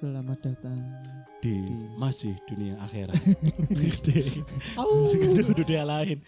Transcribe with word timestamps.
Selamat 0.00 0.40
datang. 0.40 0.80
di 1.44 1.60
Di- 1.60 1.92
masih 2.00 2.32
dunia 2.48 2.72
akhirat 2.80 3.20
di 3.80 3.88
dunia 5.60 5.82
lain 5.84 6.24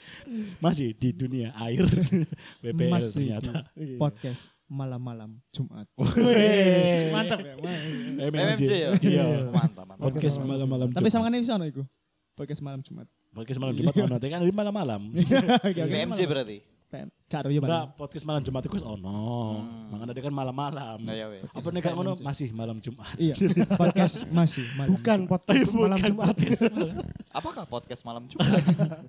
masih 0.60 0.92
di 0.92 1.08
dunia 1.12 1.56
air 1.56 1.85
BPL 2.64 2.93
Masih 2.93 3.32
ternyata 3.32 3.64
di 3.72 3.96
podcast 3.96 4.53
malam-malam 4.69 5.40
Jumat. 5.56 5.88
Wes, 5.96 7.13
Mantap 7.17 7.40
ya. 7.40 7.56
MMJ 8.28 8.69
ya? 8.72 8.90
iya 9.00 9.24
Mantap, 9.49 9.85
mantap. 9.88 10.04
podcast 10.04 10.36
malam-malam 10.36 10.88
Tapi 10.92 11.09
Jumat. 11.09 11.13
sama 11.17 11.32
kan 11.32 11.41
bisa 11.41 11.56
iku. 11.64 11.82
Podcast 12.36 12.60
malam 12.60 12.81
Jumat. 12.85 13.09
podcast 13.32 13.56
malam 13.56 13.73
Jumat 13.73 13.95
ono 13.96 14.17
kan 14.21 14.41
di 14.45 14.53
malam-malam 14.53 15.00
PMJ 15.64 16.20
berarti. 16.28 16.71
Karo 17.27 17.48
enggak 17.48 17.65
Bang. 17.65 17.97
podcast 17.97 18.24
malam 18.24 18.41
Jumat 18.41 18.61
itu 18.61 18.73
wis 18.73 18.84
ono 18.84 19.65
makanya 19.88 20.12
dia 20.12 20.23
kan 20.23 20.34
malam-malam 20.34 20.98
Nah, 21.00 21.14
ya 21.14 21.27
wes. 21.27 21.48
apa 21.48 21.69
nih 21.69 21.80
gak 21.80 21.95
ngono 21.95 22.12
masih 22.20 22.48
malam 22.52 22.77
Jumat 22.78 23.16
Iya, 23.16 23.34
podcast 23.73 24.28
masih 24.28 24.69
malam. 24.74 24.91
Bukan 24.92 25.19
podcast 25.24 25.70
malam 25.73 25.98
Jumat. 25.98 26.36
Apakah 27.30 27.64
podcast 27.64 28.02
malam 28.02 28.23
Jumat? 28.27 28.60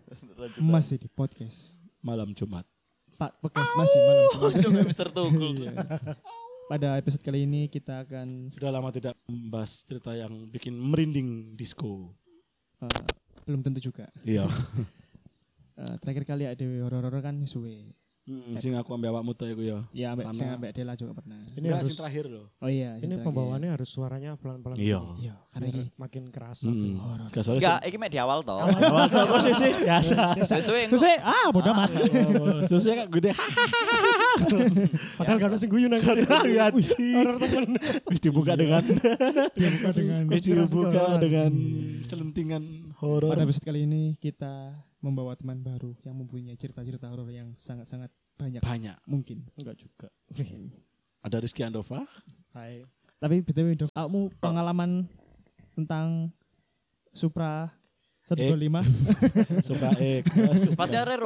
Masih 0.63 0.95
di 0.97 1.07
podcast. 1.07 1.75
malam 1.99 2.31
Jumat 2.31 2.63
Pak 3.13 3.39
podcast 3.39 3.71
masih 3.75 3.99
malam 4.01 4.25
Jumat. 4.29 4.51
Coba 4.63 4.79
Mr. 4.83 5.07
Tugul. 5.07 5.53
Iya. 5.61 5.75
Pada 6.65 6.87
episode 6.95 7.21
kali 7.21 7.43
ini 7.43 7.67
kita 7.67 8.01
akan 8.01 8.49
sudah 8.49 8.71
lama 8.71 8.89
tidak 8.89 9.15
membahas 9.23 9.83
cerita 9.83 10.11
yang 10.11 10.47
bikin 10.47 10.73
merinding 10.73 11.53
disco 11.53 12.11
eh, 12.79 12.87
belum 13.43 13.59
tentu 13.61 13.83
juga. 13.83 14.07
iya 14.23 14.47
Eh, 15.73 15.95
terakhir 15.97 16.23
kali 16.29 16.45
ada 16.45 16.65
horor-horor 16.85 17.21
kan 17.25 17.35
suwe. 17.49 17.93
Mm, 18.23 18.55
sing 18.55 18.71
aku 18.71 18.95
ambil 18.95 19.11
awakmu 19.19 19.35
tuh 19.35 19.51
iku 19.51 19.67
ya 19.67 19.83
Ya 19.91 20.15
ambek 20.15 20.31
sing 20.31 20.47
ambek 20.47 20.71
Dela 20.71 20.95
juga 20.95 21.11
pernah. 21.19 21.43
Ini 21.43 21.59
Enggak, 21.59 21.75
harus 21.83 21.91
sing 21.91 21.99
terakhir 21.99 22.25
loh 22.31 22.47
Oh 22.63 22.71
iya, 22.71 22.95
ini 23.03 23.19
itu 23.19 23.19
pembawaannya 23.19 23.69
harus 23.75 23.89
suaranya 23.91 24.39
pelan-pelan. 24.39 24.79
iya 24.79 25.03
Iya, 25.19 25.35
karena 25.51 25.65
ini 25.67 25.83
makin 25.99 26.31
kerasa. 26.31 26.71
Mm. 26.71 27.03
horor. 27.03 27.27
Gak 27.35 27.43
soalnya 27.43 27.59
Enggak, 27.59 27.79
iki 27.83 27.97
mek 27.99 28.11
di 28.15 28.19
awal 28.23 28.39
toh. 28.47 28.63
Awal 28.63 29.05
kok 29.11 29.39
sih 29.43 29.53
sih 29.59 29.71
biasa. 29.75 30.39
Sesuai 30.39 30.81
saya, 30.95 31.19
ah 31.19 31.47
bodoh 31.51 31.75
amat. 31.75 31.89
Susunya 32.63 33.03
kak 33.03 33.09
gede. 33.11 33.31
Padahal 35.19 35.37
gak 35.43 35.49
ada 35.51 35.57
sing 35.59 35.67
guyu 35.67 35.91
nang 35.91 35.99
Ya 36.47 36.71
Horor 36.71 37.35
temen. 37.43 37.75
Wis 38.07 38.19
dibuka 38.23 38.55
dengan 38.55 38.87
Dibuka 39.51 39.89
dengan 39.91 40.23
dibuka 40.31 41.03
dengan 41.19 41.51
selentingan 42.07 42.95
horor. 43.03 43.35
Pada 43.35 43.43
episode 43.43 43.67
kali 43.67 43.83
ini 43.83 44.15
kita 44.15 44.79
membawa 45.03 45.35
teman 45.35 45.59
baru 45.59 45.91
yang 46.07 46.15
mempunyai 46.15 46.55
cerita-cerita 46.55 47.11
horor 47.11 47.27
yang 47.27 47.51
sangat-sangat 47.59 48.07
banyak. 48.39 48.63
Banyak. 48.63 48.97
Mungkin, 49.03 49.43
enggak 49.59 49.75
juga. 49.75 50.07
Ada 51.27 51.43
Rizky 51.43 51.67
Andova. 51.67 52.07
Hai. 52.55 52.87
Tapi 53.19 53.43
BTW 53.43 53.75
dok, 53.75 53.91
kamu 53.91 54.31
pengalaman 54.39 55.07
tentang 55.75 56.31
Supra 57.11 57.71
125 58.23 59.67
Suka 59.67 59.91
ek. 59.99 60.23
Pasti 60.79 60.95
ada. 60.95 61.19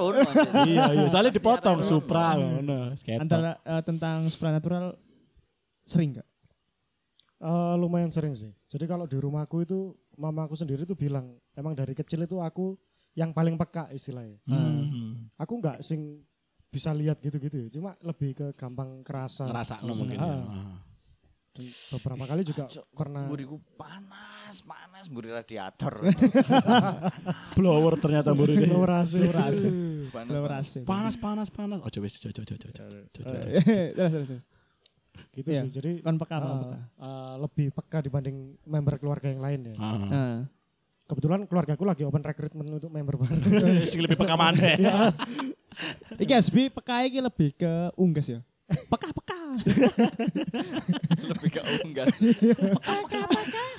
Iya 0.65 0.85
iya. 0.97 1.05
Soalnya 1.05 1.29
dipotong 1.29 1.85
Supra 1.85 2.33
ngono. 2.33 2.97
Antara 3.21 3.61
eh, 3.61 3.81
tentang 3.85 4.25
supranatural 4.33 4.97
sering 5.85 6.17
enggak? 6.17 6.27
Eh, 7.37 7.75
lumayan 7.77 8.09
sering 8.09 8.33
sih. 8.33 8.49
Jadi 8.65 8.89
kalau 8.89 9.05
di 9.05 9.17
rumahku 9.21 9.61
itu 9.61 9.93
mamaku 10.17 10.57
sendiri 10.57 10.89
tuh 10.89 10.97
bilang 10.97 11.37
emang 11.53 11.77
dari 11.77 11.93
kecil 11.93 12.25
itu 12.25 12.41
aku 12.41 12.73
yang 13.17 13.33
paling 13.33 13.57
peka 13.57 13.89
istilahnya. 13.89 14.37
Hmm. 14.45 15.25
Aku 15.35 15.57
nggak 15.57 15.81
sing 15.81 16.21
bisa 16.69 16.93
lihat 16.93 17.17
gitu-gitu 17.17 17.57
ya. 17.57 17.67
Cuma 17.73 17.97
lebih 18.05 18.37
ke 18.37 18.47
gampang 18.53 19.01
kerasa. 19.01 19.49
Ngerasa 19.49 19.81
mungkin 19.81 20.13
ya. 20.13 20.21
Ah. 20.21 20.77
Dan 21.57 21.65
beberapa 21.65 22.23
kali 22.29 22.45
juga 22.45 22.69
pernah 22.93 23.25
Buriku 23.25 23.57
panas, 23.73 24.61
panas 24.61 25.09
buri 25.09 25.33
radiator. 25.33 26.05
Blower 27.57 27.97
ternyata 27.97 28.29
buru 28.37 28.53
ini. 28.53 28.69
Lorasi. 28.69 29.25
Lorasi. 29.25 29.69
Panas. 30.13 30.31
Lorasi. 30.31 30.79
Panas 30.85 31.15
panas 31.17 31.49
panas. 31.49 31.81
Oh 31.81 31.89
coba 31.89 32.07
coba 32.07 32.31
coba 32.31 32.45
coba 32.45 32.59
coba. 32.61 32.73
coba. 32.77 32.87
Terus 33.11 33.25
terus 33.97 34.27
terus. 34.29 34.43
Gitu 35.33 35.49
Iya. 35.49 35.61
sih. 35.65 35.69
Jadi 35.73 35.91
Kon 35.99 36.21
peka, 36.21 36.37
eh, 36.37 36.45
peka. 36.45 36.77
eh, 36.77 37.33
lebih 37.41 37.67
peka 37.73 37.97
dibanding 38.05 38.37
member 38.63 38.95
keluarga 39.01 39.27
yang 39.27 39.41
lain 39.41 39.59
ya. 39.73 39.75
Ah. 39.81 39.97
Nah. 39.97 40.37
Kebetulan 41.07 41.47
keluargaku 41.47 41.87
lagi 41.87 42.03
open 42.03 42.19
recruitment 42.19 42.67
untuk 42.67 42.91
member 42.91 43.15
baru. 43.15 43.39
Sing 43.89 44.03
lebih 44.03 44.19
peka 44.19 44.35
maneh. 44.35 44.75
Iki 46.23 46.33
SB 46.43 46.55
peka 46.73 47.05
iki 47.07 47.23
lebih 47.23 47.55
ke 47.55 47.71
unggas 47.95 48.27
ya. 48.27 48.43
Peka 48.67 49.15
peka. 49.15 49.39
Lebih 51.31 51.49
ke 51.53 51.61
unggas. 51.87 52.11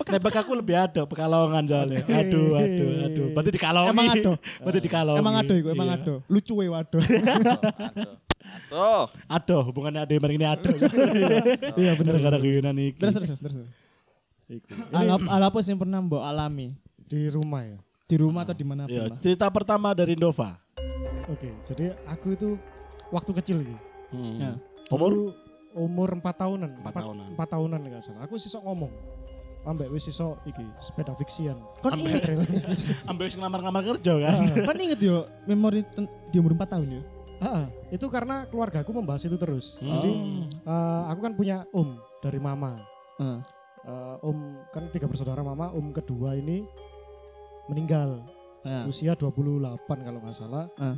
Tembak 0.09 0.41
aku 0.41 0.57
lebih 0.57 0.73
ada 0.79 1.05
pekalongan 1.05 1.69
soalnya. 1.69 2.01
Aduh, 2.09 2.57
aduh, 2.57 2.91
aduh. 3.05 3.27
Berarti 3.37 3.51
dikalongi. 3.53 3.93
Emang 3.93 4.09
ado. 4.09 4.33
Berarti 4.65 4.81
dikalongi. 4.81 5.21
Emang 5.21 5.35
ado 5.37 5.53
iku, 5.53 5.69
emang 5.69 5.89
Iya. 5.93 5.99
ado. 6.01 6.15
Lucu 6.33 6.53
we 6.57 6.73
waduh. 6.73 7.03
Tuh. 8.73 9.05
Aduh, 9.29 9.61
hubungannya 9.69 10.09
ada 10.09 10.13
yang 10.17 10.33
ini 10.33 10.47
aduh. 10.49 10.73
Iya 11.77 11.93
bener. 11.93 12.17
Gara-gara 12.17 12.39
guyonan 12.41 12.77
iki. 12.81 12.97
Terus 12.97 13.13
terus 13.21 13.29
terus. 13.37 13.41
terus. 13.45 13.69
Alap 14.97 15.29
alapa 15.29 15.59
yang 15.61 15.77
pernah 15.77 16.01
mbok 16.01 16.25
alami 16.25 16.73
di 17.09 17.27
rumah 17.29 17.63
ya. 17.65 17.79
di 18.05 18.17
rumah 18.17 18.41
atau 18.41 18.53
di 18.53 18.65
mana 18.65 18.85
pun. 18.85 19.21
cerita 19.21 19.49
pertama 19.49 19.93
dari 19.93 20.13
Nova. 20.13 20.57
Oke, 21.29 21.53
jadi 21.65 21.93
aku 22.05 22.33
itu 22.33 22.49
waktu 23.09 23.31
kecil 23.35 23.61
gitu. 23.65 23.77
Ya. 24.41 24.57
Umur 24.89 25.37
umur 25.77 26.09
4 26.11 26.25
tahunan. 26.25 26.71
Empat 26.75 26.89
Empat- 26.89 27.05
tahunan. 27.05 27.27
Empat 27.33 27.49
tahunan 27.49 27.81
enggak 27.85 28.01
salah. 28.01 28.25
Aku 28.25 28.37
sisok 28.37 28.65
ngomong. 28.65 28.89
Ambek 29.65 29.93
wis 29.93 30.09
sisok 30.09 30.41
iki 30.45 30.65
sepeda 30.81 31.13
fiksian. 31.13 31.61
Kon 31.85 31.93
Ambek- 31.93 32.09
inget, 32.09 32.21
Trail. 32.25 32.41
ambil 33.05 33.25
sing 33.29 33.41
ngamar-ngamar 33.41 33.83
kerja 33.87 34.13
kan. 34.17 34.33
kon 34.65 34.79
inget 34.79 35.01
yo 35.01 35.17
memori 35.45 35.85
di 36.33 36.37
umur 36.37 36.57
4 36.57 36.65
tahun 36.71 36.89
ya. 36.89 37.03
Ah, 37.39 37.65
itu 37.89 38.09
karena 38.09 38.49
keluargaku 38.49 38.91
membahas 38.91 39.23
itu 39.23 39.37
terus. 39.37 39.77
Hmm. 39.79 39.93
Jadi 39.93 40.11
eh, 40.65 41.03
aku 41.13 41.21
kan 41.21 41.33
punya 41.33 41.69
om 41.71 42.01
dari 42.19 42.41
mama. 42.41 42.81
Heeh. 43.21 43.39
Eh, 43.85 44.17
om 44.25 44.57
kan 44.73 44.89
tiga 44.89 45.05
bersaudara 45.05 45.45
mama. 45.45 45.69
Om 45.71 45.93
kedua 45.93 46.33
ini 46.33 46.65
meninggal 47.69 48.25
Nah. 48.67 48.85
usia 48.91 49.15
28 49.15 50.05
kalau 50.05 50.19
nggak 50.21 50.37
salah. 50.37 50.67
Ah. 50.77 50.97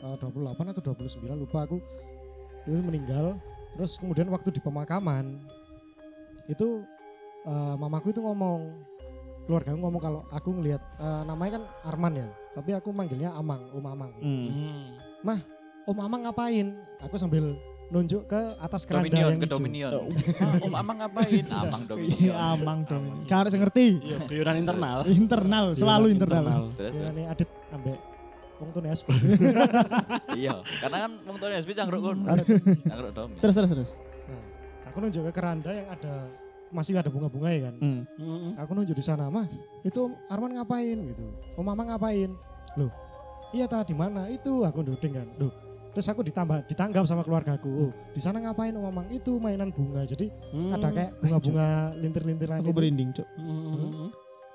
Eh, 0.00 0.16
28 0.16 0.72
atau 0.72 0.82
29 0.82 1.36
lupa 1.36 1.68
aku. 1.68 1.76
Itu 2.64 2.80
meninggal. 2.80 3.36
Terus 3.76 4.00
kemudian 4.00 4.26
waktu 4.32 4.50
di 4.50 4.60
pemakaman 4.64 5.38
itu 6.50 6.82
eh, 7.46 7.74
mamaku 7.78 8.10
itu 8.10 8.20
ngomong 8.24 8.74
keluarga 9.46 9.72
ngomong 9.76 10.02
kalau 10.02 10.20
aku 10.34 10.56
ngelihat 10.56 10.82
eh, 10.98 11.22
namanya 11.28 11.60
kan 11.60 11.64
Arman 11.94 12.12
ya, 12.16 12.28
tapi 12.56 12.74
aku 12.74 12.90
manggilnya 12.90 13.30
Amang, 13.36 13.70
Om 13.70 13.86
Amang. 13.86 14.12
Hmm. 14.18 15.38
Om 15.86 15.98
Amang 16.00 16.26
ngapain? 16.26 16.74
Aku 17.06 17.16
sambil 17.16 17.54
nunjuk 17.90 18.22
ke 18.30 18.40
atas 18.62 18.86
keranda 18.86 19.10
Dominion, 19.10 19.30
yang 19.34 19.40
ke 19.42 19.46
hijau. 19.46 19.56
Dominion. 19.58 19.92
Ah, 20.40 20.54
Om 20.62 20.74
Amang 20.78 20.96
ngapain? 21.02 21.44
Amang 21.50 21.82
Dominion. 21.90 22.18
Iya, 22.22 22.34
amang 22.54 22.78
dong. 22.86 23.04
Cara 23.26 23.46
saya 23.50 23.60
ngerti. 23.66 23.86
Iya, 23.98 24.18
internal. 24.54 24.98
Internal, 25.10 25.64
selalu 25.74 26.06
Guyonan 26.14 26.16
internal. 26.16 26.62
Terus. 26.78 26.94
Ya, 26.94 27.10
nih 27.10 27.24
adit 27.26 27.50
ambek 27.74 27.98
wong 28.60 28.68
tuh 28.70 28.80
SP. 28.92 29.08
Iya, 30.40 30.54
karena 30.84 30.96
kan 31.08 31.12
wong 31.26 31.36
tuane 31.40 31.54
SB 31.58 31.70
cangkruk 31.74 32.00
kon. 32.00 32.18
Cangkruk 32.86 33.12
Domi. 33.16 33.34
Terus 33.42 33.54
terus 33.58 33.70
terus. 33.74 33.90
Nah, 34.28 34.42
aku 34.86 34.96
nunjuk 35.02 35.22
ke 35.26 35.32
keranda 35.34 35.70
yang 35.74 35.88
ada 35.90 36.30
masih 36.70 36.94
ada 36.94 37.10
bunga-bunga 37.10 37.50
ya 37.50 37.60
kan. 37.66 37.74
Hmm. 37.82 38.54
Aku 38.62 38.70
nunjuk 38.78 38.94
di 38.94 39.02
sana, 39.02 39.26
"Mah, 39.26 39.48
itu 39.82 39.98
Om 39.98 40.12
Arman 40.30 40.54
ngapain?" 40.54 40.94
gitu. 40.94 41.24
"Om 41.58 41.64
Mama 41.66 41.82
ngapain?" 41.90 42.30
Loh, 42.78 42.92
iya 43.50 43.66
tadi 43.66 43.90
di 43.90 43.96
mana? 43.98 44.30
Itu 44.30 44.62
aku 44.62 44.86
nuding 44.86 45.12
kan. 45.18 45.26
Loh, 45.42 45.50
terus 45.90 46.06
aku 46.06 46.22
ditambah 46.22 46.66
ditanggap 46.66 47.04
sama 47.04 47.20
keluargaku. 47.20 47.68
Oh, 47.68 47.92
di 48.10 48.18
sana 48.18 48.38
ngapain 48.38 48.70
Om 48.70 48.82
Mamang? 48.82 49.06
Itu 49.08 49.36
mainan 49.36 49.68
bunga. 49.68 50.02
Jadi 50.02 50.30
ada 50.70 50.88
kayak 50.88 51.10
bunga-bunga 51.18 51.68
lintir-lintiran 51.96 52.58
Aku 52.60 52.70
itu. 52.70 52.76
berinding, 52.76 53.08
Cuk. 53.12 53.28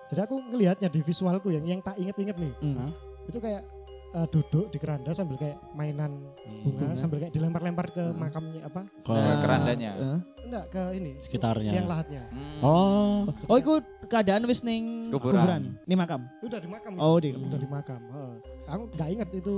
Jadi 0.06 0.20
aku 0.22 0.36
ngelihatnya 0.48 0.88
di 0.88 1.02
visualku 1.02 1.50
yang 1.50 1.66
yang 1.66 1.82
tak 1.82 1.98
inget-inget 1.98 2.38
nih. 2.38 2.54
Hmm. 2.60 2.94
Itu 3.26 3.40
kayak 3.40 3.66
eh, 4.14 4.28
duduk 4.30 4.70
di 4.70 4.78
keranda 4.78 5.12
sambil 5.12 5.36
kayak 5.36 5.60
mainan 5.74 6.24
bunga, 6.64 6.88
Bunga. 6.88 6.96
sambil 6.96 7.18
kayak 7.20 7.34
dilempar-lempar 7.34 7.90
ke 7.90 8.00
Hmm. 8.02 8.16
makamnya 8.16 8.62
apa? 8.64 8.82
Ke 9.02 9.12
Ke 9.12 9.32
kerandanya. 9.42 9.92
Heeh. 9.94 10.20
Enggak 10.46 10.66
ke 10.70 10.82
ini. 10.94 11.12
sekitarnya. 11.20 11.72
Yang 11.74 11.88
lahatnya. 11.90 12.24
Hmm. 12.30 12.60
Oh, 12.62 13.18
Oh, 13.50 13.58
itu 13.58 13.74
keadaan 14.06 14.46
wis 14.46 14.62
ning 14.62 15.10
Kuburan. 15.10 15.36
kuburan. 15.36 15.62
Ning 15.84 15.98
makam. 15.98 16.22
Udah 16.40 16.60
di 16.62 16.70
makam. 16.70 16.94
Oh, 16.96 17.18
di 17.18 17.34
udah 17.34 17.60
di 17.60 17.68
makam. 17.68 18.00
Heeh. 18.06 18.34
Aku 18.70 18.84
nggak 18.94 19.10
inget 19.10 19.30
itu 19.34 19.56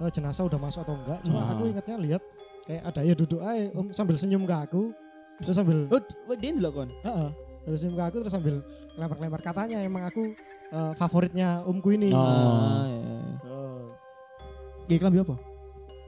eh, 0.00 0.10
jenazah 0.10 0.44
udah 0.44 0.58
masuk 0.58 0.80
atau 0.82 0.96
enggak. 0.96 1.20
Cuma 1.22 1.40
Ah. 1.40 1.52
aku 1.52 1.62
ingetnya 1.66 1.96
lihat 1.98 2.22
kayak 2.62 2.82
ada 2.84 3.00
ya 3.02 3.14
duduk 3.14 3.40
aja 3.40 3.68
om 3.72 3.86
sambil 3.90 4.16
senyum 4.16 4.42
ke 4.42 4.54
aku. 4.54 4.82
Terus 5.40 5.56
sambil 5.56 5.88
Oh, 5.88 6.00
oh, 6.00 6.36
dia 6.36 6.50
ndelok 6.50 6.72
kon. 6.74 6.90
heeh, 7.00 7.28
terus 7.64 7.78
senyum 7.80 7.96
ke 7.96 8.04
aku 8.04 8.16
terus 8.20 8.32
sambil 8.32 8.54
lempar-lempar 8.92 9.40
katanya 9.40 9.78
emang 9.80 10.04
aku 10.04 10.32
eh, 10.70 10.92
favoritnya 10.94 11.64
omku 11.64 11.92
ini. 11.92 12.10
Oh. 12.10 12.20
Ah, 12.20 12.84
iya. 12.86 13.00
Eh, 13.44 13.84
Gak 14.88 14.98
kelambi 15.00 15.20
apa? 15.20 15.36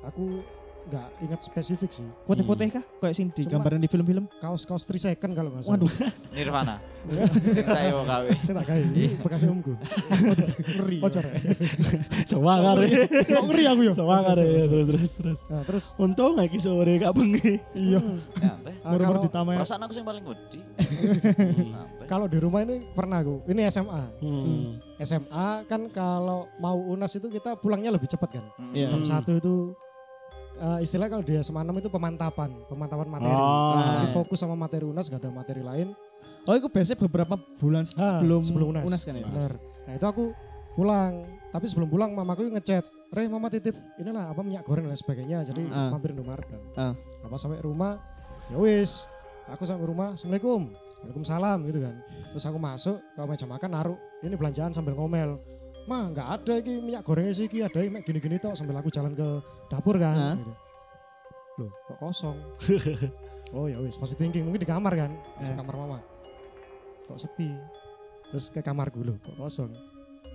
aku 0.03 0.43
nggak 0.83 1.07
ingat 1.21 1.41
spesifik 1.41 1.91
sih. 1.91 2.07
Putih-putih 2.25 2.69
kah? 2.71 2.85
Kayak 2.99 3.15
sing 3.15 3.27
di 3.31 3.43
gambaran 3.45 3.79
di 3.79 3.87
film-film. 3.87 4.25
Kaos-kaos 4.39 4.83
3 4.83 5.11
second 5.11 5.33
kalau 5.33 5.51
nggak 5.51 5.63
salah. 5.63 5.79
Waduh, 5.79 5.91
Nirvana. 6.35 6.77
Sing 7.43 7.67
saya 7.67 7.91
mau 7.93 8.05
kawin. 8.05 8.31
Saya 8.43 8.55
tak 8.63 8.67
kayak 8.69 8.83
ini 8.89 9.05
bekasnya 9.19 9.51
omku. 9.51 9.73
ngeri. 10.79 10.99
Bocor 10.99 11.25
ya. 11.25 11.35
Ya. 12.87 13.07
Kok 13.09 13.45
ngeri 13.49 13.65
aku 13.67 13.81
ya? 13.83 13.93
Semangat 13.93 14.35
ya. 14.37 14.63
Terus 14.65 14.87
terus 14.87 15.11
terus. 15.15 15.41
Nah, 15.47 15.63
terus 15.67 15.85
Untung 15.97 16.33
lagi 16.35 16.59
sore 16.59 16.93
gak 16.97 17.13
bengi. 17.13 17.59
Iya. 17.73 18.01
Santai. 18.37 18.75
ah, 18.81 18.91
Baru-baru 18.95 19.19
kalau 19.19 19.27
ditamai. 19.27 19.55
Perasaan 19.59 19.83
aku 19.83 19.93
sing 19.93 20.05
paling 20.07 20.23
wedi. 20.23 20.61
Santai. 20.63 22.07
kalau 22.11 22.27
di 22.27 22.39
rumah 22.39 22.63
ini 22.63 22.87
pernah 22.93 23.19
aku. 23.19 23.43
Ini 23.47 23.61
SMA. 23.69 24.03
Hmm. 24.23 24.79
SMA 24.99 25.49
kan 25.67 25.91
kalau 25.91 26.47
mau 26.57 26.79
UNAS 26.79 27.19
itu 27.19 27.27
kita 27.27 27.59
pulangnya 27.59 27.91
lebih 27.91 28.07
cepat 28.07 28.39
kan. 28.39 28.45
Iya. 28.71 28.87
Jam 28.89 29.03
Hmm. 29.03 29.11
satu 29.11 29.33
itu 29.35 29.55
eh, 30.63 30.79
istilah 30.81 31.11
kalau 31.11 31.21
di 31.21 31.35
SMA 31.37 31.61
6 31.61 31.75
itu 31.77 31.91
pemantapan, 31.91 32.51
pemantapan 32.71 33.07
materi. 33.11 33.35
Oh. 33.35 33.75
Nah, 33.75 33.87
jadi 33.99 34.09
fokus 34.09 34.39
sama 34.39 34.55
materi 34.55 34.87
UNAS 34.87 35.11
gak 35.11 35.19
ada 35.19 35.31
materi 35.31 35.61
lain. 35.61 35.91
Oh, 36.43 36.55
itu 36.55 36.67
biasanya 36.67 36.99
beberapa 37.03 37.35
bulan 37.59 37.83
Ah, 37.95 38.19
sebelum, 38.19 38.41
sebelum 38.43 38.67
UNAS. 38.71 38.85
UNAS 38.87 39.03
kan 39.03 39.15
ya? 39.15 39.27
Benar. 39.27 39.53
Nah, 39.59 39.93
itu 39.95 40.07
aku 40.07 40.25
pulang. 40.73 41.27
Tapi 41.51 41.67
sebelum 41.69 41.87
pulang 41.87 42.11
mamaku 42.15 42.49
ngechat, 42.49 42.83
"Re, 43.13 43.29
mama 43.29 43.47
titip 43.47 43.77
inilah 43.99 44.33
apa 44.33 44.41
minyak 44.41 44.65
goreng 44.65 44.89
dan 44.89 44.97
sebagainya." 44.97 45.45
Jadi 45.45 45.67
Ah. 45.69 45.91
mampir 45.91 46.15
Indomaret 46.15 46.47
kan. 46.49 46.61
Ah. 46.75 46.93
Apa 47.23 47.37
sampai 47.37 47.61
rumah, 47.61 47.99
ya 48.49 48.59
wis. 48.59 49.07
Aku 49.51 49.63
sampai 49.63 49.87
rumah, 49.87 50.15
"Assalamualaikum." 50.15 50.71
Waalaikumsalam 51.03 51.59
gitu 51.67 51.83
kan. 51.83 51.95
Terus 52.31 52.45
aku 52.47 52.59
masuk 52.63 52.97
ke 53.03 53.21
meja 53.27 53.43
makan 53.43 53.71
naruh 53.75 53.99
ini 54.23 54.39
belanjaan 54.39 54.71
sambil 54.71 54.95
ngomel. 54.95 55.35
Mah 55.83 56.15
nggak 56.15 56.29
ada 56.39 56.55
iki 56.63 56.79
minyak 56.79 57.03
gorengnya 57.03 57.35
sih 57.35 57.51
iki 57.51 57.59
ada 57.61 57.79
mek 57.83 58.07
gini-gini 58.07 58.39
tok 58.39 58.55
sambil 58.55 58.79
aku 58.79 58.89
jalan 58.89 59.13
ke 59.13 59.29
dapur 59.67 59.99
kan. 59.99 60.39
Gitu. 60.39 60.53
Loh, 61.59 61.71
kok 61.91 61.99
kosong? 62.01 62.39
oh 63.57 63.67
ya 63.69 63.77
wis, 63.83 63.99
pasti 63.99 64.15
thinking 64.15 64.47
mungkin 64.47 64.63
di 64.63 64.69
kamar 64.69 64.95
kan. 64.95 65.11
Masuk 65.37 65.53
Eh. 65.53 65.59
kamar 65.59 65.75
mama. 65.77 65.99
Kok 67.11 67.19
sepi? 67.19 67.51
Terus 68.31 68.49
ke 68.49 68.63
kamarku 68.63 69.03
loh, 69.03 69.19
kok 69.21 69.37
kosong. 69.37 69.69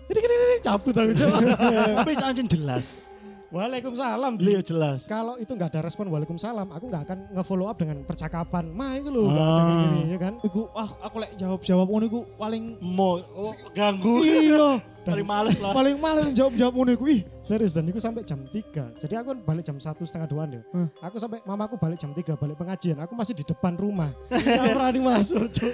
Ini 0.07 0.19
ini 0.19 0.35
ini 0.37 0.57
cabut 0.61 0.93
aku 0.93 1.13
coba. 1.15 1.37
Tapi 2.03 2.11
anjing 2.15 2.47
jelas. 2.47 2.99
Waalaikumsalam. 3.47 4.33
Iya 4.37 4.59
jelas. 4.59 5.07
Kalau 5.07 5.39
itu 5.39 5.49
nggak 5.49 5.71
ada 5.71 5.81
respon 5.87 6.11
waalaikumsalam, 6.11 6.67
aku 6.67 6.85
nggak 6.87 7.03
akan 7.07 7.19
nge-follow 7.31 7.67
up 7.67 7.79
dengan 7.79 8.03
percakapan. 8.03 8.67
Mah 8.69 8.99
itu 8.99 9.07
loh, 9.07 9.31
Ah. 9.31 9.63
gini-gini 9.63 10.01
ya 10.11 10.19
kan. 10.19 10.33
Iku, 10.43 10.67
ah, 10.71 10.89
aku 10.99 11.15
lek 11.23 11.31
jawab-jawab 11.35 11.87
ngono 11.87 12.05
iku 12.05 12.19
paling 12.35 12.63
Mau 12.79 13.23
oh, 13.23 13.53
ganggu. 13.71 14.23
iya. 14.23 14.79
Paling 15.07 15.23
males 15.23 15.55
lah. 15.63 15.71
paling 15.71 15.95
malah 15.95 16.27
jawab-jawab 16.35 16.73
ngono 16.75 16.91
iku. 16.91 17.07
Ih, 17.07 17.23
Serius 17.39 17.71
dan 17.71 17.87
itu 17.87 17.95
sampai 17.95 18.27
jam 18.27 18.43
3 18.43 18.91
Jadi 18.99 19.13
aku 19.15 19.31
kan 19.31 19.39
balik 19.39 19.63
jam 19.63 19.79
satu 19.79 20.03
setengah 20.03 20.27
duaan 20.27 20.59
ya. 20.59 20.61
Hmm. 20.75 20.91
Aku 20.99 21.15
sampai 21.15 21.39
mamaku 21.47 21.79
balik 21.79 21.95
jam 21.95 22.11
3 22.11 22.35
balik 22.35 22.59
pengajian. 22.59 22.99
Aku 22.99 23.15
masih 23.15 23.31
di 23.31 23.47
depan 23.47 23.79
rumah. 23.79 24.11
Gak 24.27 24.67
berani 24.75 24.99
masuk. 24.99 25.47
Cuk. 25.47 25.71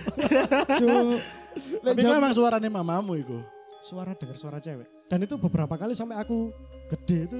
Cuk. 0.70 1.18
Lek 1.82 1.82
Tapi 1.82 1.98
kan 1.98 2.06
jawab 2.06 2.22
emang 2.22 2.34
suaranya 2.38 2.70
mamamu 2.70 3.18
itu. 3.18 3.42
Suara 3.82 4.14
dengar 4.14 4.38
suara 4.38 4.62
cewek. 4.62 4.86
Dan 5.10 5.26
itu 5.26 5.34
beberapa 5.36 5.74
kali 5.76 5.98
sampai 5.98 6.22
aku 6.22 6.54
gede 6.94 7.26
itu 7.26 7.40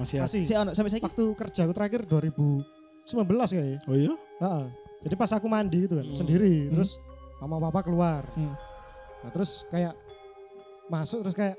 Masih 0.00 0.16
ada. 0.16 0.24
masih 0.24 0.40
si 0.40 0.52
ono 0.52 0.70
sampai 0.72 0.90
saiki. 0.90 1.04
waktu 1.04 1.24
kerja 1.36 1.60
aku 1.62 1.72
terakhir 1.72 2.00
2019 2.04 2.64
kayaknya. 3.50 3.78
Oh 3.84 3.94
iya? 3.94 4.12
Heeh. 4.40 4.64
Jadi 5.00 5.14
pas 5.14 5.30
aku 5.30 5.46
mandi 5.46 5.78
itu 5.82 5.94
kan 5.94 6.04
Hmm. 6.04 6.16
sendiri, 6.16 6.54
Hmm. 6.66 6.72
terus 6.74 6.90
mama 7.38 7.60
papa 7.62 7.80
keluar. 7.82 8.24
Hmm. 8.32 8.52
Nah, 9.20 9.30
terus 9.30 9.64
kayak 9.68 9.92
masuk 10.86 11.20
terus 11.22 11.32
kayak 11.34 11.56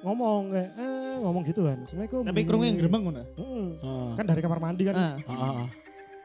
ngomong 0.00 0.50
kayak 0.50 0.70
eh 0.74 1.16
ngomong 1.18 1.42
gitu 1.42 1.62
kan. 1.62 1.78
Assalamualaikum. 1.80 2.22
Tapi 2.22 2.40
krungu 2.44 2.64
yang 2.64 2.78
gerbang 2.78 3.02
ngono. 3.02 3.22
Heeh. 3.24 3.66
Ah. 3.80 4.12
Kan 4.14 4.24
dari 4.26 4.40
kamar 4.40 4.58
mandi 4.58 4.82
kan. 4.84 4.94
Ah. 4.94 5.14
Ah, 5.20 5.32
ah, 5.32 5.52
ah. 5.62 5.68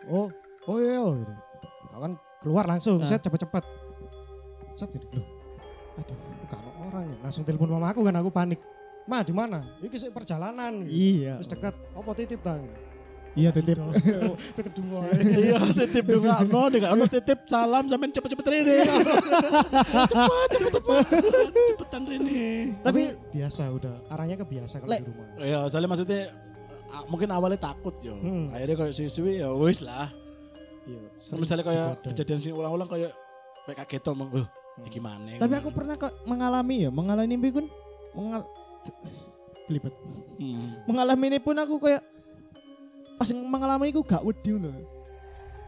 Oh, 0.06 0.28
oh 0.68 0.78
iya, 0.78 1.00
oh, 1.00 1.14
gitu. 1.16 1.34
Aku 1.90 2.02
kan 2.02 2.14
keluar 2.40 2.66
langsung, 2.68 2.98
Ah. 3.00 3.08
saya 3.08 3.18
cepet-cepet. 3.18 3.64
Set 4.76 4.90
gitu, 4.92 5.06
loh. 5.10 5.26
Aduh, 5.96 6.18
bukan 6.44 6.58
orang 6.84 7.06
ya. 7.08 7.18
Langsung 7.22 7.44
telepon 7.44 7.70
mama 7.72 7.90
aku 7.90 8.02
kan 8.02 8.14
aku 8.14 8.30
panik. 8.30 8.58
Ma 9.04 9.20
di 9.20 9.34
mana? 9.36 9.60
Iki 9.84 9.98
sih 10.00 10.10
perjalanan. 10.10 10.88
Iya. 10.88 11.40
Terus 11.44 11.50
dekat, 11.52 11.76
apa 11.76 12.10
titip 12.16 12.40
ta? 12.40 12.56
Iya 13.34 13.50
titip. 13.50 13.82
titip 14.58 14.74
dungo. 14.78 15.02
Iya, 15.10 15.58
titip 15.74 16.06
juga 16.06 16.46
no, 16.46 16.70
dengan 16.70 16.90
ono 16.94 17.06
titip 17.10 17.50
salam 17.50 17.90
sampean 17.90 18.14
cepet-cepet 18.14 18.46
rene. 18.46 18.78
Cepet, 20.06 20.50
cepet, 20.54 20.72
cepet. 20.78 21.06
Cepetan 21.74 22.04
rene. 22.06 22.78
Tapi 22.86 23.02
biasa 23.34 23.64
udah, 23.74 23.96
arahnya 24.14 24.38
kebiasa 24.38 24.86
kalau 24.86 24.92
Lek- 24.94 25.02
di 25.02 25.10
rumah. 25.10 25.28
Ya, 25.42 25.60
soalnya 25.66 25.90
maksudnya 25.90 26.22
mungkin 27.10 27.30
awalnya 27.34 27.58
takut 27.58 27.98
yo. 28.06 28.14
Hmm. 28.14 28.54
Akhirnya 28.54 28.76
kayak 28.86 28.94
suwi-suwi 29.02 29.42
ya 29.42 29.50
wis 29.50 29.82
lah. 29.82 30.14
Iya. 30.86 31.02
Misalnya 31.34 31.66
kayak 31.66 31.90
kejadian 32.06 32.40
sing 32.40 32.54
ulang-ulang 32.54 32.86
kayak 32.86 33.12
kayak 33.66 33.78
kaget 33.88 34.04
omong, 34.14 34.30
"Oh, 34.30 34.48
iki 34.86 35.00
mana?" 35.02 35.42
Tapi 35.42 35.54
aku 35.58 35.74
pernah 35.74 35.96
kok 35.98 36.14
mengalami 36.28 36.86
ya, 36.86 36.90
mengalami 36.94 37.28
mimpi 37.34 37.50
pun 37.50 37.66
mengal 38.14 38.46
belibet. 39.68 39.94
Hmm. 40.38 40.84
Mengalami 40.90 41.26
ini 41.32 41.40
pun 41.40 41.56
aku 41.56 41.80
kayak 41.80 42.04
pas 43.16 43.30
mengalami 43.32 43.94
itu 43.94 44.02
gak 44.04 44.24
wedi 44.24 44.52
loh. 44.56 44.74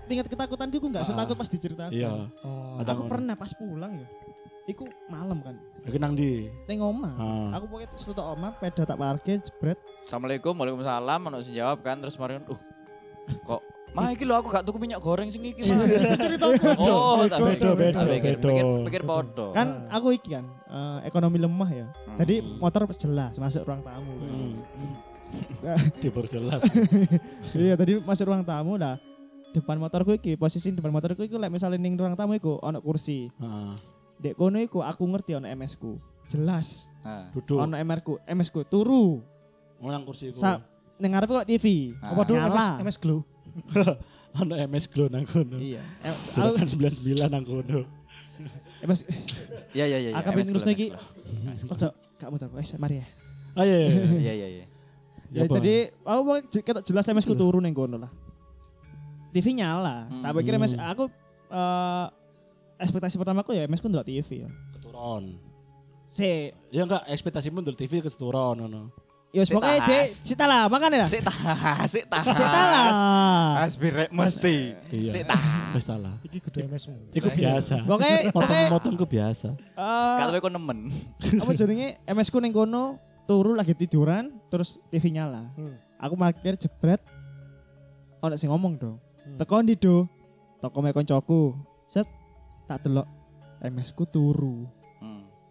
Tingkat 0.05 0.29
ketakutan 0.29 0.69
aku 0.69 0.87
gak 0.93 1.03
Ah. 1.03 1.07
setakut 1.07 1.35
pas 1.37 1.49
diceritakan. 1.49 1.91
Iya. 1.93 2.29
Oh, 2.45 2.77
Aku 2.83 3.09
pernah 3.09 3.33
pas 3.33 3.49
pulang 3.55 3.97
ya. 3.97 4.07
Iku 4.65 4.89
malam 5.09 5.41
kan. 5.45 5.55
Iki 5.85 5.97
nang 6.01 6.13
ndi? 6.17 6.49
Neng 6.65 6.81
omah. 6.81 7.13
Ah. 7.17 7.49
Aku 7.57 7.69
pokoknya 7.69 7.89
terus 7.93 8.05
tutup 8.05 8.25
omah, 8.25 8.53
peda 8.57 8.81
tak 8.85 8.97
parkir, 8.97 9.37
jebret. 9.41 9.77
Assalamualaikum, 10.05 10.53
waalaikumsalam, 10.53 11.19
ono 11.29 11.37
sing 11.41 11.57
jawab 11.57 11.81
kan 11.81 11.97
terus 11.97 12.17
mari 12.17 12.37
uh 12.37 12.61
kok 13.41 13.61
Mah 13.95 14.11
iki 14.11 14.27
lho 14.27 14.35
aku 14.35 14.51
gak 14.51 14.67
tuku 14.67 14.75
minyak 14.75 14.99
goreng 14.99 15.31
sing 15.31 15.39
iki 15.39 15.71
mah. 15.71 15.87
Cerita 16.19 16.45
Oh, 16.75 17.23
tak 17.31 17.39
Beda, 17.39 17.71
beda, 17.71 17.99
pikir, 18.03 18.35
pikir, 18.43 18.65
pikir 18.91 19.01
podo. 19.07 19.55
Kan 19.55 19.87
aku 19.87 20.11
iki 20.11 20.35
kan 20.35 20.43
eh, 20.67 21.07
ekonomi 21.07 21.39
lemah 21.39 21.69
ya. 21.71 21.87
Hmm. 21.87 22.19
Tadi 22.19 22.43
motor 22.43 22.91
jelas 22.91 23.39
masuk 23.39 23.63
ruang 23.63 23.79
tamu. 23.79 24.11
Hmm. 24.19 24.53
Dia 26.03 26.11
baru 26.11 26.27
jelas. 26.27 26.61
iya, 27.55 27.73
tadi 27.79 28.03
masuk 28.03 28.27
ruang 28.27 28.43
tamu 28.43 28.75
lah. 28.75 28.99
Depan 29.55 29.79
motorku 29.79 30.11
iki, 30.19 30.35
posisi 30.35 30.75
depan 30.75 30.91
motorku 30.91 31.23
iku 31.23 31.39
lek 31.39 31.47
misalnya 31.47 31.79
ning 31.79 31.95
ruang 31.95 32.19
tamu 32.19 32.35
iku 32.35 32.59
ono 32.59 32.83
kursi. 32.83 33.31
Heeh. 33.39 33.71
Dek 34.19 34.35
kono 34.35 34.59
iku 34.59 34.83
aku 34.83 35.07
ngerti 35.07 35.39
ono 35.39 35.47
MS 35.47 35.79
ku. 35.79 35.95
Jelas. 36.27 36.91
Nah, 36.99 37.31
Duduk. 37.31 37.63
Ono 37.63 37.75
MR 37.79 37.99
ku, 38.03 38.19
MS 38.27 38.51
ku 38.51 38.67
turu. 38.67 39.23
Oh, 39.79 39.87
nang 39.87 40.03
kursi 40.03 40.35
iku. 40.35 40.39
Sa 40.43 40.59
ning 40.99 41.15
ngarepe 41.15 41.31
kok 41.31 41.47
TV. 41.47 41.95
Apa 42.03 42.27
dulu. 42.27 42.39
MS, 42.39 42.67
MS 42.83 42.97
Glow? 42.99 43.19
Ono 44.43 44.53
MS 44.53 44.85
Glow 44.91 45.07
nang 45.07 45.23
kono. 45.23 45.55
Iya. 45.55 45.79
Eh, 46.03 46.15
Juragan 46.35 46.67
99 46.67 47.31
nang 47.31 47.43
kono. 47.43 47.87
MS 48.83 48.99
iya 49.71 49.85
iya 49.87 49.97
iya. 49.97 50.11
Aku 50.19 50.29
pengen 50.29 50.51
ngurus 50.51 50.67
Glow, 50.67 50.75
iki. 50.75 50.87
Ojo 51.65 51.87
gak 52.19 52.29
muter. 52.29 52.49
Wes 52.51 52.75
mari 52.75 52.99
ya. 52.99 53.07
Ah 53.55 53.63
iya. 53.63 53.77
iya, 53.79 53.87
iya. 53.87 54.03
Iya 54.25 54.33
iya 54.33 54.47
iya. 54.51 54.65
Ya, 55.33 55.41
apa? 55.47 55.57
jadi 55.57 55.75
aku 56.03 56.21
je- 56.47 56.63
ketok 56.63 56.83
jelas 56.83 57.07
MS 57.07 57.25
ku 57.25 57.33
turun 57.33 57.63
ning 57.63 57.71
kono 57.71 57.95
lah. 57.97 58.11
TV 59.31 59.55
nyala. 59.55 60.07
Hmm. 60.07 60.21
Tak 60.21 60.31
pikir 60.35 60.53
MS 60.55 60.75
aku 60.75 61.07
eh 61.47 62.05
ekspektasi 62.75 63.15
pertamaku 63.15 63.55
ya 63.55 63.63
MS 63.65 63.79
ku 63.79 63.87
ndelok 63.87 64.03
TV 64.03 64.43
ya. 64.43 64.49
keturun. 64.75 65.39
Si, 66.05 66.51
Ya 66.71 66.83
enggak 66.83 67.03
ekspektasimu 67.07 67.59
ndelok 67.59 67.79
TV 67.79 68.03
keturun 68.03 68.59
ngono. 68.59 68.91
Ya 69.35 69.43
Sik 69.43 69.53
pokoknya 69.53 69.77
tas. 69.77 69.89
dek 69.91 70.05
cita 70.23 70.45
lah 70.45 70.61
makanya 70.65 70.97
lah. 71.03 71.09
Sik 71.11 71.21
tas, 71.21 71.35
sik 71.85 72.05
tas. 72.07 72.23
Cita 72.31 72.61
lah. 72.65 72.87
Aspirek 73.61 74.09
mesti. 74.09 74.57
Iya. 74.87 75.11
Sik 75.11 75.23
tas. 75.25 75.43
Wis 75.71 75.83
salah. 75.83 76.15
Iki 76.23 76.37
kudu 76.39 76.57
MS-mu. 76.63 76.97
Iku 77.11 77.27
biasa. 77.29 77.75
Pokoknya 77.83 78.17
pokoknya 78.31 78.63
Motong-motongku 78.65 79.05
biasa. 79.05 79.49
eh, 79.53 80.15
Kalau 80.17 80.31
aku 80.33 80.47
nemen. 80.47 80.79
apa 81.35 81.51
jenenge 81.51 81.99
MS 82.01 82.27
ku 82.29 82.39
ning 82.39 82.49
kono 82.49 82.95
turu 83.25 83.51
lagi 83.51 83.75
tiduran 83.75 84.39
terus 84.47 84.79
TV 84.87 85.11
nyala. 85.11 85.51
Hmm. 85.53 85.75
Aku 85.97 86.15
makir 86.15 86.55
jebret 86.55 87.03
ono 88.17 88.33
sing 88.33 88.47
ngomong 88.47 88.73
dong. 88.75 88.97
Hmm. 89.21 89.35
Teko 89.35 89.59
ndi 89.59 89.75
do? 89.75 90.07
Teko 90.57 90.79
me 90.79 90.89
koncoku. 90.89 91.53
Set 91.85 92.07
tak 92.65 92.81
delok 92.81 93.05
MS 93.59 93.91
ku 93.91 94.03
turu. 94.03 94.63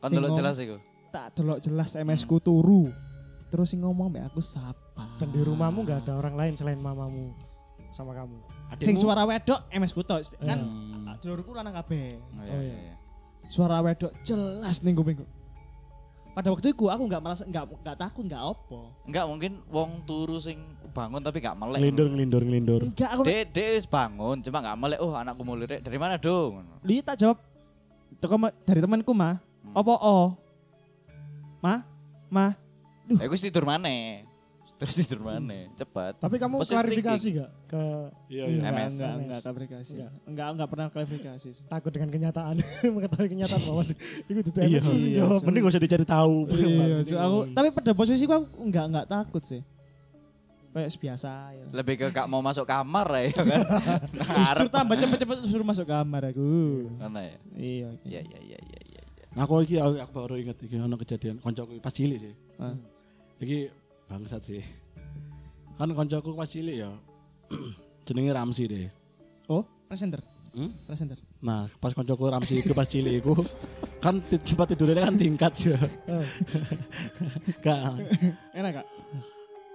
Kan 0.01 0.09
delok 0.11 0.33
jelas 0.33 0.57
iku. 0.57 0.77
Tak 1.09 1.37
delok 1.37 1.59
jelas 1.61 1.95
MS 1.95 2.25
ku 2.25 2.37
turu. 2.39 2.89
Terus 3.55 3.71
sing 3.71 3.87
ngomong 3.87 4.11
mbak 4.11 4.35
aku 4.35 4.43
sapa. 4.43 5.07
Dan 5.15 5.31
di 5.31 5.39
rumahmu 5.39 5.87
nggak 5.87 6.03
ada 6.03 6.19
orang 6.19 6.35
lain 6.35 6.59
selain 6.59 6.75
mamamu 6.75 7.31
sama 7.95 8.11
kamu. 8.11 8.35
Sing 8.83 8.99
suara 8.99 9.23
wedok 9.23 9.71
MS 9.71 9.95
ku 9.95 10.03
tok 10.03 10.27
kan 10.43 10.59
Hmm. 10.59 11.15
dulurku 11.23 11.55
lanang 11.55 11.79
kabeh. 11.79 12.19
Oh, 12.19 12.43
Oh, 12.43 12.59
iya. 12.59 12.75
iya. 12.75 12.95
Suara 13.47 13.79
wedok 13.79 14.11
jelas 14.27 14.83
ning 14.83 14.99
kupingku. 14.99 15.23
Pada 16.35 16.51
waktu 16.51 16.75
itu 16.75 16.91
aku 16.91 17.07
nggak 17.07 17.23
merasa 17.23 17.47
nggak 17.47 17.63
nggak 17.79 17.95
takut 17.95 18.27
nggak 18.27 18.43
opo. 18.43 18.91
Enggak 19.07 19.23
mungkin 19.31 19.63
wong 19.71 20.03
turu 20.03 20.43
sing 20.43 20.59
bangun 20.91 21.23
tapi 21.23 21.39
gak 21.39 21.55
melek. 21.55 21.79
Ngelindur 21.79 22.07
ngelindur 22.11 22.43
ngelindur. 22.43 22.81
Enggak 22.91 23.11
aku 23.15 23.23
Dek, 23.23 23.55
dek 23.55 23.67
wis 23.79 23.87
bangun, 23.87 24.43
cuma 24.43 24.59
gak 24.63 24.79
melek. 24.83 24.99
Oh, 24.99 25.15
anakku 25.15 25.47
mulai 25.47 25.67
dek. 25.71 25.81
Dari 25.87 25.99
mana, 25.99 26.19
Dong? 26.19 26.59
li 26.83 26.99
tak 27.07 27.23
jawab 27.23 27.39
dari 28.67 28.83
temanku 28.83 29.15
mah. 29.15 29.39
Hmm. 29.63 29.79
Opo 29.79 29.95
o? 29.95 30.19
Ma? 31.63 31.87
Ma? 32.27 32.64
Eh, 33.07 33.27
gue 33.27 33.39
tidur 33.39 33.65
mana? 33.65 33.89
terus 34.75 34.99
tidur 34.99 35.23
mana 35.23 35.71
cepat 35.73 36.19
Tapi 36.19 36.35
kamu 36.35 36.59
Positive 36.59 36.75
klarifikasi 36.75 37.27
gak 37.33 37.51
ke 37.65 37.85
Iya 38.27 38.43
iya. 38.43 38.59
Enggak, 38.59 38.73
MS. 38.75 38.91
enggak, 38.91 39.07
MS. 39.07 39.23
enggak 39.23 39.41
klarifikasi. 39.41 39.93
Enggak. 39.95 40.11
Enggak, 40.27 40.47
enggak 40.51 40.69
pernah 40.69 40.87
klarifikasi 40.91 41.49
sih. 41.55 41.65
takut 41.65 41.91
dengan 41.95 42.11
kenyataan 42.11 42.55
mengetahui 42.95 43.29
kenyataan 43.31 43.63
bahwa 43.63 43.83
itu 44.29 44.41
itu 44.43 44.51
Iya, 44.59 44.79
MS 44.83 44.85
iya, 44.99 45.15
jawab. 45.17 45.41
Mending 45.47 45.63
gak 45.63 45.73
usah 45.73 45.83
dicari 45.83 46.05
tahu. 46.05 46.35
Iya, 46.51 46.97
aku 47.07 47.39
tapi 47.55 47.69
pada 47.71 47.91
posisiku 47.95 48.33
aku 48.35 48.47
enggak 48.61 48.85
enggak 48.91 49.07
takut 49.07 49.43
sih. 49.47 49.63
Kayak 50.75 50.91
biasa 50.91 51.31
ya. 51.55 51.65
lebih 51.71 51.95
ke 51.95 52.07
gak 52.11 52.27
mau 52.27 52.43
masuk 52.43 52.67
kamar 52.67 53.07
ya 53.07 53.31
kan 53.31 53.47
Justru 54.43 54.67
tambah 54.67 54.99
cepet-cepet 54.99 55.37
suruh 55.47 55.63
masuk 55.63 55.87
kamar 55.87 56.35
aku. 56.35 56.51
mana 56.99 57.23
ya 57.23 57.39
Iya. 57.55 57.89
iya 58.03 58.21
iya 58.21 58.39
iya 58.43 58.59
iya 58.59 58.81
iya 58.91 59.03
Nah, 59.35 59.47
aku 59.47 59.63
iki 59.63 59.79
aku, 59.79 59.99
aku 59.99 60.13
baru 60.17 60.35
inget 60.37 60.59
iki 60.59 60.75
ono 60.77 60.95
kejadian 60.95 61.39
koncoku 61.39 61.79
pas 61.79 61.91
cilik 61.91 62.19
sih. 62.19 62.35
Ah. 62.57 62.75
Iki 63.45 63.69
bangsat 64.09 64.41
sih. 64.41 64.65
Kan 65.77 65.93
koncoku 65.93 66.33
pas 66.33 66.49
cilik 66.49 66.81
ya. 66.81 66.91
jenenge 68.09 68.33
Ramsi 68.33 68.65
deh. 68.65 68.89
Oh, 69.53 69.69
presenter. 69.85 70.25
Hmm? 70.57 70.73
Presenter. 70.89 71.21
Nah, 71.45 71.69
pas 71.77 71.93
koncoku 71.93 72.25
Ramsi 72.25 72.65
iku 72.65 72.73
pas 72.73 72.89
cilik 72.89 73.21
iku 73.21 73.45
kan 74.01 74.17
tempat 74.25 74.73
tidurnya 74.73 75.05
kan 75.05 75.17
tingkat 75.21 75.53
ya. 75.61 75.77
Gak, 77.65 78.01
Enak 78.57 78.81
Kak? 78.81 78.87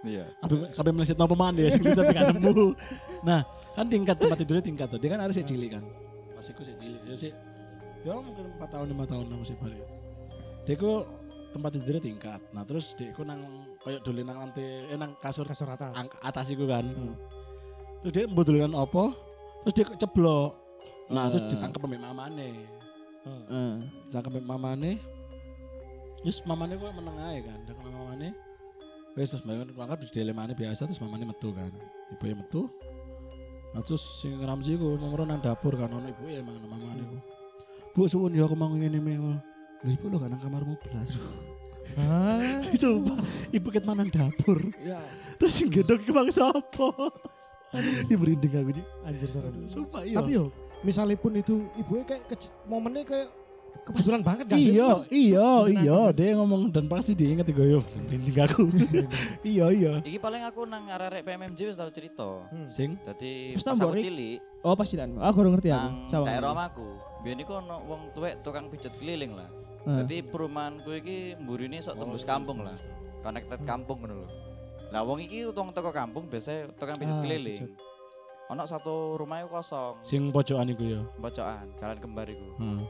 iya 0.07 0.31
kabeh 0.39 0.71
kabeh 0.71 0.91
meleset 0.95 1.19
nopo 1.19 1.35
mana 1.35 1.59
ya 1.59 1.75
sing 1.75 1.83
tapi 1.99 2.15
gak 2.15 2.31
nemu. 2.31 2.71
Nah, 3.21 3.43
kan 3.75 3.85
tingkat 3.85 4.17
tempat 4.17 4.37
tidurnya 4.41 4.63
tingkat 4.65 4.87
tuh. 4.89 4.97
Dia 4.97 5.13
kan 5.13 5.21
harus 5.21 5.37
cilik 5.37 5.77
kan. 5.77 5.83
Pas 6.33 6.45
iku 6.49 6.65
sih 6.65 6.73
cilik. 6.73 7.01
Ya 7.05 7.15
sih. 7.19 7.31
Ya 8.01 8.17
mungkin 8.17 8.49
4 8.57 8.65
tahun 8.65 8.87
5 8.95 9.11
tahun 9.11 9.25
masih 9.29 9.59
balik. 9.61 9.83
Dia 10.65 10.75
ku 10.79 11.03
tempat 11.49 11.69
tidurnya 11.73 12.01
tingkat. 12.01 12.41
Nah, 12.51 12.63
terus 12.63 12.93
dia 12.93 13.09
ku 13.11 13.21
nang 13.21 13.41
koyo 13.79 13.97
dolen 13.99 14.25
nang 14.25 14.37
lantai 14.39 14.85
eh 14.87 14.97
nang 14.97 15.17
kasur 15.17 15.43
kasur 15.43 15.67
atas. 15.67 15.93
ang- 15.93 16.13
atas 16.21 16.47
iku 16.49 16.65
kan. 16.65 16.85
Terus 18.01 18.13
dia 18.13 18.25
mbudulan 18.25 18.71
opo? 18.71 19.11
Terus 19.65 19.73
dia 19.73 19.85
ceblok. 19.97 20.51
Nah, 21.09 21.27
terus 21.27 21.43
Eh. 21.45 21.49
ditangkep 21.51 21.81
sama 21.81 21.97
mamane. 21.99 22.49
Heeh. 23.25 23.43
Heeh. 23.49 23.73
Ditangkep 24.07 24.31
sama 24.31 24.45
mamane. 24.55 24.91
Terus 26.21 26.37
mamane 26.45 26.73
kok 26.75 26.93
meneng 26.93 27.17
ae 27.19 27.37
kan. 27.41 27.57
Ditangkep 27.65 27.83
sama 27.83 27.97
mamane. 27.99 28.29
Wes 29.17 29.27
terus 29.33 29.43
bangun 29.43 29.67
mangkat 29.73 29.97
terus 30.05 30.13
dilemane 30.13 30.53
biasa 30.53 30.85
terus 30.85 31.01
mamane 31.01 31.25
metu 31.25 31.49
kan. 31.51 31.73
Ibu 32.13 32.23
ya 32.23 32.35
metu. 32.37 32.61
Nah, 33.69 33.81
terus 33.81 34.01
sing 34.21 34.37
Ramzi 34.37 34.77
ku 34.77 34.95
nomor 34.95 35.25
nang 35.25 35.41
dapur 35.41 35.73
kan 35.73 35.89
ono 35.89 36.07
ibu 36.07 36.23
ya 36.25 36.39
emang 36.39 36.55
mamane 36.61 37.03
ku. 37.03 37.17
Bu 37.89 38.05
suwun 38.05 38.31
ya 38.31 38.45
aku 38.45 38.53
mau 38.53 38.69
ngene 38.69 39.01
meng. 39.01 39.41
Lho 39.79 39.91
ibu 39.91 40.05
lo 40.07 40.17
kan 40.17 40.29
nang 40.29 40.39
kamarmu 40.39 40.75
belas. 40.81 41.11
Hah? 41.95 42.59
Coba 42.81 43.15
ibu 43.49 43.67
ket 43.69 43.83
mana 43.83 44.03
dapur. 44.05 44.59
Ya. 44.79 44.99
Terus 45.35 45.53
sing 45.53 45.67
gendong 45.67 45.99
ki 45.99 46.11
bang 46.11 46.29
sapa? 46.29 46.89
Ini 47.71 48.13
merinding 48.13 48.53
aku 48.55 48.71
di. 48.73 48.83
Anjir 49.01 49.29
serem. 49.29 49.53
Sumpah 49.65 50.01
iya. 50.01 50.17
Tapi 50.17 50.31
yo, 50.33 50.49
misalnya 50.81 51.15
pun 51.15 51.31
itu 51.33 51.65
ibunya 51.75 52.03
kayak 52.03 52.23
kec- 52.27 52.51
momennya 52.63 53.03
kayak 53.03 53.29
kebetulan 53.79 54.21
banget 54.21 54.45
gak 54.47 54.57
sih? 54.57 54.73
iya, 54.73 54.89
iya, 55.09 55.49
iya, 55.67 55.99
dia 56.09 56.33
ngomong 56.35 56.69
dan 56.69 56.85
pasti 56.85 57.13
diinget 57.13 57.45
gue 57.47 57.67
yo. 57.69 57.81
Merinding 58.03 58.37
aku. 58.41 58.61
iya, 59.47 59.65
iya. 59.69 59.93
iki 60.01 60.17
paling 60.17 60.41
aku 60.43 60.65
nang 60.65 60.89
arek 60.89 61.21
PMMJ 61.21 61.59
wis 61.63 61.77
tau 61.77 61.89
cerita 61.89 62.49
Hmm. 62.49 62.65
Sing 62.65 62.97
Dadi 62.99 63.53
Terus 63.53 63.61
pas 63.61 63.69
tambah, 63.71 63.89
aku 63.89 64.01
cilik 64.01 64.37
Oh, 64.59 64.73
pasti 64.73 64.93
dan. 64.93 65.13
Aku 65.15 65.33
kurang 65.35 65.53
ngerti 65.53 65.69
aku. 65.69 65.79
nang 65.79 65.93
Sama. 66.07 66.25
daerah 66.27 66.49
omahku 66.51 66.87
biyen 67.19 67.37
iku 67.37 67.53
ono 67.55 67.77
wong 67.83 68.01
tuwek 68.11 68.41
tukang 68.41 68.65
pijet 68.67 68.95
keliling 68.95 69.35
lah 69.35 69.49
Ah. 69.87 70.03
Dadi 70.03 70.19
perumahanku 70.27 70.91
iki 70.91 71.39
mburine 71.39 71.79
sok 71.79 71.95
tembus 71.95 72.27
kampung 72.27 72.59
lah 72.61 72.75
connected 73.23 73.59
kampung 73.63 74.03
ngono 74.03 74.15
lho 74.23 74.27
lah 74.89 75.01
wong 75.05 75.23
iki 75.23 75.47
wong 75.47 75.71
teko 75.71 75.91
kampung 75.93 76.27
biasanya 76.27 76.67
tukang 76.75 76.99
pijet 76.99 77.15
Ah, 77.15 77.21
keliling 77.23 77.61
ono 78.49 78.63
satu 78.65 79.15
rumah 79.15 79.39
iku 79.45 79.61
kosong 79.61 80.01
sing 80.01 80.33
pojokan 80.33 80.73
iku 80.73 80.83
ya. 80.83 81.01
bocokan 81.21 81.69
jalan 81.77 81.97
kembar 82.01 82.27
iku 82.27 82.49
Heeh. 82.57 82.81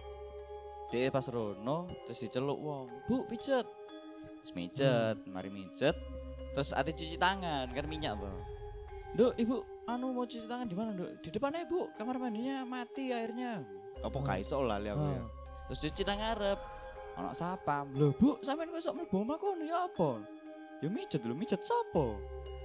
dia 0.90 1.12
pas 1.12 1.26
rono 1.28 1.92
terus 2.08 2.24
diceluk 2.24 2.58
wong 2.58 2.88
bu 3.06 3.28
pijet 3.28 3.68
terus 4.42 4.54
mijet 4.56 5.18
mari 5.28 5.52
mijet 5.52 5.94
terus 6.56 6.72
ati 6.72 6.96
cuci 6.96 7.20
tangan 7.20 7.70
kan 7.70 7.86
minyak 7.86 8.18
tuh 8.18 8.34
Duk, 9.10 9.34
ibu, 9.42 9.66
anu 9.90 10.14
mau 10.14 10.22
cuci 10.22 10.46
tangan 10.46 10.70
di 10.70 10.78
mana, 10.78 10.94
Duk? 10.94 11.10
Di 11.26 11.34
depan 11.34 11.50
ya, 11.50 11.66
Bu. 11.66 11.90
Kamar 11.98 12.22
mandinya 12.22 12.62
mati 12.62 13.10
airnya. 13.10 13.66
Apa 14.06 14.22
kaiso 14.22 14.62
lah 14.62 14.78
aku 14.78 14.86
ya. 14.86 15.18
Ah. 15.18 15.26
Terus 15.66 15.80
cuci 15.90 16.02
nang 16.06 16.22
ngarep. 16.22 16.60
Ono 17.20 17.32
sapam. 17.32 17.86
Lho, 17.94 18.16
Bu, 18.16 18.40
sampean 18.40 18.72
kok 18.72 18.80
sok 18.80 18.96
mlebu 18.96 19.16
omah 19.18 19.38
kono 19.38 19.64
ya 19.64 19.86
apa? 19.86 20.24
Ya 20.80 20.88
mijet 20.88 21.20
lho, 21.22 21.36
mijet 21.36 21.60
sapa? 21.60 22.16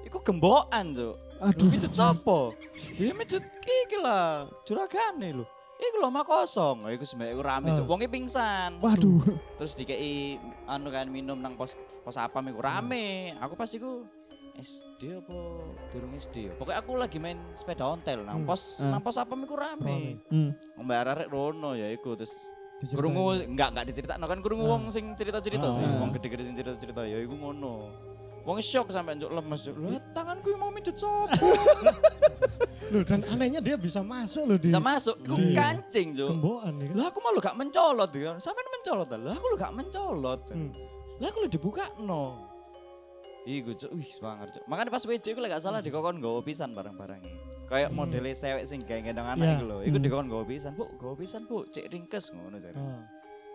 Iku 0.05 0.21
gembokan, 0.21 0.95
Cuk. 0.95 1.17
Aduh, 1.43 1.67
mijet 1.67 1.91
sapa? 1.91 2.55
Ya 2.95 3.11
mijet 3.11 3.43
iki 3.59 3.99
lah, 3.99 4.47
juragane 4.63 5.35
lho. 5.35 5.45
Iku 5.75 5.99
lho 5.99 6.07
omah 6.07 6.23
kosong. 6.23 6.87
Iku 6.87 7.03
sembek 7.03 7.35
iku 7.35 7.43
rame, 7.43 7.75
Cuk. 7.75 7.83
Ah. 7.83 7.91
Wonge 7.91 8.07
pingsan. 8.07 8.79
Waduh. 8.79 9.27
Terus 9.59 9.75
dikei 9.75 10.39
anu 10.65 10.89
kan 10.89 11.11
minum 11.11 11.35
nang 11.37 11.59
pos 11.59 11.75
pos 12.07 12.15
apam 12.15 12.47
iku 12.47 12.63
rame. 12.63 13.35
Aku 13.43 13.59
pas 13.59 13.67
iku 13.69 14.07
SD 14.55 15.19
apa 15.19 15.35
durung 15.91 16.15
SD 16.15 16.47
ya. 16.47 16.53
Pokoknya 16.55 16.79
aku 16.79 16.95
lagi 16.95 17.19
main 17.19 17.43
sepeda 17.59 17.91
ontel 17.91 18.23
nang 18.23 18.45
Hmm. 18.45 18.47
pos 18.47 18.79
Ah. 18.79 18.87
nang 18.87 19.03
pos 19.03 19.19
apam 19.19 19.43
iku 19.43 19.59
rame. 19.59 20.23
Hmm. 20.31 20.55
Mbak 20.79 20.99
Arek 21.11 21.29
Rono 21.29 21.75
ya 21.75 21.91
iku 21.91 22.15
terus. 22.15 22.54
Krungu 22.87 23.25
enggak 23.41 23.69
enggak 23.71 23.87
diceritakno 23.89 24.25
kan 24.25 24.39
krungu 24.39 24.65
Ah. 24.65 24.77
wong 24.77 24.83
sing 24.89 25.15
cerita-cerita 25.15 25.65
Ah. 25.65 25.73
sih, 25.73 25.85
wong 25.85 26.11
gede-gede 26.13 26.43
sing 26.45 26.55
cerita-cerita 26.55 27.01
ya 27.03 27.17
iku 27.19 27.33
ngono. 27.33 27.89
Wong 28.45 28.61
shock 28.61 28.93
sampe 28.93 29.17
njuk 29.17 29.33
lemes. 29.33 29.65
Lah 29.67 30.03
tanganku 30.13 30.53
mau 30.55 30.69
mijet 30.69 30.95
sapa? 30.95 31.33
Loh, 32.93 33.01
dan 33.01 33.25
anehnya 33.27 33.59
dia 33.59 33.75
bisa 33.75 34.05
masuk 34.05 34.45
loh 34.45 34.59
di 34.61 34.69
Bisa 34.69 34.77
masuk, 34.77 35.17
Di- 35.19 35.57
kancing, 35.57 36.13
Cuk. 36.13 36.29
gembokan 36.31 36.73
ya 36.77 36.85
kan. 36.85 36.95
Lah 36.95 37.07
aku 37.09 37.19
malu 37.19 37.39
gak 37.41 37.57
mencolot 37.57 38.13
ya. 38.13 38.37
Sampean 38.37 38.69
mencolot? 38.71 39.09
Lah 39.09 39.33
aku 39.33 39.47
lu 39.49 39.57
gak 39.57 39.73
mencolot. 39.73 40.41
Hmm. 40.53 40.71
Lah 41.17 41.27
aku 41.27 41.39
lu 41.41 41.49
dibuka 41.49 41.89
no. 41.99 42.53
Iku 43.45 43.77
cuk, 43.77 43.91
wih 43.93 44.09
semangat 44.09 44.49
cuk. 44.53 44.65
Makanya 44.65 44.89
pas 44.89 45.05
WC 45.05 45.25
iku 45.31 45.41
lek 45.41 45.53
gak 45.53 45.63
salah 45.63 45.79
dikokon 45.79 46.17
nggawa 46.17 46.41
pisan 46.41 46.73
barang-barangnya. 46.73 47.33
Kayak 47.65 47.91
Hmm. 47.91 47.97
modele 47.99 48.33
sewek 48.33 48.65
sing 48.65 48.81
gawe 48.81 49.01
gendong 49.01 49.25
anak 49.27 49.61
iku 49.61 49.65
lho. 49.67 49.77
Iku 49.83 49.97
Hmm. 49.97 50.05
dikokon 50.05 50.27
nggawa 50.27 50.45
pisan, 50.45 50.73
Bu, 50.73 50.85
nggawa 50.91 51.15
pisan, 51.15 51.43
Bu. 51.45 51.59
Cek 51.67 51.85
ringkes 51.87 52.25
ngono 52.31 52.57
jare. 52.57 52.73
Ah. 52.75 53.05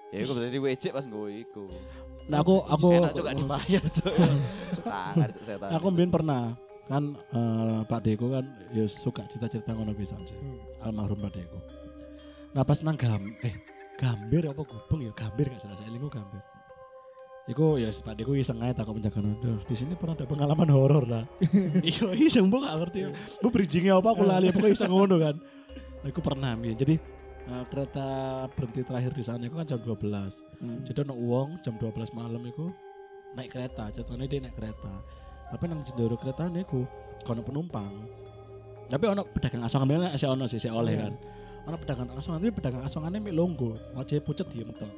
Ya 0.09 0.17
iku 0.21 0.31
berarti 0.33 0.57
WC 0.57 0.83
pas 0.89 1.05
nggawa 1.05 1.29
iku. 1.31 1.65
Nah, 2.25 2.37
aku 2.39 2.61
aku 2.61 2.87
Saya 2.91 3.09
juga 3.11 3.31
dibayar 3.33 3.83
cuk. 3.83 4.13
Sangar 4.85 5.29
cuk 5.31 5.43
setan. 5.43 5.69
aku 5.71 5.85
mbien 5.89 6.09
pernah 6.09 6.53
kan 6.85 7.03
eh, 7.13 7.81
Pak 7.83 7.99
Deko 8.01 8.29
kan 8.29 8.45
ya 8.69 8.85
suka 8.85 9.25
cerita-cerita 9.25 9.73
ngono 9.73 9.93
pisan 9.93 10.21
sih. 10.21 10.33
Hmm. 10.33 10.57
Almarhum 10.83 11.17
Pak 11.19 11.33
Deko. 11.33 11.57
Nah, 12.49 12.61
pas 12.61 12.77
nang 12.79 12.93
gam 12.93 13.21
eh 13.41 13.53
gambir 13.97 14.45
apa 14.45 14.61
gubeng 14.61 15.01
ya 15.01 15.11
gambir 15.11 15.49
gak 15.49 15.59
salah 15.59 15.73
saya 15.75 15.89
elingu 15.89 16.09
gambir. 16.09 16.41
Iku 17.49 17.81
ya 17.81 17.89
si 17.89 18.05
Pak 18.05 18.13
Deko 18.13 18.37
iseng 18.37 18.61
aja 18.61 18.77
takut 18.77 18.93
penjaga 19.01 19.25
Duh, 19.25 19.57
di 19.65 19.73
sini 19.73 19.97
pernah 19.97 20.13
ada 20.13 20.29
pengalaman 20.29 20.69
horor 20.69 21.03
lah. 21.09 21.25
Iya 21.81 22.13
iseng 22.13 22.45
bu 22.45 22.61
gak 22.61 22.77
ngerti. 22.77 23.09
Bu 23.41 23.49
bridgingnya 23.49 23.97
apa 23.97 24.13
aku 24.13 24.21
lali 24.21 24.53
pokoknya 24.53 24.77
iseng 24.77 24.93
ngono 24.93 25.17
kan. 25.17 25.35
Nah, 26.05 26.07
iku 26.13 26.21
pernah 26.21 26.53
ya. 26.61 26.73
Jadi 26.77 26.95
eh, 27.49 27.63
kereta 27.65 28.07
berhenti 28.53 28.85
terakhir 28.85 29.11
di 29.17 29.23
sana 29.25 29.41
itu 29.49 29.57
kan 29.57 29.65
jam 29.65 29.81
12. 29.81 29.97
Hmm. 30.61 30.79
Jadi 30.85 30.97
ono 31.09 31.15
uang 31.17 31.49
jam 31.65 31.73
12 31.73 32.13
malam 32.13 32.41
itu 32.45 32.69
naik 33.33 33.49
kereta, 33.49 33.89
jatuhnya 33.97 34.29
dia 34.29 34.45
naik 34.45 34.53
kereta. 34.53 35.01
Tapi 35.49 35.63
nang 35.65 35.81
jendela 35.81 36.13
kereta 36.21 36.45
niku 36.53 36.85
kono 37.25 37.41
penumpang. 37.41 37.89
Tapi 38.93 39.05
ono 39.09 39.25
pedagang 39.25 39.65
asongan 39.65 39.87
memang 39.89 40.13
saya 40.13 40.37
ono 40.37 40.45
sih 40.45 40.61
saya 40.61 40.77
oleh 40.77 40.93
Iya. 40.93 41.01
kan. 41.09 41.13
Ono 41.65 41.75
pedagang 41.81 42.13
asongan 42.13 42.45
tapi 42.45 42.53
pedagang 42.53 42.85
asongannya 42.85 43.19
mik 43.25 43.33
longgo, 43.33 43.73
wajah 43.97 44.21
pucet 44.21 44.45
diem 44.53 44.69
tok. 44.69 44.93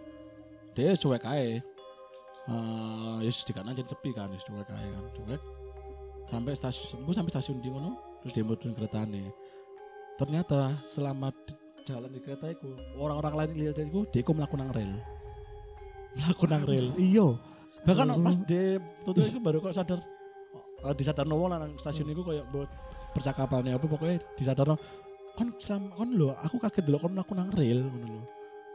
Dia 0.75 0.95
cuek 0.95 1.23
ae. 1.23 1.63
Eh, 2.49 3.17
ya 3.21 3.29
yes, 3.29 3.45
dikana 3.45 3.77
jadi 3.77 3.85
sepi 3.85 4.09
kan, 4.17 4.33
yes, 4.33 4.41
cuek 4.49 4.65
ae 4.65 4.87
kan, 4.89 5.05
cuek. 5.13 5.41
Sampai 6.31 6.53
stasiun, 6.57 7.05
bu 7.05 7.11
sampai 7.13 7.31
stasiun 7.31 7.61
di 7.61 7.69
kono, 7.69 7.93
terus 8.23 8.33
dia 8.33 8.41
mudun 8.41 8.73
keretanya. 8.73 9.29
Ternyata 10.17 10.81
selama 10.81 11.29
di- 11.45 11.59
jalan 11.85 12.09
di 12.09 12.19
kereta 12.21 12.49
itu 12.49 12.77
orang-orang 12.97 13.33
lain 13.35 13.51
lihat 13.57 13.77
itu 13.77 14.05
dia 14.09 14.21
kok 14.25 14.37
melakukan 14.37 14.73
rel. 14.73 14.93
Melakukan 16.17 16.49
nang 16.49 16.65
rel. 16.65 16.87
Iya. 17.11 17.27
Bahkan 17.87 18.07
pas 18.19 18.37
di 18.45 18.61
tutup 19.05 19.23
itu 19.23 19.39
baru 19.39 19.63
kok 19.63 19.71
sadar 19.71 19.99
oh, 20.83 20.93
disadar 20.93 21.25
no 21.29 21.39
lah 21.47 21.61
nang 21.61 21.77
stasiun 21.77 22.11
itu 22.11 22.21
kayak 22.25 22.45
buat 22.51 22.67
percakapannya 23.15 23.77
apa 23.77 23.85
pokoknya 23.85 24.17
disadar 24.35 24.75
kon 25.37 25.49
selama 25.55 25.87
kon 25.95 26.09
lo 26.11 26.35
aku 26.43 26.59
kaget 26.59 26.83
dulu 26.83 26.97
kon 26.99 27.11
melakukan 27.15 27.37
nang 27.47 27.51
rel 27.55 27.79
lho 27.87 28.19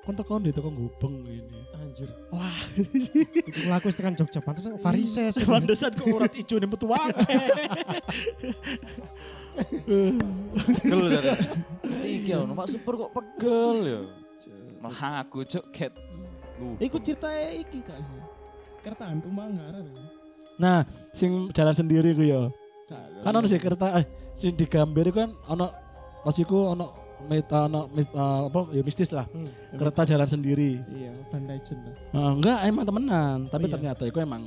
kon 0.07 0.15
tekan 0.15 0.39
di 0.39 0.55
tekan 0.55 0.71
gubeng 0.71 1.27
ini 1.27 1.67
Anjir. 1.75 2.07
wah 2.31 2.55
Itu 2.79 3.67
laku 3.67 3.91
tekan 3.91 4.15
Jogja 4.15 4.39
pantas 4.39 4.71
varises. 4.79 5.35
pantesan 5.43 5.91
kok 5.99 6.07
urat 6.07 6.31
ijo 6.39 6.63
nih 6.63 6.69
metu 6.71 6.87
wae 6.87 7.11
Pegel 9.57 11.01
jare. 11.11 11.33
Iki 12.05 12.29
ya 12.29 12.45
numpak 12.45 12.69
super 12.69 12.93
kok 13.01 13.11
pegel 13.17 13.77
ya. 13.89 14.01
Malah 14.85 15.25
aku 15.25 15.43
cuk 15.49 15.65
ket. 15.73 15.93
Iku 16.77 17.01
cerita 17.01 17.33
iki 17.33 17.81
kak 17.81 17.97
sih. 17.97 18.21
Kertaan 18.85 19.25
tumbang 19.25 19.57
ngarep. 19.57 19.85
Nah, 20.61 20.85
sing 21.13 21.49
jalan 21.53 21.73
sendiri 21.73 22.13
ku 22.13 22.25
ya. 22.25 22.53
Kan 23.25 23.33
ono 23.33 23.49
sih 23.49 23.59
kereta 23.59 23.97
eh 23.99 24.05
sing 24.37 24.53
digambar 24.55 25.09
kan 25.11 25.33
ono 25.49 25.73
pas 26.23 26.37
iku 26.37 26.77
ono 26.77 27.06
meta 27.25 27.67
mis- 27.69 28.13
eh, 28.13 28.41
apa 28.47 28.61
ya 28.77 28.83
mistis 28.85 29.11
lah. 29.11 29.27
Hmm. 29.33 29.49
Kereta 29.77 30.05
jalan 30.05 30.29
sendiri. 30.29 30.81
Iya, 30.93 31.13
Van 31.33 31.45
Legend 31.49 31.81
lah. 31.83 31.97
Eh, 31.97 32.33
enggak 32.37 32.59
emang 32.69 32.85
temenan, 32.85 33.39
tapi 33.49 33.67
iya. 33.67 33.73
ternyata 33.73 34.03
itu 34.05 34.19
emang 34.21 34.43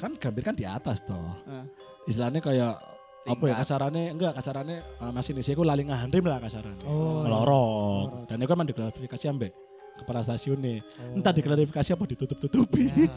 kan 0.00 0.16
gambir 0.16 0.42
kan 0.42 0.56
di 0.56 0.64
atas 0.64 1.04
toh. 1.04 1.20
Ah. 1.44 1.64
Istilahnya 2.08 2.40
kayak 2.40 2.74
apa 3.20 3.44
ya 3.44 3.52
Tingkat. 3.52 3.60
kasarannya 3.60 4.04
enggak 4.16 4.32
kasarannya 4.32 4.78
uh, 4.96 5.12
masinis 5.12 5.52
iku 5.52 5.60
lali 5.60 5.84
ngahandrim 5.84 6.24
lah 6.24 6.40
kasarannya. 6.40 6.88
Oh. 6.88 7.22
Melorot. 7.28 8.24
Dan 8.32 8.40
itu 8.40 8.48
kan 8.48 8.64
diklarifikasi 8.64 9.24
ambek 9.28 9.52
kepala 10.00 10.24
stasiun 10.24 10.58
nih. 10.64 10.80
Oh. 10.80 11.20
Entah 11.20 11.36
diklarifikasi 11.36 11.92
apa 11.92 12.04
ditutup-tutupi. 12.08 12.88
Ya. 12.88 13.12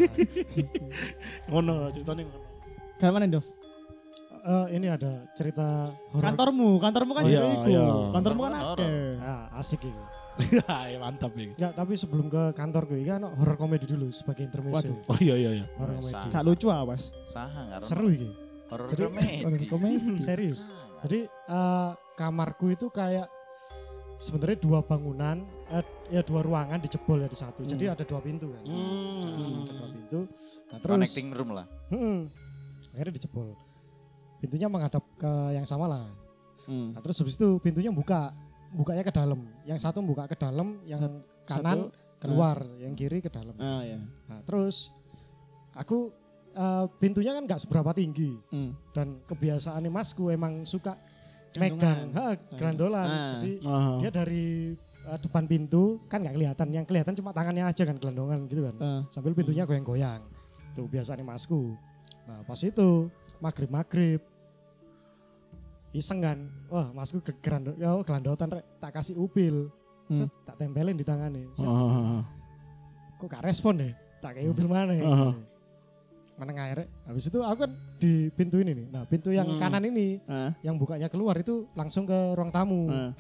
ngono 1.50 1.88
ceritanya 1.96 2.28
ngono. 2.28 2.48
Kan 3.00 3.10
mana, 3.12 3.26
Dov? 3.28 3.46
Eh, 4.44 4.68
ini 4.76 4.92
ada 4.92 5.24
cerita 5.32 5.88
horor. 6.12 6.24
Kantormu, 6.28 6.76
kantormu 6.76 7.12
kan 7.16 7.24
Oh, 7.24 7.30
juga 7.32 7.40
iya, 7.40 7.54
iku. 7.56 7.70
iya. 7.72 7.86
Kantormu 8.12 8.42
kan 8.44 8.54
ada. 8.54 8.88
Ah, 9.24 9.44
asik 9.56 9.88
ini. 9.88 10.04
Ya 10.90 10.98
mantap 10.98 11.32
ini. 11.38 11.54
Ya, 11.56 11.70
tapi 11.70 11.94
sebelum 11.94 12.26
ke 12.26 12.52
kantor 12.52 12.90
gue, 12.90 13.06
kan 13.06 13.22
horor 13.24 13.54
komedi 13.54 13.86
dulu 13.86 14.10
sebagai 14.10 14.44
intermezzo. 14.44 14.90
Waduh. 14.90 14.98
Oh 15.08 15.18
iya 15.18 15.36
iya 15.38 15.52
iya. 15.62 15.66
Horor 15.78 15.96
Biasa. 15.96 16.10
komedi. 16.12 16.34
Gak 16.34 16.44
lucu 16.44 16.68
awas. 16.68 17.04
Saha 17.26 17.62
karo. 17.70 17.84
Seru 17.86 18.08
ini. 18.10 18.30
Horor 18.68 18.88
Jadi- 18.90 19.04
komedi. 19.06 19.66
Komedi. 19.72 20.14
Serius. 20.20 20.68
Saha. 20.68 21.06
Jadi 21.06 21.20
eh, 21.30 21.90
kamarku 22.14 22.66
itu 22.68 22.90
kayak 22.90 23.30
sebenarnya 24.18 24.58
dua 24.58 24.80
bangunan, 24.82 25.38
eh, 25.70 25.86
ya 26.10 26.20
dua 26.20 26.42
ruangan 26.42 26.82
dijebol 26.82 27.22
ya 27.22 27.30
di 27.30 27.38
satu. 27.38 27.62
Jadi 27.64 27.86
ada 27.86 28.02
dua 28.02 28.20
pintu 28.20 28.52
kan. 28.52 28.64
Nah, 28.66 28.74
Hmm. 28.74 29.64
ada 29.64 29.72
dua 29.72 29.88
pintu. 29.88 30.20
Nah, 30.68 30.78
terus 30.82 30.94
Connecting 30.98 31.28
room 31.30 31.50
lah. 31.54 31.66
hmm, 31.88 32.20
akhirnya 32.92 33.14
dijebol. 33.16 33.54
Pintunya 34.44 34.68
menghadap 34.68 35.00
ke 35.16 35.32
yang 35.56 35.64
sama 35.64 35.88
lah. 35.88 36.06
Hmm. 36.68 36.92
Nah, 36.92 37.00
terus 37.00 37.16
habis 37.24 37.40
itu 37.40 37.56
pintunya 37.64 37.96
buka, 37.96 38.36
bukanya 38.76 39.08
ke 39.08 39.14
dalam. 39.16 39.48
Yang 39.64 39.88
satu 39.88 40.04
buka 40.04 40.28
ke 40.28 40.36
dalam, 40.36 40.84
yang 40.84 41.00
kanan 41.48 41.88
keluar, 42.20 42.60
yang 42.76 42.92
kiri 42.92 43.24
ke 43.24 43.32
dalam. 43.32 43.56
Ah 43.56 43.88
ya. 43.88 44.00
Nah, 44.28 44.44
terus 44.44 44.92
aku 45.72 46.12
eh, 46.54 46.86
pintunya 47.02 47.34
kan 47.34 47.50
nggak 47.50 47.66
seberapa 47.66 47.96
tinggi 47.98 48.38
Hmm. 48.52 48.78
dan 48.94 49.18
kebiasaan 49.26 49.82
masku 49.90 50.30
emang 50.30 50.68
suka 50.68 50.94
megang, 51.58 52.14
ha, 52.14 52.38
gerandolan. 52.54 53.08
Ah. 53.10 53.30
Jadi 53.34 53.52
Ah. 53.66 53.98
dia 53.98 54.12
dari 54.14 54.76
eh, 54.78 55.20
depan 55.20 55.44
pintu 55.48 55.98
kan 56.06 56.22
nggak 56.22 56.36
kelihatan, 56.36 56.68
yang 56.70 56.86
kelihatan 56.86 57.14
cuma 57.16 57.34
tangannya 57.34 57.66
aja 57.66 57.84
kan 57.84 57.98
gelondongan 57.98 58.46
gitu 58.48 58.70
kan. 58.70 58.76
Ah. 58.78 59.02
Sambil 59.10 59.34
pintunya 59.34 59.66
goyang-goyang. 59.66 60.22
Tuh 60.74 60.86
biasanya 60.86 61.26
masku. 61.26 61.74
Nah 62.30 62.46
pas 62.46 62.62
itu 62.62 63.10
maghrib 63.42 63.68
maghrib 63.68 64.22
iseng 65.94 66.20
kan, 66.20 66.38
wah 66.68 66.90
masku 66.92 67.22
ke 67.22 67.32
gerando, 67.38 67.78
ya 67.78 67.94
gelandotan 68.02 68.50
rek, 68.50 68.66
tak 68.82 68.92
kasih 68.98 69.16
upil, 69.16 69.70
Hmm. 70.04 70.28
Set, 70.28 70.30
tak 70.44 70.60
tempelin 70.60 71.00
di 71.00 71.06
tangannya. 71.08 71.48
Set, 71.56 71.64
Ah. 71.64 72.28
kok 73.16 73.28
gak 73.32 73.44
respon 73.48 73.80
deh, 73.80 73.94
tak 74.20 74.36
kayak 74.36 74.52
upil 74.52 74.68
mana 74.68 74.92
ya. 74.92 75.04
Ah. 75.08 75.34
Mana 76.36 76.52
ngair, 76.52 76.90
habis 77.08 77.30
itu 77.30 77.40
aku 77.40 77.58
kan 77.64 77.72
di 78.02 78.28
pintu 78.36 78.60
ini 78.60 78.76
nih, 78.76 78.88
nah 78.92 79.08
pintu 79.08 79.32
yang 79.32 79.48
Hmm. 79.48 79.62
kanan 79.64 79.86
ini, 79.88 80.20
Ah. 80.28 80.52
yang 80.60 80.76
bukanya 80.76 81.08
keluar 81.08 81.40
itu 81.40 81.72
langsung 81.72 82.04
ke 82.04 82.36
ruang 82.36 82.52
tamu. 82.52 82.92
Ah. 82.92 83.16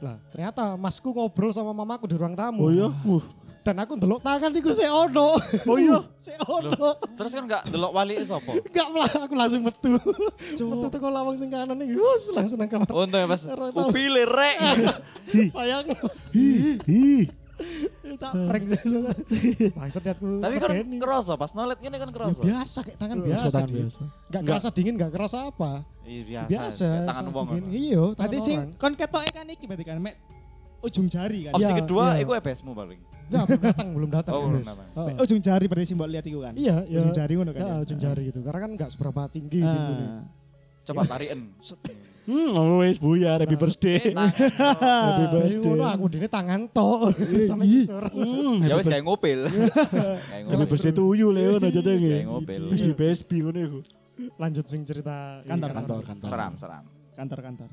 Lah 0.00 0.16
ternyata 0.32 0.74
masku 0.74 1.12
ngobrol 1.12 1.52
sama 1.52 1.70
mamaku 1.76 2.08
di 2.08 2.16
ruang 2.16 2.32
tamu. 2.34 2.64
Oh 2.66 2.72
iya. 2.72 2.88
Uh. 3.04 3.22
Dan 3.60 3.76
aku 3.76 3.92
ndelok 3.94 4.20
tangan 4.20 4.50
iku 4.52 4.72
sik 4.72 4.88
ono. 4.88 5.36
Oh 5.68 5.76
iya. 5.76 6.00
Sik 6.24 6.36
ono. 6.42 6.96
Terus 7.12 7.30
kan 7.30 7.44
enggak 7.44 7.62
delok 7.68 7.92
wali 7.92 8.16
sapa? 8.22 8.56
Enggak 8.56 8.88
lah, 8.90 9.10
aku 9.20 9.34
langsung 9.34 9.60
metu. 9.60 10.00
metu 10.56 10.86
teko 10.88 11.08
lawang 11.08 11.36
sing 11.36 11.48
kanan 11.48 11.76
iki. 11.76 11.92
Wus, 11.92 12.28
langsung 12.30 12.56
nang 12.56 12.68
kamar. 12.68 12.88
Untung 12.88 13.20
ya 13.20 13.28
pas 13.28 13.42
upile 13.76 14.24
rek. 14.24 14.56
Bayang. 15.56 15.86
Hi. 16.32 16.46
Hi. 16.80 17.28
tak 18.16 18.32
prank. 18.32 18.64
Bangsat 19.70 20.02
liatku. 20.02 20.40
Tapi 20.40 20.54
kan 20.56 20.68
kerasa 20.96 21.32
pas 21.36 21.52
nolet 21.52 21.76
gini 21.76 21.92
kan 21.94 22.08
Ya 22.08 22.14
kerasa. 22.16 22.40
biasa 22.40 22.78
kayak 22.80 22.96
tangan 22.96 23.18
biasa 23.20 23.46
Tangan 23.50 23.70
biasa. 23.70 24.00
Enggak 24.26 24.42
kerasa 24.42 24.68
dingin, 24.72 24.94
enggak 24.96 25.12
kerasa 25.12 25.38
apa. 25.46 25.72
Iya 26.02 26.22
Biasa. 26.24 26.48
biasa. 26.48 26.88
Tangan 27.06 27.24
wong. 27.28 27.46
Iya, 27.68 28.02
tangan 28.10 28.16
Berarti 28.18 28.38
sing 28.40 28.56
orang. 28.58 28.80
kon 28.80 28.92
ketoke 28.96 29.28
kan 29.28 29.46
iki 29.46 29.64
berarti 29.68 29.84
kan 29.84 30.00
mek 30.00 30.16
ujung 30.80 31.06
jari 31.06 31.38
kan. 31.44 31.52
Opsi 31.54 31.64
Iya, 31.66 31.78
kedua 31.78 32.04
iya. 32.12 32.22
iku 32.22 32.32
ebesmu 32.32 32.72
paling. 32.72 33.00
Enggak, 33.30 33.44
belum 33.46 33.62
datang, 33.62 33.88
belum 33.94 34.10
datang. 34.10 34.32
Oh, 34.34 34.42
belum 34.48 34.64
datang. 34.64 34.86
Mek 35.06 35.14
ujung 35.22 35.40
jari 35.40 35.64
berarti 35.64 35.86
simbol 35.86 36.08
lihat 36.08 36.24
iku 36.24 36.40
kan. 36.40 36.52
Iya, 36.52 36.76
iya. 36.84 36.98
Ujung 37.00 37.14
jari 37.14 37.32
ngono 37.34 37.50
kan. 37.50 37.60
Ya, 37.60 37.68
ya? 37.68 37.76
ujung 37.80 37.98
jari 37.98 38.22
gitu. 38.26 38.38
Karena 38.40 38.58
kan 38.58 38.70
enggak 38.74 38.90
seberapa 38.90 39.20
tinggi 39.26 39.58
Ah. 39.60 39.70
pintunya. 39.70 40.08
Coba 40.82 41.00
tarikan. 41.06 41.38
Set. 41.60 41.78
Hmm, 42.20 42.52
oh, 42.52 42.78
wes 42.78 42.94
buya, 42.96 43.36
happy 43.36 43.56
birthday. 43.56 43.98
Eh, 44.00 44.12
tangan. 44.12 44.30
Happy 44.30 45.24
Jadi 45.24 45.32
birthday. 45.32 45.66
ngono 45.66 45.84
aku 45.88 46.04
dene 46.06 46.28
tangan 46.28 46.60
tok 46.68 47.00
sampai 47.40 47.66
Ih. 47.66 47.74
kisur. 47.80 48.04
Hmm, 48.06 48.56
Ya 48.60 48.74
wis 48.76 48.86
kayak 48.86 49.02
ngopil. 49.02 49.40
Happy 50.46 50.66
birthday 50.68 50.92
to 50.92 51.04
you 51.12 51.28
Leon 51.30 51.58
aja 51.60 51.80
deh. 51.80 51.96
Kayak 51.96 52.26
ngopil. 52.26 52.62
Bisbi 52.70 52.92
besbi 52.92 53.36
ngono 53.40 53.58
iku. 53.58 53.80
Lanjut 54.36 54.64
sing 54.64 54.84
cerita 54.84 55.40
ini, 55.40 55.48
Kantor, 55.48 55.70
Kantor, 55.72 56.00
kantor. 56.04 56.28
Seram, 56.28 56.52
seram. 56.54 56.84
Kantor-kantor. 57.14 57.70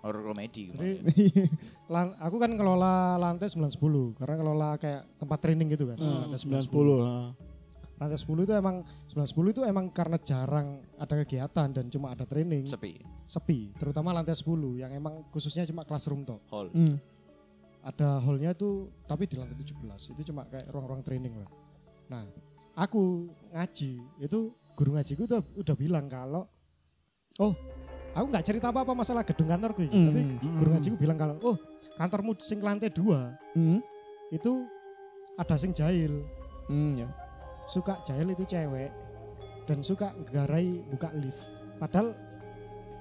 Horor 0.00 0.32
komedi. 0.32 0.72
Jadi 0.72 0.92
lan- 1.92 2.16
aku 2.16 2.36
kan 2.40 2.50
ngelola 2.50 3.20
lantai 3.20 3.46
910 3.46 4.16
karena 4.16 4.34
ngelola 4.40 4.68
kayak 4.80 5.04
tempat 5.20 5.38
training 5.38 5.68
gitu 5.70 5.92
kan. 5.92 5.96
Hmm, 6.00 6.24
lantai 6.24 6.40
90. 6.40 6.72
910. 6.72 7.04
ah. 7.04 7.30
Lantai 8.00 8.16
10 8.16 8.46
itu 8.48 8.52
emang 8.56 8.76
910 9.12 9.52
itu 9.52 9.60
emang 9.60 9.86
karena 9.92 10.16
jarang 10.16 10.68
ada 10.96 11.14
kegiatan 11.20 11.68
dan 11.68 11.84
cuma 11.92 12.16
ada 12.16 12.24
training 12.24 12.64
Sepi. 12.64 12.96
sepi, 13.28 13.76
terutama 13.76 14.16
lantai 14.16 14.32
10 14.32 14.48
yang 14.80 14.88
emang 14.90 15.20
khususnya 15.28 15.68
cuma 15.68 15.84
classroom 15.84 16.24
toh. 16.24 16.40
Hall. 16.48 16.72
Hmm. 16.72 16.96
Ada 17.80 18.24
hallnya 18.24 18.56
tuh 18.56 18.88
tapi 19.04 19.28
di 19.28 19.36
lantai 19.36 19.52
17 19.52 20.16
itu 20.16 20.32
cuma 20.32 20.48
kayak 20.48 20.72
ruang-ruang 20.72 21.04
training 21.04 21.44
lah. 21.44 21.50
Nah, 22.08 22.24
aku 22.72 23.28
ngaji 23.52 24.00
itu 24.16 24.38
guru 24.72 24.96
ngajiku 24.96 25.28
tuh 25.28 25.44
udah 25.60 25.76
bilang 25.76 26.08
kalau 26.08 26.48
oh 27.36 27.52
aku 28.12 28.26
nggak 28.26 28.44
cerita 28.44 28.66
apa-apa 28.68 28.92
masalah 28.92 29.22
gedung 29.22 29.46
kantorku 29.46 29.80
ini, 29.82 29.94
tapi 30.02 30.20
Hmm. 30.20 30.56
guru 30.56 30.68
ngajiku 30.70 30.96
bilang 30.96 31.16
kalau 31.16 31.34
oh 31.40 31.56
kantormu 31.94 32.32
sing 32.36 32.58
lantai 32.58 32.88
dua 32.88 33.34
Hmm. 33.52 33.78
itu 34.28 34.66
ada 35.34 35.54
sing 35.54 35.70
jahil 35.70 36.22
Hmm, 36.66 36.94
ya. 36.96 37.08
suka 37.64 37.98
jahil 38.02 38.28
itu 38.28 38.44
cewek 38.44 38.90
dan 39.64 39.78
suka 39.80 40.10
garai 40.26 40.82
buka 40.86 41.10
lift 41.14 41.46
padahal 41.76 42.14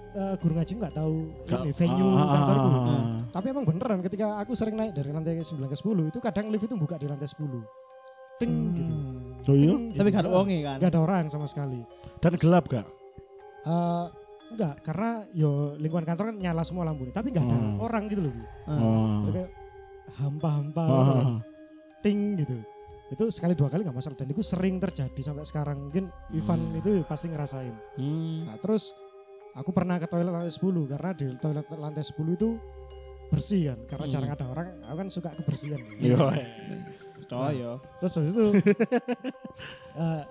eh, 0.10 0.36
guru 0.38 0.54
ngaji 0.54 0.74
nggak 0.76 0.96
tahu 0.96 1.16
Gak- 1.46 1.62
ini 1.64 1.72
venue 1.72 2.10
ah, 2.12 2.18
ah, 2.18 2.30
kantorku 2.32 2.68
ah, 2.68 2.82
ah. 2.82 3.04
tapi 3.32 3.46
emang 3.48 3.66
beneran 3.66 4.00
ketika 4.02 4.28
aku 4.38 4.54
sering 4.54 4.74
naik 4.74 4.92
dari 4.92 5.10
lantai 5.10 5.38
9 5.38 5.46
ke 5.64 5.76
10 5.76 6.08
itu 6.08 6.20
kadang 6.20 6.50
lift 6.50 6.66
itu 6.66 6.74
buka 6.74 6.98
di 6.98 7.06
lantai 7.06 7.26
10 7.28 7.62
ting 8.38 8.54
gitu 8.74 8.94
Oh 9.46 9.56
iya. 9.56 9.72
Ting, 9.72 9.96
Tapi 9.96 10.06
gitu. 10.06 10.18
gak 10.20 10.24
ada 10.28 10.32
wonge 10.32 10.58
kan. 10.62 10.78
Nggak 10.78 10.92
ada 10.92 11.00
orang 11.00 11.26
sama 11.26 11.46
sekali 11.46 11.82
Dan 12.20 12.34
gelap 12.36 12.70
gak? 12.70 12.86
Eh, 13.66 14.06
enggak 14.50 14.76
karena 14.82 15.10
yo 15.32 15.74
lingkungan 15.76 16.04
kantor 16.04 16.34
kan 16.34 16.38
nyala 16.38 16.64
semua 16.64 16.84
lampu 16.84 17.06
tapi 17.10 17.30
nggak 17.30 17.46
ada 17.46 17.58
Hmm. 17.58 17.78
orang 17.80 18.04
gitu 18.08 18.22
loh. 18.26 18.34
Oh. 18.66 19.30
Kayak 19.30 19.50
hampa-hampa 20.18 20.84
Ah. 20.84 21.38
ting 22.02 22.36
gitu 22.36 22.58
itu 23.10 23.26
sekali 23.30 23.58
dua 23.58 23.68
kali 23.68 23.82
nggak 23.82 23.96
masalah 23.96 24.14
dan 24.14 24.30
itu 24.30 24.42
sering 24.42 24.78
terjadi 24.78 25.18
sampai 25.20 25.42
sekarang 25.42 25.78
mungkin 25.82 26.10
Ivan 26.30 26.60
Hmm. 26.64 26.78
itu 26.78 27.02
pasti 27.04 27.26
ngerasain 27.26 27.74
Hmm. 27.98 28.46
nah 28.46 28.58
terus 28.58 28.94
aku 29.52 29.70
pernah 29.70 29.98
ke 29.98 30.06
toilet 30.06 30.30
lantai 30.30 30.54
10 30.54 30.86
karena 30.86 31.10
di 31.12 31.34
toilet 31.36 31.66
lantai 31.72 32.06
10 32.06 32.34
itu 32.36 32.50
bersih 33.28 33.62
kan 33.68 33.80
karena 33.88 34.06
Hmm. 34.06 34.14
jarang 34.14 34.32
ada 34.32 34.46
orang 34.48 34.68
aku 34.84 34.96
kan 34.96 35.10
suka 35.10 35.30
kebersihan 35.34 35.82
Yo. 36.00 36.18
Percaya. 37.30 37.72
terus 38.00 38.14
habis 38.16 38.32
itu 38.32 38.46
eh, 39.96 40.22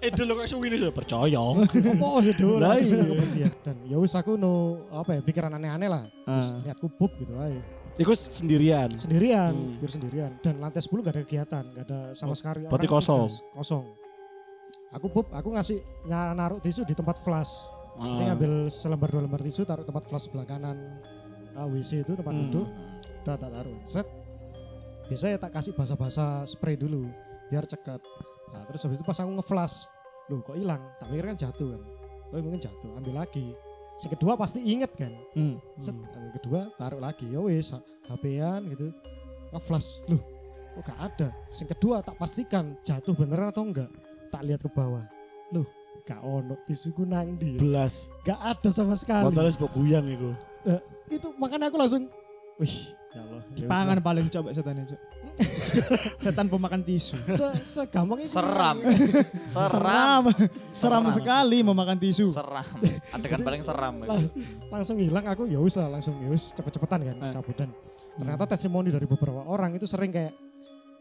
Eh 0.00 0.10
dulu 0.10 0.32
kok 0.34 0.48
suwi 0.48 0.66
ini 0.68 0.88
percaya. 0.88 1.40
apa 1.60 2.18
sih 2.22 2.34
dulu 2.34 2.56
Lah 2.56 2.76
iya. 2.76 2.96
kebersihan 2.98 3.52
dan 3.60 3.76
ya 3.84 3.96
wis 3.96 4.12
aku 4.12 4.34
no 4.34 4.52
apa 4.88 5.10
ya 5.12 5.20
pikiran 5.20 5.52
aneh-aneh 5.52 5.86
lah 5.86 6.04
Terus 6.24 6.46
Ah. 6.48 6.60
niatku 6.64 6.88
pup 6.90 7.12
gitu 7.16 7.36
aja 7.36 7.60
Iku 7.96 8.12
sendirian. 8.14 8.88
sendirian 8.92 9.52
Hmm. 9.76 9.84
sendirian 9.84 10.32
dan 10.38 10.56
lantai 10.56 10.80
10 10.80 11.02
gak 11.02 11.12
ada 11.12 11.22
kegiatan 11.22 11.64
gak 11.70 11.84
ada 11.84 12.00
sama 12.12 12.32
Oh, 12.32 12.38
sekali 12.38 12.64
berarti 12.64 12.88
kosong. 12.88 13.28
kosong 13.52 13.84
aku 14.90 15.06
pup 15.06 15.26
aku 15.28 15.48
ngasih 15.50 15.78
naruh 16.08 16.58
tisu 16.58 16.82
di 16.82 16.92
tempat 16.92 17.18
flash 17.18 17.68
Jadi 17.92 18.08
Ah. 18.18 18.26
ngambil 18.32 18.52
selembar 18.66 19.08
dua 19.08 19.22
lembar 19.22 19.40
tisu 19.40 19.62
taruh 19.62 19.84
tempat 19.84 20.04
flash 20.04 20.24
sebelah 20.24 20.42
kanan 20.44 20.78
ah, 21.52 21.66
WC 21.66 22.00
itu 22.00 22.14
tempat 22.14 22.32
Hmm. 22.32 22.48
duduk 22.48 22.66
udah 23.20 23.36
tak 23.36 23.50
taruh 23.50 23.76
set 23.84 24.06
biasanya 25.10 25.36
tak 25.36 25.58
kasih 25.58 25.74
basa-basa 25.74 26.46
spray 26.46 26.78
dulu 26.78 27.10
biar 27.50 27.66
cekat 27.66 27.98
nah 28.50 28.62
terus 28.64 28.86
habis 28.86 29.02
itu 29.02 29.04
pas 29.04 29.18
aku 29.18 29.30
ngeflash 29.36 29.90
loh 30.30 30.38
kok 30.40 30.54
hilang 30.54 30.78
tak 31.02 31.10
pikir 31.10 31.24
kan 31.26 31.36
jatuh 31.36 31.68
kan 31.74 31.82
oh 32.30 32.38
mungkin 32.38 32.62
jatuh 32.62 32.90
ambil 32.94 33.14
lagi 33.18 33.50
si 33.98 34.06
kedua 34.06 34.38
pasti 34.38 34.62
inget 34.62 34.94
kan 34.94 35.10
Hmm. 35.34 35.58
set 35.82 35.92
ambil 35.92 36.32
kedua 36.38 36.60
taruh 36.78 37.02
lagi 37.02 37.26
ya 37.26 37.42
wis 37.42 37.74
HP-an 38.06 38.70
gitu 38.70 38.94
ngeflash 39.50 40.06
loh 40.06 40.22
kok 40.78 40.86
gak 40.86 41.00
ada 41.02 41.28
sing 41.50 41.66
kedua 41.66 41.98
tak 41.98 42.14
pastikan 42.14 42.78
jatuh 42.86 43.10
beneran 43.12 43.50
atau 43.50 43.66
enggak 43.66 43.90
tak 44.30 44.46
lihat 44.46 44.62
ke 44.62 44.70
bawah. 44.70 45.02
Loh, 45.50 45.66
gak 46.06 46.22
ono 46.22 46.54
tisuku 46.62 47.02
nang 47.02 47.34
ndi. 47.34 47.58
ya? 47.58 47.60
Belas. 47.66 48.06
Gak 48.22 48.38
ada 48.38 48.70
sama 48.70 48.94
sekali. 48.94 49.26
Botolnya 49.26 49.50
sebab 49.50 49.70
guyang 49.74 50.06
itu. 50.06 50.30
Itu 51.10 51.34
makanya 51.34 51.66
aku 51.66 51.74
langsung 51.74 52.06
wih, 52.62 52.94
ya 53.10 53.20
Allah. 53.20 53.42
ya 53.52 53.66
Pangan 53.66 53.98
paling 53.98 54.26
coba 54.28 54.48
setan 54.50 54.76
itu. 54.80 54.96
setan 56.22 56.46
pemakan 56.46 56.80
tisu. 56.80 57.16
Se 57.26 57.46
segampang 57.64 58.20
itu. 58.20 58.30
Seram. 58.30 58.76
Seram. 59.46 59.70
Seram. 59.70 60.22
Seram 60.70 61.02
Seram. 61.02 61.04
sekali 61.10 61.58
memakan 61.60 61.96
tisu. 61.96 62.28
Seram. 62.28 62.66
Adegan 63.10 63.40
paling 63.40 63.62
seram. 63.62 63.94
Lah, 64.02 64.20
langsung 64.70 64.96
hilang 64.96 65.24
aku 65.24 65.44
ya 65.44 65.58
wis 65.58 65.74
lah 65.74 65.90
langsung 65.90 66.18
ya 66.18 66.28
wis 66.28 66.52
cepet-cepetan 66.52 67.02
kan 67.02 67.16
Eh. 67.20 67.32
cabut 67.32 67.56
dan 67.56 67.70
ternyata 68.12 68.44
testimoni 68.48 68.88
dari 68.88 69.04
beberapa 69.04 69.42
orang 69.44 69.72
itu 69.72 69.84
sering 69.84 70.10
kayak 70.10 70.34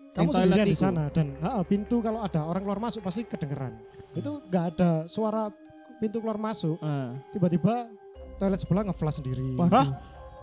kamu 0.10 0.30
sendirian 0.32 0.66
di 0.66 0.74
sana 0.74 1.04
dan 1.10 1.36
ha, 1.40 1.60
pintu 1.62 2.00
kalau 2.00 2.20
ada 2.20 2.42
orang 2.42 2.62
keluar 2.62 2.80
masuk 2.80 3.02
pasti 3.02 3.24
kedengeran 3.24 3.76
itu 4.14 4.40
nggak 4.42 4.66
ada 4.72 4.92
suara 5.06 5.52
pintu 5.98 6.18
keluar 6.18 6.40
masuk 6.40 6.80
Ah. 6.80 7.12
tiba-tiba 7.30 7.92
toilet 8.36 8.58
sebelah 8.58 8.84
ngeflash 8.84 9.20
sendiri 9.20 9.54
Waduh. 9.54 9.92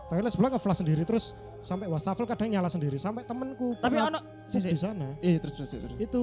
Toilet 0.07 0.31
sebelah 0.31 0.51
ngeflash 0.53 0.79
sendiri 0.79 1.03
terus 1.03 1.35
sampai 1.59 1.87
wastafel 1.87 2.25
kadang 2.25 2.49
nyala 2.49 2.66
sendiri 2.66 2.95
sampai 2.95 3.23
temenku 3.23 3.75
Tapi 3.77 3.97
ono 3.97 4.19
di 4.47 4.79
sana 4.79 5.19
Eh 5.19 5.37
terus 5.37 5.55
terus 5.57 5.71
terus. 5.73 5.97
itu 5.97 6.23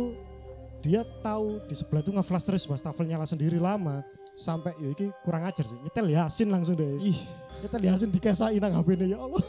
dia 0.80 1.04
tahu 1.20 1.64
di 1.64 1.74
sebelah 1.74 2.00
itu 2.00 2.12
ngeflash 2.12 2.44
terus 2.44 2.64
wastafel 2.64 3.04
nyala 3.04 3.24
sendiri 3.24 3.56
lama 3.56 4.04
sampai 4.34 4.74
ya 4.78 4.90
iki 4.90 5.12
kurang 5.22 5.44
ajar 5.44 5.64
sih 5.64 5.78
nyetel 5.78 6.08
yasin 6.08 6.48
langsung 6.48 6.74
deh 6.74 6.98
Ih, 6.98 7.20
nyetel 7.60 7.84
yasin 7.84 8.10
dikesai 8.10 8.58
nang 8.58 8.74
HP 8.74 9.06
ya 9.06 9.18
Allah 9.18 9.44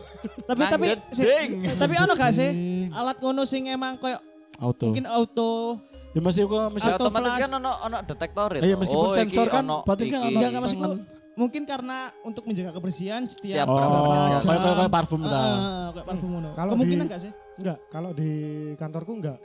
tapi 0.44 0.62
tapi 0.62 0.86
sih, 1.08 1.24
Nanggeting. 1.24 1.50
tapi 1.74 1.94
ono 1.96 2.12
gak 2.12 2.32
sih 2.32 2.50
alat 2.90 3.16
ngono 3.16 3.42
sing 3.44 3.64
emang 3.66 3.96
koyo 3.96 4.18
Auto. 4.56 4.90
mungkin 4.90 5.06
auto 5.06 5.78
Ya 6.14 6.22
masih 6.22 6.46
kok 6.46 6.70
masih 6.70 6.86
Ya, 6.86 6.94
Auto 6.94 7.10
otomatis 7.10 7.26
flash. 7.26 7.42
kan 7.42 7.50
ono 7.56 7.72
ono 7.82 7.96
detektor 8.06 8.48
itu. 8.54 8.62
Iya, 8.62 8.76
meskipun 8.78 9.02
oh, 9.02 9.14
sensor 9.18 9.26
iki 9.42 9.50
kan, 9.50 9.64
ono 9.66 9.76
berarti 9.82 10.04
kan 10.04 10.14
iki. 10.14 10.26
ono- 10.30 10.38
enggak 10.38 10.62
maksudku 10.62 10.84
Tangan. 10.84 10.98
Mungkin 11.34 11.62
karena 11.62 12.14
untuk 12.22 12.44
menjaga 12.44 12.70
kebersihan 12.72 13.22
setiap, 13.24 13.62
Setiap 13.62 13.68
Oh, 13.68 13.74
berapa 13.74 13.98
jam. 13.98 14.40
kayak 14.40 14.42
kayak- 14.44 14.76
kayak 14.76 14.92
parfum 14.92 15.20
ta. 15.20 15.34
ah, 15.34 15.48
kayak 15.90 16.06
parfum 16.06 16.28
ngono. 16.30 16.50
Kalau 16.52 16.70
Kemungkinan 16.72 16.94
di- 16.96 17.06
enggak 17.06 17.20
sih? 17.20 17.32
enggak 17.54 17.78
kalau 17.88 18.10
di 18.10 18.30
kantorku 18.74 19.12
enggak 19.14 19.38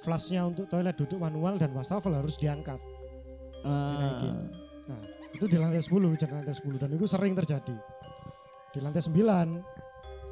flashnya 0.00 0.40
untuk 0.42 0.66
toilet 0.66 0.92
duduk 0.94 1.16
manual 1.16 1.56
dan 1.56 1.72
wastafel 1.72 2.12
harus 2.12 2.34
diangkat 2.34 2.76
dinaikin. 3.62 4.34
Nah, 4.84 5.00
itu 5.30 5.44
di 5.44 5.56
lantai 5.56 5.80
10, 5.80 6.12
jadi 6.14 6.32
lantai 6.34 6.52
10 6.52 6.76
dan 6.76 6.90
itu 6.90 7.04
sering 7.04 7.32
terjadi. 7.34 7.76
Di 8.68 8.78
lantai 8.78 9.00
9 9.00 9.48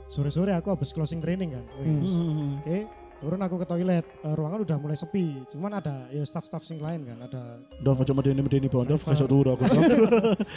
sore-sore 0.06 0.52
aku 0.52 0.68
habis 0.70 0.92
closing 0.92 1.18
training 1.18 1.52
kan. 1.52 1.64
Hmm. 1.78 2.60
Oke, 2.60 2.84
turun 3.22 3.38
aku 3.38 3.54
ke 3.56 3.66
toilet. 3.66 4.02
Eh, 4.02 4.34
ruangan 4.34 4.58
udah 4.60 4.76
mulai 4.76 4.98
sepi. 4.98 5.46
Cuman 5.46 5.78
ada 5.78 6.10
ya 6.10 6.20
staff-staff 6.20 6.60
sing 6.60 6.82
lain 6.82 7.06
kan, 7.06 7.18
ada 7.22 7.62
Dov 7.78 7.96
aja 7.96 8.10
medeni 8.10 8.42
medeni 8.42 8.66
bon, 8.66 8.82
Dov 8.82 8.98
Driver. 8.98 9.14
besok 9.14 9.28
turu 9.30 9.48
aku. 9.54 9.62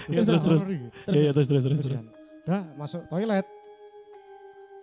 Iya, 0.10 0.21
terus, 0.28 0.41
terus. 0.41 0.62
Iya 1.06 1.30
terus 1.32 1.47
terus 1.47 1.63
terus. 1.63 1.80
Terus 1.80 1.89
terus. 1.93 2.04
Dah 2.43 2.62
masuk 2.75 3.06
toilet. 3.06 3.45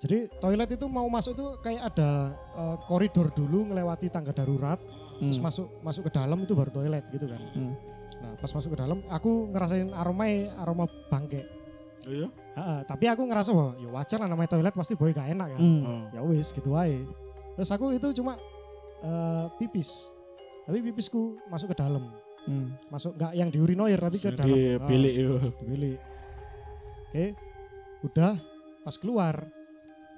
Jadi 0.03 0.27
toilet 0.38 0.71
itu 0.75 0.87
mau 0.87 1.07
masuk 1.07 1.35
itu 1.35 1.47
kayak 1.62 1.83
ada 1.95 2.11
eh, 2.55 2.77
koridor 2.87 3.31
dulu 3.31 3.71
ngelewati 3.71 4.11
tangga 4.11 4.31
darurat, 4.31 4.79
terus 5.18 5.38
Hmm. 5.38 5.47
masuk 5.47 5.66
masuk 5.79 6.03
ke 6.07 6.12
dalam 6.14 6.38
itu 6.42 6.55
baru 6.55 6.71
toilet 6.71 7.03
gitu 7.11 7.27
kan. 7.27 7.38
Hmm. 7.55 7.75
Nah 8.18 8.33
pas 8.38 8.51
masuk 8.51 8.75
ke 8.75 8.79
dalam 8.79 8.99
aku 9.07 9.51
ngerasain 9.51 9.90
aroma 9.90 10.27
aroma 10.59 10.87
bangke. 11.07 11.42
Iya. 12.03 12.27
Ha-ha, 12.59 12.83
tapi 12.83 13.07
aku 13.07 13.23
ngerasa 13.31 13.55
bahwa 13.55 13.79
ya 13.79 13.88
wajar 13.95 14.18
lah 14.18 14.27
namanya 14.27 14.51
toilet 14.51 14.75
pasti 14.75 14.99
boy 14.99 15.14
gak 15.14 15.31
enak 15.31 15.55
kan. 15.55 15.61
Hmm. 15.62 15.83
Oh. 15.87 16.03
Ya 16.11 16.21
wis 16.27 16.51
gitu 16.51 16.75
aja. 16.75 16.99
Terus 17.53 17.69
aku 17.69 17.93
itu 17.93 18.09
cuma 18.15 18.37
eh, 18.99 19.47
pipis. 19.57 20.09
Tapi 20.62 20.79
pipisku 20.83 21.21
masuk 21.47 21.71
ke 21.71 21.77
dalam. 21.77 22.09
Hmm. 22.43 22.75
Masuk 22.88 23.15
nggak 23.15 23.33
yang 23.33 23.49
di 23.49 23.59
urinoir 23.59 23.99
tapi 23.99 24.17
ke 24.17 24.31
dalam. 24.33 24.51
Di 24.51 24.75
Ah, 24.75 24.87
bilik 24.87 25.15
itu. 25.17 25.37
di 25.38 25.65
bilik. 25.65 25.99
Oke. 27.05 27.27
Udah 28.03 28.35
pas 28.81 28.97
keluar 28.97 29.47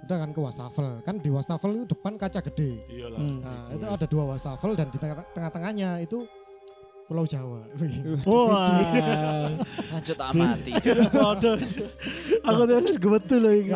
udah 0.05 0.17
kan 0.19 0.31
ke 0.31 0.41
wastafel. 0.41 1.01
Kan 1.01 1.17
di 1.17 1.29
wastafel 1.29 1.71
itu 1.75 1.87
depan 1.87 2.15
kaca 2.15 2.41
gede. 2.43 2.81
Iya 2.87 3.07
lah. 3.09 3.19
Hmm. 3.19 3.41
Nah, 3.41 3.65
itu 3.71 3.85
ada 3.87 4.07
dua 4.07 4.25
wastafel 4.27 4.73
dan 4.73 4.89
di 4.89 4.97
tengah- 4.97 5.29
tengah-tengahnya 5.33 6.01
itu 6.01 6.25
Pulau 7.05 7.25
Jawa. 7.25 7.69
Wih. 7.81 8.17
Wah. 8.25 9.49
Lanjut 9.91 10.19
amati. 10.19 10.73
Waduh. 11.17 11.57
Aku 12.43 12.61
tuh 12.63 12.75
harus 12.75 12.97
betul 12.97 13.39
loh 13.41 13.53
ini. 13.53 13.73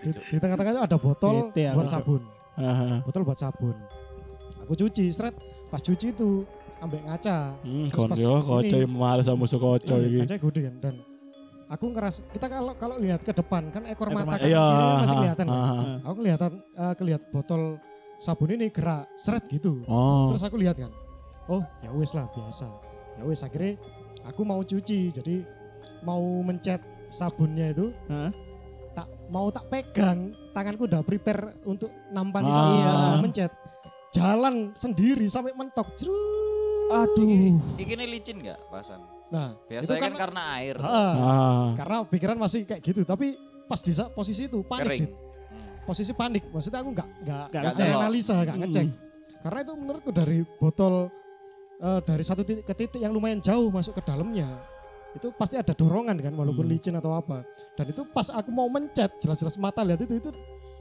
Di, 0.00 0.10
di 0.10 0.36
tengah-tengah 0.36 0.72
itu 0.72 0.82
ada 0.82 0.96
botol 0.96 1.50
buat 1.50 1.86
sabun. 1.86 2.22
Aha. 2.56 3.02
Botol 3.02 3.22
buat 3.22 3.36
sabun. 3.36 3.74
Aku 4.60 4.74
cuci, 4.74 5.08
seret. 5.08 5.34
Pas 5.66 5.78
cuci 5.78 6.08
itu 6.08 6.46
ambek 6.78 7.02
ngaca. 7.02 7.58
Hmm, 7.60 7.86
Terus 7.88 7.98
kon 7.98 8.08
pas 8.08 8.16
yo 8.16 8.34
koco 8.38 8.76
mahal 8.88 9.18
sama 9.20 9.36
musuh 9.40 9.58
koco 9.58 9.94
Iya, 9.96 10.06
iki. 10.06 10.18
Kaca 10.22 10.36
gede 10.38 10.60
kan 10.62 10.74
dan 10.80 10.94
aku 11.66 11.84
ngeras 11.90 12.22
kita 12.28 12.46
kalau 12.46 12.72
kalau 12.74 12.96
lihat 12.96 13.20
ke 13.20 13.32
depan 13.32 13.68
kan 13.68 13.82
ekor 13.84 14.06
Ekor 14.06 14.14
mata 14.14 14.26
mata. 14.28 14.38
kan 14.38 14.46
Iya. 14.46 14.64
kiri 14.64 14.84
masih 14.94 15.16
kelihatan 15.18 15.44
kan. 15.44 15.56
aha. 15.56 15.76
Aku 16.00 16.14
kelihatan 16.16 16.52
eh, 16.72 16.94
kelihat 16.94 17.22
botol 17.28 17.62
sabun 18.16 18.50
ini 18.50 18.66
gerak 18.68 19.10
seret 19.16 19.44
gitu. 19.48 19.82
Oh. 19.84 20.30
Terus 20.30 20.42
aku 20.42 20.56
lihat 20.56 20.76
kan. 20.76 20.92
Oh, 21.44 21.60
ya 21.80 21.90
wis 21.90 22.12
lah 22.12 22.30
biasa. 22.30 22.68
Ya 23.16 23.22
wis 23.24 23.40
akhirnya 23.40 23.74
aku 24.22 24.40
mau 24.42 24.60
cuci. 24.60 25.10
Jadi 25.10 25.42
mau 26.00 26.20
mencet 26.40 26.78
sabunnya 27.08 27.70
itu 27.70 27.90
Hah? 28.06 28.30
Mau 29.26 29.48
tak 29.48 29.64
pegang 29.66 30.18
tanganku 30.50 30.84
udah 30.84 31.00
prepare 31.00 31.58
untuk 31.64 31.90
nampani 32.08 32.46
Ah. 32.46 32.68
Iya. 32.70 32.94
mencet 33.18 33.52
jalan 34.10 34.70
sendiri 34.72 35.26
sampai 35.26 35.52
mentok 35.52 35.90
Cerut. 35.94 36.16
Aduh. 36.86 37.56
Iki 37.74 37.92
ini 37.92 38.06
licin 38.08 38.38
enggak, 38.38 38.60
Pasan? 38.68 39.00
nah 39.26 39.56
Biasanya 39.66 39.88
itu 39.90 39.94
kan 39.98 40.12
karena 40.14 40.42
air. 40.54 40.76
Ah, 40.76 40.86
Ah. 40.86 41.66
karena 41.74 41.96
pikiran 42.04 42.36
masih 42.36 42.62
kayak 42.62 42.80
gitu 42.80 43.02
tapi 43.02 43.34
pas 43.64 43.80
di 43.80 43.90
posisi 44.10 44.44
itu 44.44 44.60
panik 44.62 44.84
Kering. 44.86 45.00
Dit. 45.00 45.12
posisi 45.82 46.12
panik 46.12 46.44
maksudnya 46.48 46.80
aku 46.80 46.90
nggak 46.92 47.08
nggak 47.18 47.44
Nggak 47.44 47.62
nggak 47.62 47.74
ngecek. 47.76 47.96
analisa 47.98 48.34
nggak 48.38 48.58
ngecek 48.58 48.86
karena 49.42 49.58
itu 49.60 49.72
menurutku 49.74 50.10
dari 50.10 50.38
botol 50.54 50.94
eh, 51.76 52.00
dari 52.02 52.22
satu 52.22 52.40
titik 52.40 52.62
ke 52.62 52.74
titik 52.74 53.00
yang 53.00 53.10
lumayan 53.10 53.40
jauh 53.40 53.68
masuk 53.68 53.92
ke 53.92 54.02
dalamnya 54.02 54.48
itu 55.14 55.30
pasti 55.32 55.54
ada 55.54 55.70
dorongan 55.70 56.18
kan 56.18 56.34
walaupun 56.34 56.66
Hmm. 56.66 56.72
licin 56.74 56.94
atau 56.94 57.14
apa 57.14 57.46
dan 57.74 57.86
itu 57.86 58.02
pas 58.06 58.26
aku 58.28 58.50
mau 58.50 58.66
mencet 58.66 59.14
jelas-jelas 59.18 59.54
mata 59.56 59.80
lihat 59.80 60.02
itu 60.02 60.18
itu 60.18 60.30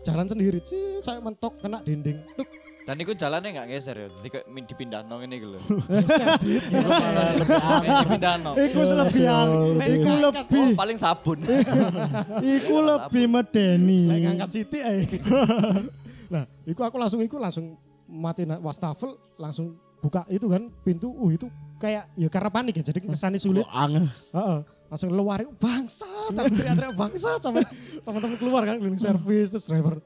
jalan 0.03 0.27
sendiri 0.27 0.59
Cih, 0.59 0.99
saya 0.99 1.23
mentok 1.23 1.61
kena 1.61 1.79
dinding 1.79 2.19
Duk, 2.35 2.49
Dan 2.83 2.99
itu 2.99 3.15
jalannya 3.15 3.55
enggak 3.55 3.67
geser 3.71 3.95
ya. 3.95 4.07
Jadi 4.11 4.27
kayak 4.27 4.45
dipindah 4.67 5.07
nong 5.07 5.23
ini 5.23 5.39
gitu. 5.39 5.55
geser, 6.03 6.35
geser. 6.35 7.31
dipindah 8.03 8.33
nong. 8.43 8.55
Iku 8.59 8.79
lebih 8.83 9.23
Lek 9.23 9.87
Iku 9.87 10.03
ngangkat, 10.11 10.19
lebih 10.43 10.59
Oh, 10.59 10.69
paling 10.75 10.97
sabun. 10.99 11.39
Iku 12.59 12.75
lebih 12.83 13.25
medeni. 13.31 14.11
Ngangkat 14.11 14.49
siti 14.51 14.83
ae. 14.91 15.07
nah, 16.27 16.43
iku 16.67 16.83
aku 16.83 16.99
langsung 16.99 17.23
iku 17.23 17.39
langsung 17.39 17.79
mati 18.03 18.43
wastafel 18.59 19.15
langsung 19.39 19.79
buka 20.03 20.27
itu 20.27 20.51
kan 20.51 20.67
pintu 20.83 21.07
uh 21.07 21.29
itu 21.31 21.47
kayak 21.83 22.03
ya 22.15 22.31
karena 22.31 22.47
panik 22.47 22.79
ya 22.79 22.83
jadi 22.87 22.99
kesannya 23.03 23.35
sulit. 23.37 23.67
angel. 23.67 24.07
Heeh. 24.31 24.59
langsung 24.87 25.09
keluar 25.09 25.41
bangsa 25.57 26.05
tapi 26.31 26.53
teriak-teriak 26.53 26.93
bangsa 26.93 27.41
sampai 27.41 27.65
teman-teman 27.99 28.37
keluar 28.37 28.61
kan 28.61 28.77
cleaning 28.77 29.01
service 29.01 29.49
terus 29.49 29.65
driver 29.65 29.97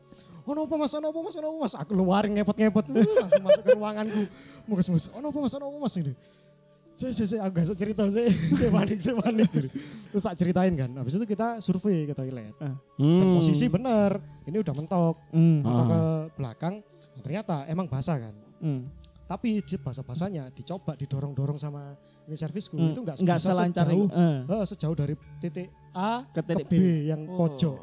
oh 0.41 0.55
no 0.55 0.63
mas? 0.65 0.95
Oh 0.95 1.03
no 1.03 1.11
mas? 1.11 1.35
Oh 1.35 1.43
no 1.43 1.59
mas? 1.59 1.75
Aku 1.75 1.91
keluarin 1.91 2.31
ngepot-ngepot 2.33 2.87
uh, 2.87 3.03
langsung 3.19 3.43
masuk 3.43 3.63
ke 3.63 3.71
ruanganku. 3.75 4.21
Mukas 4.63 4.87
mus 4.87 5.11
oh 5.11 5.19
no 5.19 5.29
mas? 5.29 5.51
Oh 5.51 5.59
no 5.59 5.75
mas? 5.77 5.91
Ini 5.93 6.15
saya 6.95 7.11
saya 7.13 7.27
saya 7.27 7.41
agak 7.45 7.67
cerita 7.75 8.07
saya 8.07 8.31
saya 8.55 8.71
panik 8.71 8.97
saya 8.97 9.15
panik 9.19 9.49
gitu. 9.51 9.69
terus 10.09 10.23
tak 10.23 10.33
ceritain 10.33 10.73
kan. 10.73 10.89
Habis 10.95 11.13
itu 11.13 11.25
kita 11.27 11.59
survei 11.59 12.07
ke 12.07 12.15
toilet 12.15 12.55
dan 12.55 12.79
Hmm. 12.95 13.35
posisi 13.35 13.67
bener 13.67 14.17
ini 14.47 14.57
udah 14.57 14.73
mentok 14.73 15.15
Hmm. 15.29 15.61
mentok 15.61 15.83
Ah. 15.83 15.85
ke 15.85 16.01
belakang. 16.33 16.75
Nah, 16.79 17.21
ternyata 17.21 17.55
emang 17.67 17.85
basah 17.85 18.17
kan. 18.17 18.33
Hmm. 18.57 18.87
Tapi 19.27 19.59
di 19.59 19.75
basah-basahnya 19.75 20.49
dicoba 20.49 20.95
didorong-dorong 20.95 21.55
sama 21.55 21.93
ini 22.23 22.33
servisku 22.33 22.73
Hmm. 22.73 22.89
itu 22.89 22.99
enggak 23.01 23.17
Nggak 23.19 23.39
selancar 23.39 23.85
sejauh. 23.85 24.07
Eh, 24.09 24.65
sejauh 24.65 24.95
dari 24.95 25.13
titik 25.37 25.67
A 25.91 26.23
Ke 26.25 26.39
ke, 26.39 26.41
titik 26.49 26.65
B, 26.65 26.73
B. 26.73 26.83
yang 27.05 27.21
pojok 27.25 27.77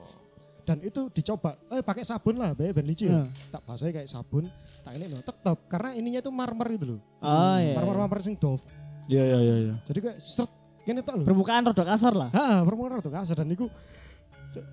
dan 0.62 0.80
itu 0.80 1.12
dicoba 1.12 1.60
eh 1.68 1.78
pakai 1.78 2.00
sabun 2.00 2.34
lah 2.34 2.52
be 2.52 2.68
ben 2.70 2.82
licin 2.82 3.12
Eh. 3.12 3.28
tak 3.50 3.60
basahi 3.62 3.92
kayak 3.92 4.08
sabun 4.08 4.48
tak 4.80 4.96
ini 4.96 5.06
no 5.06 5.20
tetap 5.20 5.60
karena 5.66 5.92
ininya 5.92 6.18
itu 6.18 6.30
marmer 6.30 6.68
itu 6.72 6.84
loh 6.88 7.00
Oh 7.20 7.56
iya. 7.56 7.76
marmer-marmer 7.76 8.18
sing 8.18 8.34
dof 8.34 8.64
Iya 9.04 9.20
iya 9.22 9.38
iya 9.38 9.56
iya. 9.60 9.74
jadi 9.84 9.98
kayak 10.02 10.18
seret 10.18 10.48
ini 10.82 11.00
tak 11.00 11.14
loh 11.14 11.24
Permukaan 11.24 11.62
rada 11.62 11.80
kasar 11.82 12.12
lah. 12.12 12.28
ha 12.30 12.64
marmer 12.64 12.96
tuh 12.98 13.12
kasar 13.12 13.36
dan 13.36 13.48
itu 13.48 13.68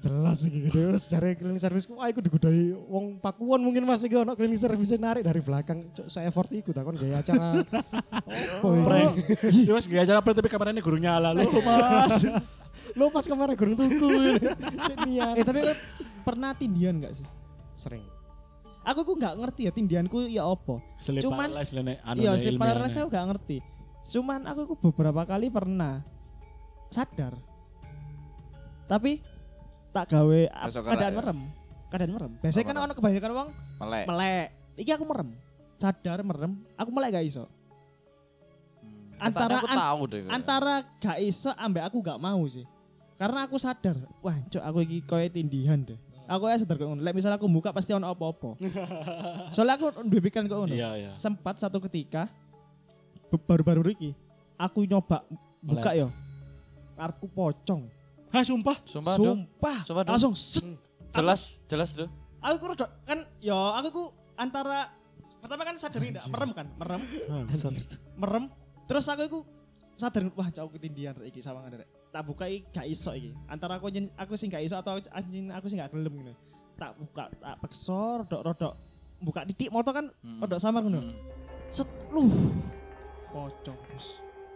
jelas 0.01 0.37
iki 0.45 0.69
gitu 0.69 0.91
terus 0.91 1.03
cari 1.09 1.33
cleaning 1.33 1.61
servisku 1.61 1.97
wah 1.97 2.07
iku 2.09 2.21
digodai 2.21 2.73
wong 2.75 3.17
Pakuwon 3.17 3.61
mungkin 3.61 3.85
masih 3.85 4.11
gak 4.11 4.23
ono 4.27 4.33
cleaning 4.37 4.59
service 4.59 4.93
narik 4.97 5.25
dari 5.25 5.41
belakang 5.41 5.89
Cuk, 5.95 6.07
saya 6.09 6.29
effort 6.29 6.49
iku 6.53 6.69
takon 6.73 6.97
gaya 6.97 7.21
acara? 7.21 7.61
Prank. 8.61 9.13
Ya 9.65 9.73
wis 9.73 9.85
gak 9.89 10.05
acara 10.05 10.19
prank 10.21 10.37
tapi 10.37 10.49
kameranya 10.49 10.81
guru 10.81 10.97
nyala 11.01 11.33
lu 11.33 11.45
Mas. 11.61 12.25
lo 12.97 13.07
pas 13.13 13.23
kemarin 13.23 13.55
gurung 13.55 13.77
tuku 13.77 14.07
niat. 15.07 15.35
Eh 15.39 15.45
tapi 15.45 15.61
pernah 16.21 16.51
tindian 16.53 16.99
gak 17.01 17.13
sih? 17.17 17.27
sering 17.77 18.03
Aku 18.81 19.05
ku 19.05 19.13
nggak 19.13 19.37
ngerti 19.37 19.69
ya 19.69 19.71
tindianku 19.73 20.25
ya 20.25 20.49
apa. 20.49 20.81
Selip 20.97 21.21
Cuman- 21.21 21.53
anu 21.53 22.17
Iya, 22.17 22.33
ilmiahnya. 22.33 22.57
paralysis 22.57 22.97
aku 22.97 23.09
gak 23.13 23.27
ngerti. 23.29 23.57
Cuman 24.09 24.41
aku 24.49 24.73
ku 24.73 24.75
beberapa 24.89 25.21
kali 25.21 25.53
pernah 25.53 26.01
sadar. 26.89 27.37
Tapi 28.89 29.21
tak 29.91 30.05
gawe 30.09 30.41
keadaan 30.81 31.11
ya? 31.11 31.17
merem. 31.17 31.39
Keadaan 31.87 32.11
merem. 32.11 32.31
Biasanya 32.39 32.63
Oh, 32.63 32.69
kan 32.69 32.77
ono 32.79 32.93
kebanyakan 32.93 33.31
wong 33.33 33.49
Melek. 33.77 34.05
melek. 34.07 34.47
Iki 34.77 34.91
aku 34.93 35.05
merem. 35.05 35.29
Sadar 35.75 36.19
merem, 36.21 36.51
aku 36.73 36.89
melek 36.89 37.09
gak 37.11 37.25
iso. 37.25 37.43
Hmm. 38.79 39.19
Antara- 39.19 39.59
aku 39.59 39.67
an- 39.67 39.77
tahu 39.77 40.01
deh. 40.05 40.19
kayaknya. 40.21 40.31
Antara 40.33 40.73
gak 40.97 41.17
iso 41.19 41.49
ambek 41.51 41.83
aku 41.83 41.97
gak 41.99 42.17
mau 42.17 42.41
sih. 42.45 42.63
Karena 43.15 43.45
aku 43.45 43.55
sadar, 43.55 43.93
wah 44.19 44.33
cok 44.43 44.63
aku 44.63 44.77
iki 44.81 44.97
koyo 45.03 45.27
tindihan 45.27 45.77
deh. 45.77 45.99
Aku 46.25 46.47
ya 46.47 46.55
sadar 46.55 46.73
kok 46.75 46.87
ngono. 46.87 47.01
Lek 47.01 47.11
misal 47.11 47.29
aku 47.31 47.45
buka 47.45 47.69
pasti 47.69 47.91
ono 47.91 48.07
apa-apa. 48.07 48.55
Soalnya 49.53 49.75
aku 49.75 49.91
duwe 50.01 50.21
pikiran 50.21 50.45
kok 50.45 50.57
ngono. 50.57 50.71
Iya, 50.71 50.89
iya. 50.95 51.11
sempat 51.13 51.57
satu 51.57 51.77
ketika 51.81 52.31
baru-baru 53.29 53.91
iki 53.91 54.11
aku 54.55 54.83
nyoba 54.83 55.23
buka 55.59 55.91
yo 55.93 56.11
karepku 56.93 57.27
pocong 57.27 57.87
Hah, 58.31 58.43
sumpah. 58.43 58.77
Sumpah 58.87 59.13
dong. 59.15 59.43
sumpah 59.43 59.77
Sumpah 59.83 60.03
dong. 60.03 60.13
langsung 60.15 60.33
set. 60.33 60.63
Jelas, 61.11 61.59
jelas 61.67 61.91
tuh. 61.91 62.07
aku 62.41 62.55
ku 62.57 62.67
rada- 62.73 62.89
kan 63.05 63.21
yo 63.37 63.53
aku 63.53 63.87
ku 63.93 64.03
antara 64.33 64.89
pertama 65.37 65.61
kan 65.61 65.77
sadar 65.77 66.01
ndak 66.01 66.25
merem 66.25 66.51
kan 66.51 66.67
merem 66.73 67.01
merem 68.17 68.43
terus 68.89 69.05
aku 69.05 69.21
iku 69.21 69.39
sadar 69.93 70.25
wah 70.33 70.49
cowok 70.49 70.73
ketindian 70.73 71.13
rek 71.13 71.29
iki 71.29 71.37
sawangan 71.37 71.77
rek 71.77 71.89
tak 72.09 72.25
buka 72.25 72.49
iki 72.49 72.65
gak 72.73 72.89
iso 72.89 73.13
iki 73.13 73.37
antara 73.45 73.77
aku 73.77 73.93
aku 74.17 74.33
sing 74.33 74.49
gak 74.49 74.65
iso 74.65 74.73
atau 74.73 74.97
anjing 75.13 75.53
aku 75.53 75.69
sing 75.69 75.77
gak 75.77 75.93
gelem 75.93 76.09
gitu 76.17 76.33
tak 76.81 76.97
buka 76.97 77.29
tak 77.29 77.55
peksor 77.61 78.25
rodok 78.25 78.41
rodok 78.41 78.73
buka 79.21 79.45
titik 79.45 79.69
motor 79.69 79.93
kan 79.93 80.05
Hmm. 80.25 80.41
rodok 80.41 80.57
samar 80.57 80.81
ngono 80.81 80.97
Hmm. 80.97 81.13
set 81.69 81.85
lu 82.09 82.25
pocong 83.29 83.77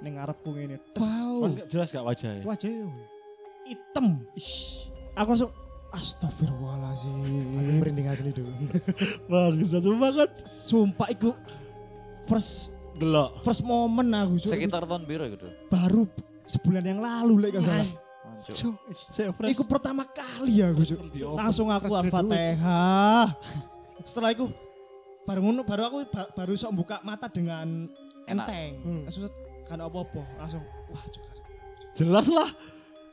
ning 0.02 0.18
ngarepku 0.18 0.50
ngene 0.52 0.82
nggak 0.90 1.70
jelas 1.70 1.94
gak 1.94 2.02
wajahnya? 2.02 2.42
Wajahnya. 2.44 3.14
Hitam 3.66 4.22
Ish. 4.34 4.86
aku 5.14 5.28
langsung 5.32 5.52
astagfirullahalazim 5.92 7.16
Aku 7.56 7.72
merinding 7.78 8.08
asli 8.08 8.30
dulu. 8.30 8.52
Bagus, 9.32 9.72
sumpah 9.72 10.10
kan. 10.14 10.30
sumpah 10.44 11.08
iku 11.10 11.32
first 12.26 12.72
Delok. 12.94 13.42
first 13.42 13.62
moment 13.62 14.08
aku 14.14 14.40
Cuk. 14.40 14.52
Sekitar 14.52 14.84
tahun 14.84 15.04
biru 15.04 15.28
gitu. 15.28 15.48
baru 15.68 16.04
sebulan 16.46 16.84
yang 16.86 17.00
lalu 17.00 17.34
lek 17.42 17.58
gak 17.58 17.66
salah 17.66 17.88
iku 19.46 19.64
pertama 19.64 20.04
kali 20.06 20.60
the 21.10 21.24
oven. 21.24 21.36
langsung 21.36 21.68
aku 21.68 21.88
al-fatihah 21.90 23.32
setelah 24.08 24.30
itu 24.30 24.52
baru 25.24 25.40
ngono 25.42 25.64
baru 25.64 25.82
aku 25.86 25.98
ba- 26.06 26.30
baru 26.34 26.54
sok 26.54 26.72
buka 26.76 27.00
mata 27.02 27.26
dengan 27.26 27.88
Enak. 28.26 28.46
enteng 28.46 28.72
Hmm. 28.80 29.02
langsung 29.04 29.24
kan 29.64 29.80
apa-apa 29.80 30.22
langsung 30.38 30.62
wah 30.88 31.04
Cuk. 31.06 31.24
Jelas 31.96 32.28
lah. 32.28 32.52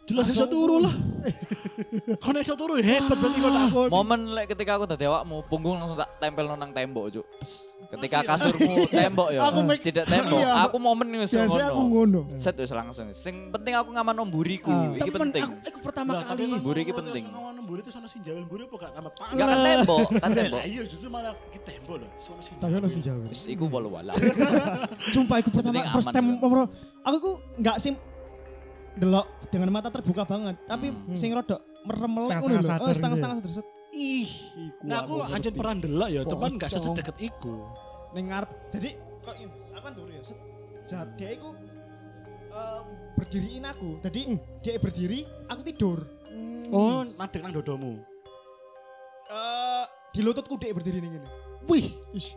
Jelas 0.03 0.27
bisa 0.27 0.45
turu 0.51 0.83
lah. 0.83 0.95
Kau 2.23 2.35
iso 2.35 2.55
turu 2.59 2.79
hebat 2.79 3.17
berarti 3.17 3.39
kau 3.39 3.53
takut. 3.55 3.89
Momen 3.89 4.21
lek 4.35 4.51
ketika 4.55 4.77
aku 4.79 4.85
tadi 4.87 5.07
awakmu 5.07 5.47
punggung 5.47 5.79
langsung 5.79 5.99
tak 5.99 6.11
tempel 6.19 6.47
nang 6.51 6.71
tembok, 6.75 7.11
Cuk. 7.11 7.27
Ketika 7.97 8.19
kasurmu 8.23 8.87
tembok 8.99 9.29
ya. 9.31 9.41
Aku 9.47 9.59
tidak 9.79 10.05
tembok. 10.07 10.43
Iya. 10.43 10.53
Aku 10.69 10.77
momen 10.79 11.07
wis 11.23 11.33
biasanya 11.33 11.71
aku 11.73 11.83
ngono. 11.87 12.21
ngono 12.29 12.39
Set 12.39 12.59
wis 12.59 12.71
langsung. 12.71 13.07
Sing 13.15 13.51
penting 13.51 13.75
aku 13.79 13.91
ngaman 13.95 14.15
nomburiku. 14.15 14.71
Ah. 14.71 15.01
Iki 15.01 15.11
penting. 15.11 15.43
aku, 15.43 15.55
aku 15.59 15.79
pertama 15.81 16.11
kali 16.19 16.43
kan 16.51 16.61
Buri 16.61 16.81
iki 16.83 16.95
penting. 16.95 17.25
terus 17.27 17.37
Ngomong 17.39 17.65
buri 17.67 17.81
itu 17.81 17.91
sono 17.95 18.09
sinjawel 18.11 18.45
buri 18.45 18.63
apa 18.69 18.77
gak 18.77 18.93
tambah 18.93 19.13
panas. 19.17 19.33
Enggak 19.33 19.49
kan 19.49 19.59
tembok, 19.65 20.07
kan 20.19 20.31
tembok. 20.35 20.61
Iya 20.67 20.83
justru 20.85 21.09
malah 21.09 21.35
kita 21.51 21.65
tembok 21.73 21.97
loh. 22.03 22.11
Sono 22.21 22.41
sinjawel. 22.43 22.63
Tapi 22.69 23.01
ono. 23.09 23.29
Wis 23.33 23.43
iku 23.49 23.65
walau 23.71 23.91
wala. 23.97 24.13
Sumpah 25.15 25.37
aku 25.41 25.51
pertama 25.55 25.81
first 25.95 26.11
time. 26.13 26.37
Aku 27.03 27.17
ku 27.19 27.31
enggak 27.59 27.77
sih 27.81 27.97
delok 28.93 29.27
dengan 29.49 29.69
mata 29.73 29.89
terbuka 29.89 30.25
banget, 30.25 30.57
tapi 30.69 30.93
Hmm. 30.93 31.17
sing 31.17 31.33
rodok 31.33 31.61
merem 31.83 32.11
ngono 32.13 32.29
lho. 32.29 32.61
Oh, 32.79 32.93
setengah-setengah 32.93 33.37
gitu 33.41 33.49
sadar 33.49 33.65
set. 33.65 33.67
Ih, 33.93 34.31
iku 34.57 34.83
Nah 34.89 35.05
aku 35.05 35.15
ngerti. 35.21 35.33
anjen 35.37 35.53
pernah 35.53 35.75
ndelok 35.77 36.09
ya, 36.09 36.21
cuman 36.25 36.51
gak 36.57 36.71
sesedekat 36.71 37.17
iku. 37.21 37.57
ning 38.13 38.29
ngarep. 38.29 38.51
Jadi 38.69 38.91
kok 39.25 39.35
ini, 39.41 39.49
aku 39.73 39.85
kan 39.89 39.93
ya. 40.13 40.21
Set. 40.21 40.39
Dia 41.17 41.29
iku 41.33 41.49
berdiriin 43.17 43.65
aku. 43.65 43.89
Jadi 44.05 44.21
dia 44.61 44.77
berdiri, 44.77 45.21
aku 45.49 45.61
tidur. 45.65 45.99
Oh, 46.69 47.05
madek 47.17 47.41
nang 47.41 47.53
dodomu. 47.53 47.97
Eh 49.33 49.85
di 50.13 50.21
lututku 50.21 50.61
dia 50.61 50.77
berdiri 50.77 51.01
ning 51.01 51.17
ngene. 51.17 51.29
Wih, 51.65 51.97
Ish. 52.13 52.37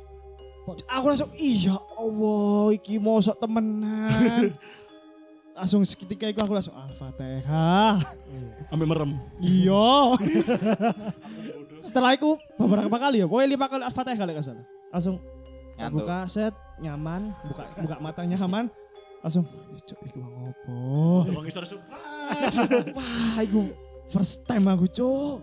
Aku 0.88 1.06
langsung 1.12 1.30
iya 1.36 1.76
Allah 1.94 2.74
iki 2.74 2.98
mosok 2.98 3.36
temenan. 3.38 4.56
langsung 5.56 5.82
seketika 5.82 6.28
itu 6.28 6.38
aku 6.38 6.52
langsung 6.52 6.76
al-fatihah. 6.76 8.04
ambil 8.70 8.88
merem. 8.88 9.12
Iya. 9.40 10.20
Setelah 11.86 12.14
itu 12.14 12.36
beberapa 12.56 12.92
kali 12.92 13.24
ya, 13.24 13.26
pokoknya 13.26 13.50
lima 13.50 13.66
kali 13.66 13.82
al-fatihah 13.84 14.18
kali 14.18 14.32
nggak 14.34 14.46
salah. 14.46 14.66
Langsung 14.92 15.16
Ngantuk. 15.76 15.96
buka 16.02 16.18
set 16.26 16.54
nyaman, 16.78 17.32
buka 17.46 17.64
buka 17.78 17.96
matanya 18.00 18.38
aman, 18.38 18.68
langsung 19.20 19.44
"Ih, 19.48 19.82
cuk 19.82 20.00
iku 20.04 20.18
mau 20.20 20.32
ngopo. 20.42 20.76
Wong 21.32 21.46
iso 21.46 21.60
surprise. 21.62 22.58
Wah, 22.98 23.40
iku 23.40 23.72
first 24.08 24.44
time 24.44 24.68
aku 24.68 24.88
cuk. 24.88 25.40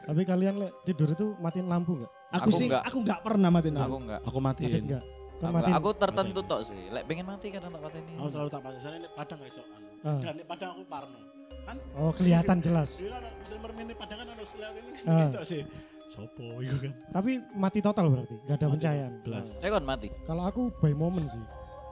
Tapi 0.00 0.26
kalian 0.26 0.58
lek 0.58 0.72
tidur 0.82 1.06
itu 1.08 1.38
matiin 1.38 1.70
lampu 1.70 1.94
enggak? 1.94 2.10
Aku, 2.32 2.42
Aku 2.42 2.50
sih 2.50 2.66
enggak. 2.66 2.82
aku 2.82 2.98
enggak 2.98 3.20
pernah 3.22 3.48
matiin 3.48 3.74
Aku 3.74 3.82
lampu. 3.84 3.96
enggak. 4.02 4.20
Aku 4.24 4.38
Matiin 4.40 4.66
matiin. 4.66 4.82
enggak? 4.84 5.02
Aku, 5.40 5.56
aku 5.72 5.90
tertentu 5.96 6.40
tok 6.44 6.60
sih. 6.62 6.92
Lek 6.92 7.08
pengen 7.08 7.24
mati 7.24 7.48
kadang 7.48 7.72
tak 7.72 7.80
pateni. 7.80 8.12
Aku 8.14 8.28
selalu 8.28 8.48
tak 8.48 8.60
pasang 8.60 8.94
ini 8.94 9.08
padang 9.10 9.38
gak 9.40 9.50
iso 9.50 9.62
anu. 9.66 9.88
Ah. 10.00 10.20
Dan 10.20 10.32
ini 10.36 10.44
padang 10.44 10.70
aku 10.76 10.82
parno. 10.84 11.20
Kan 11.60 11.76
Oh, 11.96 12.12
kelihatan 12.12 12.58
jelas. 12.60 13.00
Iya 13.00 13.16
kan 13.16 13.32
bisa 13.36 13.54
merem 13.56 13.78
ini 13.80 13.94
padang 13.96 14.18
kan 14.20 14.26
harus 14.28 14.50
lihat 14.54 14.74
ini 14.76 14.90
Ah. 15.04 15.18
gitu 15.26 15.38
sih. 15.42 15.62
Sopo 16.06 16.60
itu 16.60 16.76
kan. 16.76 16.92
Tapi 17.10 17.30
mati 17.54 17.80
total 17.80 18.10
berarti, 18.10 18.36
enggak 18.36 18.56
ada 18.58 18.66
pencahayaan. 18.68 19.12
belas. 19.22 19.48
Saya 19.56 19.70
kan 19.72 19.84
mati. 19.86 20.08
Kalau 20.26 20.42
aku 20.44 20.62
by 20.76 20.92
moment 20.92 21.24
sih. 21.24 21.44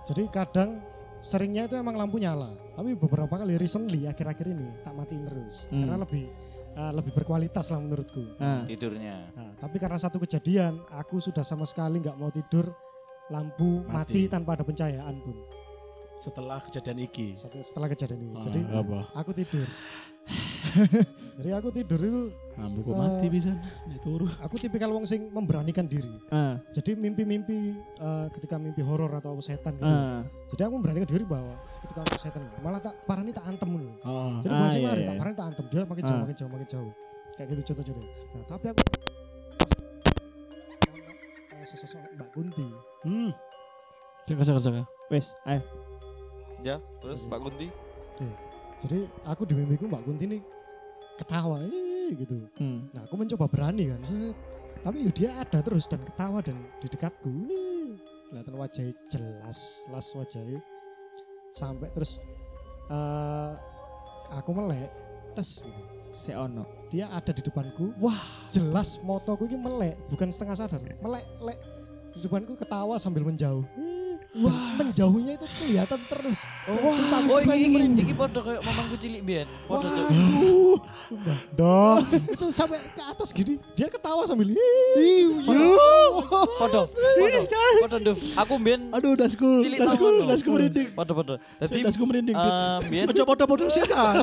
Jadi 0.05 0.23
kadang 0.29 0.83
seringnya 1.21 1.65
itu 1.65 1.75
emang 1.75 1.97
lampu 1.97 2.19
nyala. 2.19 2.53
Tapi 2.75 2.93
beberapa 2.95 3.33
kali 3.33 3.57
recently 3.57 4.05
akhir-akhir 4.05 4.45
ini 4.45 4.69
tak 4.83 4.93
matiin 4.93 5.25
terus. 5.25 5.71
Hmm. 5.71 5.87
Karena 5.87 5.97
lebih 6.03 6.25
eh, 6.75 6.93
lebih 6.93 7.13
berkualitas 7.13 7.71
lah 7.71 7.79
menurutku. 7.79 8.23
Nah, 8.37 8.63
Tidurnya. 8.67 9.17
Nah, 9.33 9.51
tapi 9.57 9.77
karena 9.79 9.99
satu 9.99 10.19
kejadian, 10.19 10.83
aku 10.91 11.19
sudah 11.19 11.43
sama 11.43 11.63
sekali 11.63 11.99
nggak 11.99 12.15
mau 12.15 12.29
tidur 12.29 12.71
lampu 13.29 13.85
mati. 13.85 13.93
Mati. 14.19 14.21
tanpa 14.27 14.51
ada 14.53 14.65
pencahayaan 14.65 15.17
pun. 15.21 15.37
Setelah 16.19 16.59
kejadian 16.61 16.99
iki. 17.01 17.39
Setelah 17.39 17.87
kejadian 17.87 18.21
ini. 18.21 18.35
Ah, 18.35 18.43
Jadi 18.43 18.61
apa? 18.67 18.99
aku 19.15 19.31
tidur. 19.33 19.69
Jadi 21.39 21.51
aku 21.55 21.69
tidur 21.71 22.01
itu, 22.01 22.23
Lampu 22.59 22.83
kok 22.83 22.91
Eh. 22.91 22.99
mati 22.99 23.27
bisa. 23.31 23.53
Nek 23.87 24.03
turu. 24.03 24.27
aku 24.37 24.55
tipikal 24.57 24.91
wong 24.91 25.07
sing 25.07 25.31
memberanikan 25.31 25.87
diri. 25.87 26.11
ah, 26.29 26.59
Jadi 26.71 26.97
mimpi-mimpi 26.97 27.57
eh, 27.97 28.27
ketika 28.33 28.59
mimpi 28.59 28.83
horor 28.83 29.15
atau 29.15 29.39
setan 29.39 29.79
gitu. 29.79 29.87
ah. 29.87 30.27
Jadi 30.49 30.61
aku 30.61 30.75
memberanikan 30.75 31.07
diri 31.07 31.23
bahwa 31.23 31.55
ketika 31.81 32.03
ada 32.03 32.17
setan 32.19 32.43
malah 32.59 32.83
tak 32.83 32.99
parani 33.05 33.31
tak 33.31 33.47
antem 33.47 33.69
dulu. 33.71 33.89
Oh. 34.03 34.43
Jadi 34.43 34.53
Ah, 34.53 34.61
masih 34.61 34.81
iya, 34.81 34.89
mari 34.89 35.01
iya. 35.01 35.09
tak 35.09 35.17
parani 35.17 35.37
tak 35.37 35.47
antem 35.47 35.65
dia 35.65 35.83
makin 35.85 36.03
jauh 36.03 36.13
Ah. 36.13 36.21
makin 36.21 36.37
jauh 36.37 36.51
makin 36.51 36.69
jauh. 36.69 36.93
Kayak 37.33 37.47
gitu 37.49 37.63
contoh-contoh. 37.71 38.05
Nah, 38.35 38.45
tapi 38.45 38.65
aku 38.69 38.81
sesosok 41.69 42.01
Mbak 42.17 42.29
Kunti. 42.33 42.67
Hmm. 43.05 43.31
Cek 44.25 44.41
cek 44.41 44.57
cek. 44.57 44.85
Wes, 45.13 45.37
ayo. 45.45 45.61
Ya, 46.65 46.77
terus 47.05 47.29
Mbak 47.29 47.41
Kunti. 47.45 47.69
Jadi 48.79 49.11
aku 49.27 49.43
di 49.43 49.55
mimpiku 49.59 49.91
Mbak 49.91 50.03
Kunti 50.07 50.25
nih 50.27 50.41
ketawa 51.19 51.59
eh, 51.67 52.15
gitu. 52.15 52.47
Hmm. 52.57 52.87
Nah 52.95 53.05
aku 53.05 53.15
mencoba 53.19 53.51
berani 53.51 53.91
kan. 53.91 54.01
Tapi 54.79 54.97
ya 55.03 55.11
dia 55.11 55.31
ada 55.43 55.59
terus 55.59 55.91
dan 55.91 56.01
ketawa 56.07 56.39
dan 56.41 56.57
di 56.79 56.87
dekatku. 56.87 57.31
eh, 57.51 57.91
Kelihatan 58.29 58.55
wajahnya 58.61 58.95
jelas, 59.11 59.83
jelas 59.89 60.07
wajahnya. 60.15 60.61
Sampai 61.57 61.91
terus 61.91 62.23
eh 62.89 63.53
aku 64.31 64.51
melek, 64.55 64.89
tes 65.35 65.67
gitu. 65.67 65.98
Si 66.13 66.33
ono. 66.33 66.67
Dia 66.89 67.13
ada 67.13 67.31
di 67.31 67.45
depanku. 67.45 67.93
Wah. 68.01 68.49
Jelas 68.49 68.97
motoku 69.05 69.45
ini 69.45 69.61
melek, 69.61 69.97
bukan 70.09 70.33
setengah 70.33 70.57
sadar. 70.57 70.81
Melek, 70.81 71.27
lek. 71.45 71.59
Di 72.17 72.25
depanku 72.25 72.57
ketawa 72.57 72.97
sambil 72.97 73.23
menjauh. 73.23 73.63
Eh, 74.39 74.71
menjauhnya 74.79 75.35
itu 75.35 75.47
kelihatan 75.51 75.99
terus. 76.07 76.47
Oh, 76.71 76.95
Sumpah, 76.95 77.19
aku 77.19 77.33
oh 77.35 77.41
iki 77.43 77.67
merinding. 77.75 78.07
iki 78.07 78.15
podo 78.15 78.39
kayak 78.39 78.63
mamaku 78.63 78.95
cilik 78.95 79.23
biyen. 79.27 79.51
Podo 79.67 79.87
Cuk. 79.91 80.07
Sumpah. 81.11 81.39
Doh, 81.59 81.99
itu 82.39 82.47
sampai 82.55 82.79
ke 82.87 83.03
atas 83.03 83.35
gini, 83.35 83.59
dia 83.75 83.91
ketawa 83.91 84.23
sambil 84.31 84.55
Podo. 85.43 85.75
Podo. 86.55 86.83
Podo 87.83 87.97
Duf. 87.99 88.19
Aku 88.39 88.55
biyen 88.63 88.95
Aduh, 88.95 89.19
dasku, 89.19 89.59
cilik 89.59 89.79
dasku, 89.83 90.07
dasku 90.31 90.49
merinding. 90.55 90.89
Podo 90.95 91.13
podo. 91.19 91.35
Dadi 91.59 91.79
Dasku 91.83 92.05
merinding. 92.07 92.37
Eh 92.39 92.79
biyen 92.87 93.07
Ojo 93.11 93.23
podo-podo 93.27 93.67
sih 93.67 93.83
ta. 93.91 94.23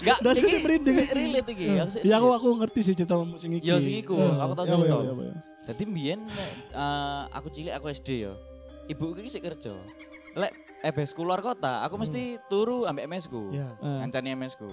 enggak 0.00 0.18
dasku 0.24 0.46
sih 0.48 0.60
merinding. 0.64 0.94
sik 0.96 1.12
relate 1.12 1.48
iki. 1.52 1.66
Ya 2.00 2.16
aku 2.16 2.28
aku 2.32 2.48
ngerti 2.64 2.80
sih 2.80 2.94
cerita 2.96 3.20
sing 3.36 3.60
iki. 3.60 3.68
Ya 3.68 3.76
sing 3.76 3.92
iku, 3.92 4.16
aku 4.16 4.52
tau 4.56 4.64
Ya, 4.64 4.72
cerita. 4.72 4.96
Dadi 5.64 5.82
mbiyen 5.84 6.20
nek, 6.28 6.50
eh, 6.72 7.22
aku 7.28 7.48
cilik 7.52 7.72
aku 7.76 7.92
SD 7.92 8.24
ya. 8.24 8.32
Ibuku 8.84 9.24
iki 9.24 9.30
sik 9.32 9.44
kerja. 9.44 9.72
Lek 10.36 10.52
EBS 10.84 11.16
keluar 11.16 11.40
kota, 11.40 11.80
aku 11.86 11.96
mesti 11.96 12.36
turu 12.52 12.84
ambek 12.84 13.08
MS 13.08 13.32
ku. 13.32 13.48
Ya. 13.54 13.72
Eh. 13.80 13.98
Ngancani 14.04 14.36
MS 14.36 14.60
ku. 14.60 14.68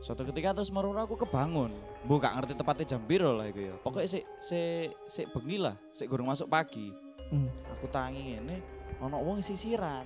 Suatu 0.00 0.24
ketika 0.24 0.56
terus 0.56 0.72
merono 0.72 1.00
aku 1.00 1.16
kebangun. 1.16 1.72
Bu 2.04 2.16
gak 2.20 2.36
ngerti 2.36 2.56
tepatnya 2.56 2.96
jam 2.96 3.04
piro 3.04 3.36
lah 3.36 3.48
iku 3.48 3.60
ya. 3.72 3.74
Pokoknya 3.80 4.08
sik 4.08 4.24
sik 4.40 4.92
sik 5.08 5.26
bengi 5.32 5.60
lah, 5.60 5.76
sik 5.92 6.08
gurung 6.08 6.28
masuk 6.28 6.48
pagi. 6.48 6.92
Hmm. 7.30 7.48
Aku 7.76 7.88
tangi 7.88 8.36
ngene 8.36 8.60
ono 9.00 9.16
wong 9.20 9.40
sisiran. 9.40 10.04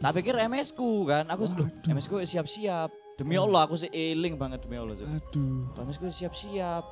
Tak 0.00 0.12
pikir 0.20 0.36
MS 0.36 0.76
ku 0.76 1.08
kan, 1.08 1.24
aku 1.28 1.48
loh, 1.56 1.68
MS 1.88 2.04
ku 2.04 2.20
siap-siap. 2.20 2.92
Demi 3.16 3.34
Allah 3.40 3.64
aku 3.64 3.80
sih 3.80 3.88
eling 3.88 4.36
banget 4.36 4.62
demi 4.64 4.76
Allah. 4.76 4.94
Aduh. 4.94 5.72
MS 5.72 5.96
ku 5.96 6.06
siap-siap. 6.12 6.84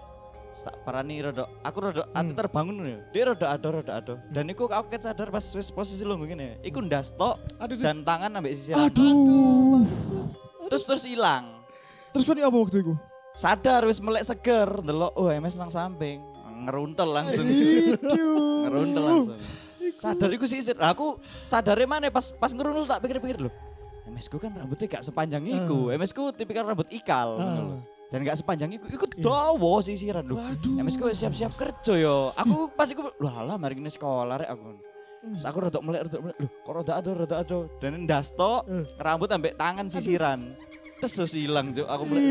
Tak 0.56 0.82
parani 0.88 1.20
rada, 1.20 1.44
aku 1.60 1.78
rada 1.84 2.08
ati 2.16 2.32
terbangun 2.32 2.80
ya. 2.80 2.98
Dia 3.12 3.22
rada 3.28 3.46
ado 3.52 3.68
rada 3.76 3.92
ado. 4.00 4.14
Dan 4.32 4.48
iku 4.48 4.64
aku 4.66 4.88
ket 4.88 5.04
sadar 5.04 5.28
pas 5.28 5.44
wis 5.52 5.68
posisi 5.68 6.00
lu 6.00 6.16
ngene. 6.16 6.56
Iku 6.64 6.80
ndas 6.80 7.12
tok 7.12 7.36
Aduh, 7.60 7.76
dan 7.76 8.00
tangan 8.00 8.40
ambek 8.40 8.56
sisiran. 8.56 8.88
Aduh. 8.88 9.84
Terus 10.66 10.82
terus 10.88 11.04
hilang. 11.04 11.60
Terus 12.16 12.24
kau 12.24 12.32
apa 12.32 12.56
waktu 12.56 12.80
itu? 12.80 12.94
Sadar 13.36 13.84
wis 13.84 14.00
melek 14.00 14.24
seger, 14.24 14.80
ndelok 14.80 15.12
oh 15.12 15.28
MS 15.28 15.60
nang 15.60 15.68
samping. 15.68 16.24
Ngeruntel 16.64 17.08
langsung. 17.12 17.46
ngeruntel 18.64 19.02
langsung. 19.04 19.38
Sadar 20.00 20.30
iku 20.32 20.48
sisir. 20.48 20.74
Aku 20.80 21.20
sadare 21.36 21.84
mana 21.84 22.08
pas 22.08 22.32
pas 22.32 22.50
ngeruntel 22.50 22.88
tak 22.88 23.04
pikir-pikir 23.04 23.38
lho. 23.44 23.52
MS 24.08 24.26
ku 24.32 24.40
kan 24.40 24.54
rambutnya 24.56 24.88
gak 24.88 25.04
sepanjang 25.04 25.44
iku. 25.44 25.92
MS 25.92 26.16
ku 26.16 26.32
tipikal 26.32 26.64
rambut 26.64 26.88
ikal. 26.88 27.36
lho. 27.36 27.95
Dan 28.06 28.22
gak 28.22 28.38
sepanjang 28.38 28.70
iku, 28.70 28.86
iku 28.86 29.06
dawa 29.18 29.82
sisiran 29.82 30.22
lho. 30.22 30.38
MS 30.78 30.94
ku 30.94 31.10
siap-siap 31.10 31.58
kerja 31.58 31.94
yo. 31.98 32.30
Aku 32.38 32.70
pas 32.70 32.86
iku 32.86 33.10
lho 33.10 33.30
alah 33.30 33.58
mari 33.58 33.74
ngene 33.74 33.90
sekolah 33.90 34.46
rek 34.46 34.50
aku. 34.54 34.78
Terus 35.26 35.42
aku 35.42 35.58
rodok 35.58 35.82
melek 35.82 36.06
rodok 36.06 36.20
melek 36.22 36.36
lho 36.38 36.48
kok 36.62 36.70
rodok 36.72 36.94
ado 36.94 37.10
rodok 37.18 37.38
ado 37.42 37.58
dan 37.82 38.06
ndasto 38.06 38.62
rambut 38.96 39.26
ambek 39.26 39.58
tangan 39.58 39.90
sisiran. 39.90 40.38
Terus 40.96 41.12
terus 41.12 41.32
hilang 41.36 41.74
Cuk. 41.76 41.84
Aku 41.84 42.02
mulai 42.08 42.24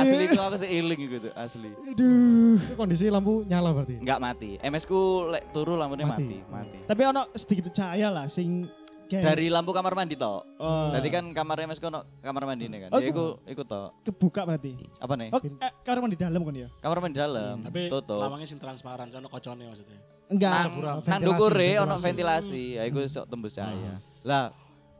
asli 0.00 0.24
itu 0.26 0.40
aku 0.40 0.56
seiling 0.58 1.00
gitu 1.06 1.28
asli. 1.38 1.70
Aduh. 1.70 2.56
itu 2.58 2.74
kondisi 2.74 3.06
lampu 3.12 3.44
nyala 3.46 3.70
berarti. 3.70 4.00
Enggak 4.00 4.18
mati. 4.18 4.50
MS 4.58 4.88
ku 4.88 5.28
lek 5.28 5.52
turu 5.52 5.76
lampunya 5.76 6.08
Mati. 6.08 6.24
mati, 6.24 6.38
mati. 6.50 6.78
Tapi 6.82 7.02
ono 7.04 7.30
sedikit 7.36 7.70
cahaya 7.70 8.08
lah 8.10 8.26
sing 8.26 8.66
kayak 9.08 9.24
Dari 9.24 9.48
lampu 9.48 9.72
kamar 9.72 9.96
mandi 9.96 10.14
toh. 10.14 10.44
Oh. 10.60 10.92
Tadi 10.92 11.08
kan 11.08 11.24
kamar 11.32 11.64
MS 11.64 11.80
ku 11.80 11.88
ono 11.88 12.04
kamar 12.20 12.44
mandi 12.44 12.68
kan. 12.68 12.92
Oh, 12.92 13.00
Ya 13.00 13.08
iku 13.08 13.40
iku 13.48 13.62
toh. 13.64 13.90
kebuka 14.04 14.44
berarti. 14.44 14.76
Apa 15.00 15.16
nih? 15.16 15.28
Oh, 15.32 15.40
eh, 15.40 15.72
kamar 15.80 15.98
mandi 16.04 16.16
dalam 16.20 16.40
kan 16.44 16.54
ya? 16.54 16.68
Kamar 16.78 16.98
mandi 17.00 17.16
dalam. 17.16 17.56
Tapi 17.64 17.88
tutup. 17.88 18.20
lawangnya 18.20 18.46
sing 18.46 18.60
transparan, 18.60 19.08
sono 19.08 19.26
kocone 19.26 19.64
maksudnya. 19.64 19.98
Enggak. 20.28 20.68
Nang, 21.08 21.24
dukure 21.24 21.80
ono 21.80 21.96
ventilasi. 21.96 22.76
Ya 22.76 22.84
iku 22.84 23.00
sok 23.02 23.26
tembus 23.26 23.56
cahaya. 23.56 23.96
Lah 24.22 24.52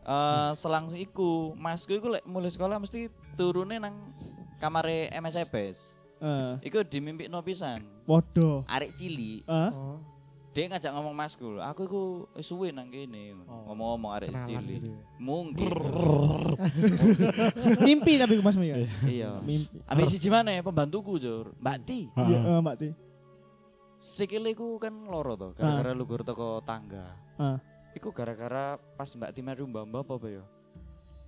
eh 0.09 0.51
selang 0.57 0.88
iku 0.97 1.53
masku 1.53 1.92
iku 1.92 2.09
lek 2.09 2.25
mulai 2.25 2.49
sekolah 2.49 2.81
mesti 2.81 3.12
turune 3.37 3.77
nang 3.77 4.09
kamare 4.57 5.12
MS 5.12 5.37
EBS. 5.38 5.79
Eh, 6.18 6.66
Iku 6.66 6.83
dimimpi 6.83 7.31
no 7.31 7.38
pisan. 7.47 7.87
waduh. 8.03 8.66
Arek 8.66 8.90
cili, 8.90 9.47
Eh, 9.47 9.71
Oh, 9.71 10.03
dia 10.59 10.66
ngajak 10.66 10.90
ngomong 10.90 11.14
masku. 11.14 11.62
Aku 11.62 11.81
iku 11.87 12.03
suwe 12.42 12.75
nang 12.75 12.90
kene. 12.90 13.38
Oh. 13.47 13.71
Ngomong-ngomong 13.71 14.11
arek 14.18 14.35
kenalan 14.35 14.51
cili. 14.51 14.75
gitu. 14.75 14.90
ya. 14.90 14.99
Mungkin. 15.23 15.71
mimpi 17.87 18.12
tapi 18.18 18.35
Mas 18.42 18.59
ya. 18.59 18.77
iya. 19.07 19.31
Mimpi. 19.38 19.79
Ambek 19.87 20.11
siji 20.11 20.27
mana 20.27 20.51
ya 20.51 20.66
pembantuku, 20.66 21.23
Jur. 21.23 21.55
Mbak 21.62 21.79
Ti. 21.87 22.01
Iya, 22.11 22.38
eh, 22.42 22.59
Mbak 22.59 22.77
Ti. 22.83 22.88
Sikile 24.03 24.51
iku 24.51 24.83
kan 24.83 24.94
loro 25.07 25.38
to, 25.38 25.55
gara-gara 25.55 25.94
lugur 25.94 26.27
teko 26.27 26.59
tangga. 26.66 27.14
Ah. 27.38 27.62
Iku 27.94 28.11
gara-gara 28.11 28.75
pas 28.99 29.07
Mbak 29.14 29.31
Ti 29.31 29.40
meru 29.47 29.62
mbamba 29.71 30.03
apa 30.03 30.18
apa 30.18 30.27
ya? 30.27 30.44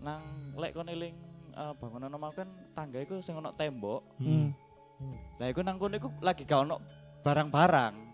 Nang 0.03 0.23
lek 0.59 0.75
kon 0.75 0.91
eling 0.91 1.15
eh, 1.55 1.73
bangunan 1.79 2.11
normal 2.11 2.35
kan 2.35 2.51
tangga 2.75 2.99
iku 2.99 3.23
sing 3.23 3.39
ono 3.39 3.55
tembok. 3.55 4.03
Hmm. 4.19 4.51
Lah 5.39 5.47
iku 5.47 5.63
nang 5.63 5.79
kono 5.79 5.95
iku 5.95 6.11
lagi 6.19 6.43
gak 6.43 6.67
ono 6.67 6.83
barang-barang. 7.23 8.10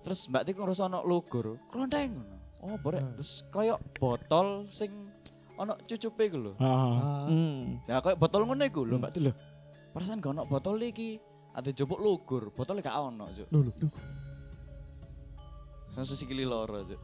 Terus 0.00 0.20
Mbak 0.26 0.42
Ti 0.42 0.50
ngerasa 0.52 0.82
ono 0.86 1.00
lugur, 1.02 1.60
klonteng 1.68 2.16
ngono. 2.16 2.36
Oh, 2.60 2.76
borek. 2.76 3.00
Hmm. 3.00 3.14
Terus 3.16 3.32
koyo 3.48 3.76
botol 3.94 4.68
sing 4.68 4.92
ono 5.54 5.76
cucupe 5.78 6.24
iku 6.24 6.38
lho. 6.38 6.52
Heeh. 6.56 6.94
Ah, 6.96 7.24
Hmm. 7.24 7.80
Ya 7.84 8.00
kayak 8.00 8.16
botol 8.16 8.44
ngono 8.44 8.62
iku 8.62 8.82
lho 8.82 8.96
Mbak 8.96 9.12
Ti 9.12 9.20
lho. 9.20 9.32
Perasaan 9.90 10.18
gak 10.18 10.32
ono 10.32 10.42
botol 10.44 10.80
iki. 10.80 11.20
Ada 11.50 11.74
jupuk 11.74 11.98
lugur, 11.98 12.54
botolnya 12.54 12.84
gak 12.84 12.94
ono, 12.96 13.26
Cuk. 13.28 13.48
Lho, 13.50 13.58
lho. 13.66 13.72
Langsung 15.92 16.14
sikili 16.14 16.46
loro, 16.46 16.86
Cuk. 16.86 17.00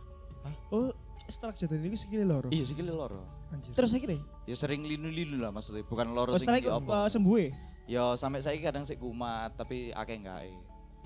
Oh, 0.71 0.95
setelah 1.27 1.51
kejadian 1.51 1.83
ini 1.85 1.99
sekali 1.99 2.23
loro. 2.23 2.49
Iya, 2.49 2.65
sikili 2.65 2.89
loro. 2.89 3.27
Anjir. 3.51 3.75
Terus 3.75 3.91
kira. 3.93 4.15
Ya 4.47 4.55
sering 4.55 4.87
linu-linu 4.87 5.43
lah 5.43 5.51
maksudnya, 5.51 5.83
bukan 5.83 6.15
loro 6.15 6.31
Oh, 6.31 6.39
sing 6.39 6.55
itu 6.55 6.71
apa. 6.71 7.11
sembuh 7.11 7.37
ya? 7.37 7.51
Ya 7.87 8.05
sampai 8.15 8.39
saya 8.39 8.55
kadang 8.61 8.87
sik 8.87 8.99
kumat, 8.99 9.55
tapi 9.55 9.91
akeh 9.91 10.15
enggak. 10.17 10.47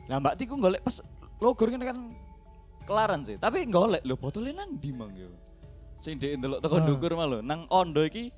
Lah 0.04 0.20
Mbak 0.20 0.34
Ti 0.36 0.44
ku 0.44 0.56
golek 0.56 0.84
pas 0.84 1.00
lugur 1.40 1.68
kan 1.72 1.80
kan 1.80 1.98
kelaran 2.84 3.20
sih, 3.24 3.36
tapi 3.36 3.64
golek 3.66 4.04
lho 4.04 4.16
botolnya 4.16 4.64
nang 4.64 4.76
ndi 4.76 4.90
mang 4.92 5.12
yo. 5.16 5.32
Sing 6.00 6.16
ndek 6.16 6.40
ndelok 6.40 6.60
teko 6.60 6.76
Ah. 6.76 6.84
ndukur 6.84 7.12
mah 7.16 7.26
lho, 7.28 7.38
nang 7.40 7.64
ondo 7.68 8.00
iki 8.00 8.32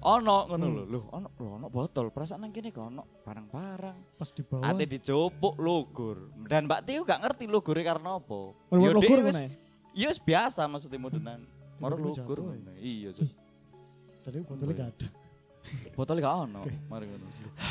ono 0.00 0.46
ngono 0.48 0.64
lho. 0.68 0.82
Lho, 0.86 1.00
ono 1.10 1.28
lho 1.36 1.46
ono 1.58 1.66
botol, 1.68 2.12
perasaan 2.12 2.44
nang 2.44 2.52
kene 2.52 2.70
kok 2.70 2.86
ono 2.86 3.02
barang-barang. 3.24 3.98
Pas 4.16 4.30
di 4.30 4.42
bawah. 4.44 4.68
Ate 4.68 4.84
dijopuk 4.84 5.56
lugur. 5.58 6.30
Dan 6.46 6.68
Mbak 6.68 6.80
Tiu 6.86 7.02
gak 7.02 7.20
ngerti 7.24 7.44
lugure 7.48 7.82
karena 7.82 8.20
apa. 8.20 8.40
Dia 8.72 9.20
wis 9.20 9.36
mana? 9.40 9.48
ya 9.96 10.06
wis 10.12 10.20
biasa 10.20 10.68
maksudnya 10.68 11.00
modenan. 11.00 11.40
Moro 11.80 11.96
ngono. 12.00 12.72
Iya, 12.80 13.12
Cuk. 13.12 13.28
Tadi 14.24 14.36
botolnya 14.44 14.74
gak 14.76 14.88
ada. 14.96 15.08
Botolnya 15.96 16.22
gak 16.24 16.36
ono. 16.46 16.60
Mari 16.88 17.04
ngono. 17.10 17.26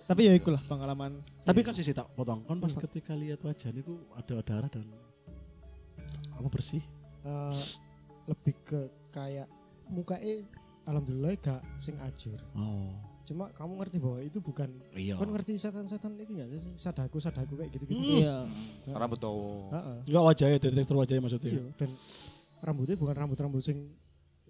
Tapi 0.09 0.25
ya 0.25 0.33
ikulah 0.33 0.57
pengalaman. 0.65 1.21
Tapi 1.45 1.61
kan 1.61 1.77
sisi 1.77 1.93
tak 1.93 2.09
potong. 2.17 2.41
Kan 2.49 2.57
pas 2.57 2.73
ketika 2.73 3.13
lihat 3.13 3.45
wajahnya 3.45 3.85
itu 3.85 3.93
ada 4.17 4.41
darah 4.41 4.65
dan 4.65 4.89
apa 6.33 6.49
bersih. 6.49 6.81
Eh, 7.21 7.61
lebih 8.25 8.57
ke 8.65 8.81
kayak 9.13 9.45
mukanya 9.85 10.41
alhamdulillah 10.89 11.37
gak 11.37 11.61
sing 11.77 11.93
ajur. 12.01 12.41
Oh. 12.57 12.89
Cuma 13.21 13.53
kamu 13.53 13.77
ngerti 13.77 13.97
bahwa 14.01 14.17
itu 14.25 14.41
bukan 14.41 14.73
Iya. 14.97 15.13
kan 15.21 15.29
ngerti 15.29 15.61
setan-setan 15.61 16.17
itu 16.17 16.33
enggak 16.33 16.49
sih 16.57 16.61
sadaku 16.73 17.21
sadaku 17.21 17.61
kayak 17.61 17.69
gitu-gitu. 17.77 18.25
Iya. 18.25 18.49
Hmm, 18.49 18.97
Rambut 18.97 19.21
dawa. 19.21 19.69
Heeh. 19.77 19.97
Enggak 20.09 20.23
wajahnya 20.25 20.57
dari 20.57 20.73
tekstur 20.73 20.97
wajahnya 20.97 21.21
maksudnya. 21.21 21.51
Iya, 21.53 21.63
dan 21.77 21.89
rambutnya 22.65 22.97
bukan 22.97 23.13
rambut-rambut 23.13 23.61
sing 23.61 23.93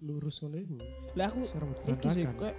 lurus 0.00 0.40
ngono 0.40 0.56
iku. 0.56 0.76
Lah 1.14 1.28
aku 1.28 1.40
iki 1.86 2.08
sih 2.10 2.24
kayak 2.24 2.56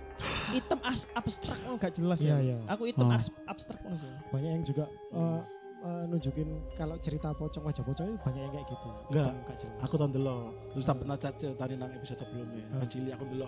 hitam 0.51 0.79
as 0.81 1.09
abstrak 1.11 1.57
kan 1.57 1.77
gak 1.77 1.93
jelas 1.97 2.19
ya. 2.21 2.37
iya. 2.37 2.57
Aku 2.69 2.85
hitam 2.85 3.09
Ah. 3.09 3.17
as- 3.17 3.33
abstrak 3.45 3.81
sih. 3.97 4.09
Banyak 4.29 4.51
yang 4.55 4.63
juga 4.63 4.85
eh, 5.11 5.41
eh, 5.81 6.03
nunjukin 6.05 6.47
kalau 6.73 6.95
cerita 7.01 7.33
pocong 7.33 7.65
wajah 7.65 7.81
pocong 7.81 8.05
itu 8.13 8.17
banyak 8.21 8.41
yang 8.45 8.53
kayak 8.53 8.67
gitu. 8.69 8.89
Enggak. 9.09 9.25
Hitam, 9.25 9.35
gak 9.43 9.57
jelas. 9.57 9.79
Aku 9.81 9.93
tahun 9.97 10.11
dulu. 10.13 10.35
Terus 10.71 10.85
tak 10.85 10.97
pernah 11.01 11.17
caca 11.17 11.47
tadi 11.57 11.73
nang 11.73 11.91
episode 11.91 12.19
sebelumnya. 12.21 12.63
Pas 12.69 12.87
cilik 12.87 13.13
aku 13.17 13.25
dulu. 13.27 13.47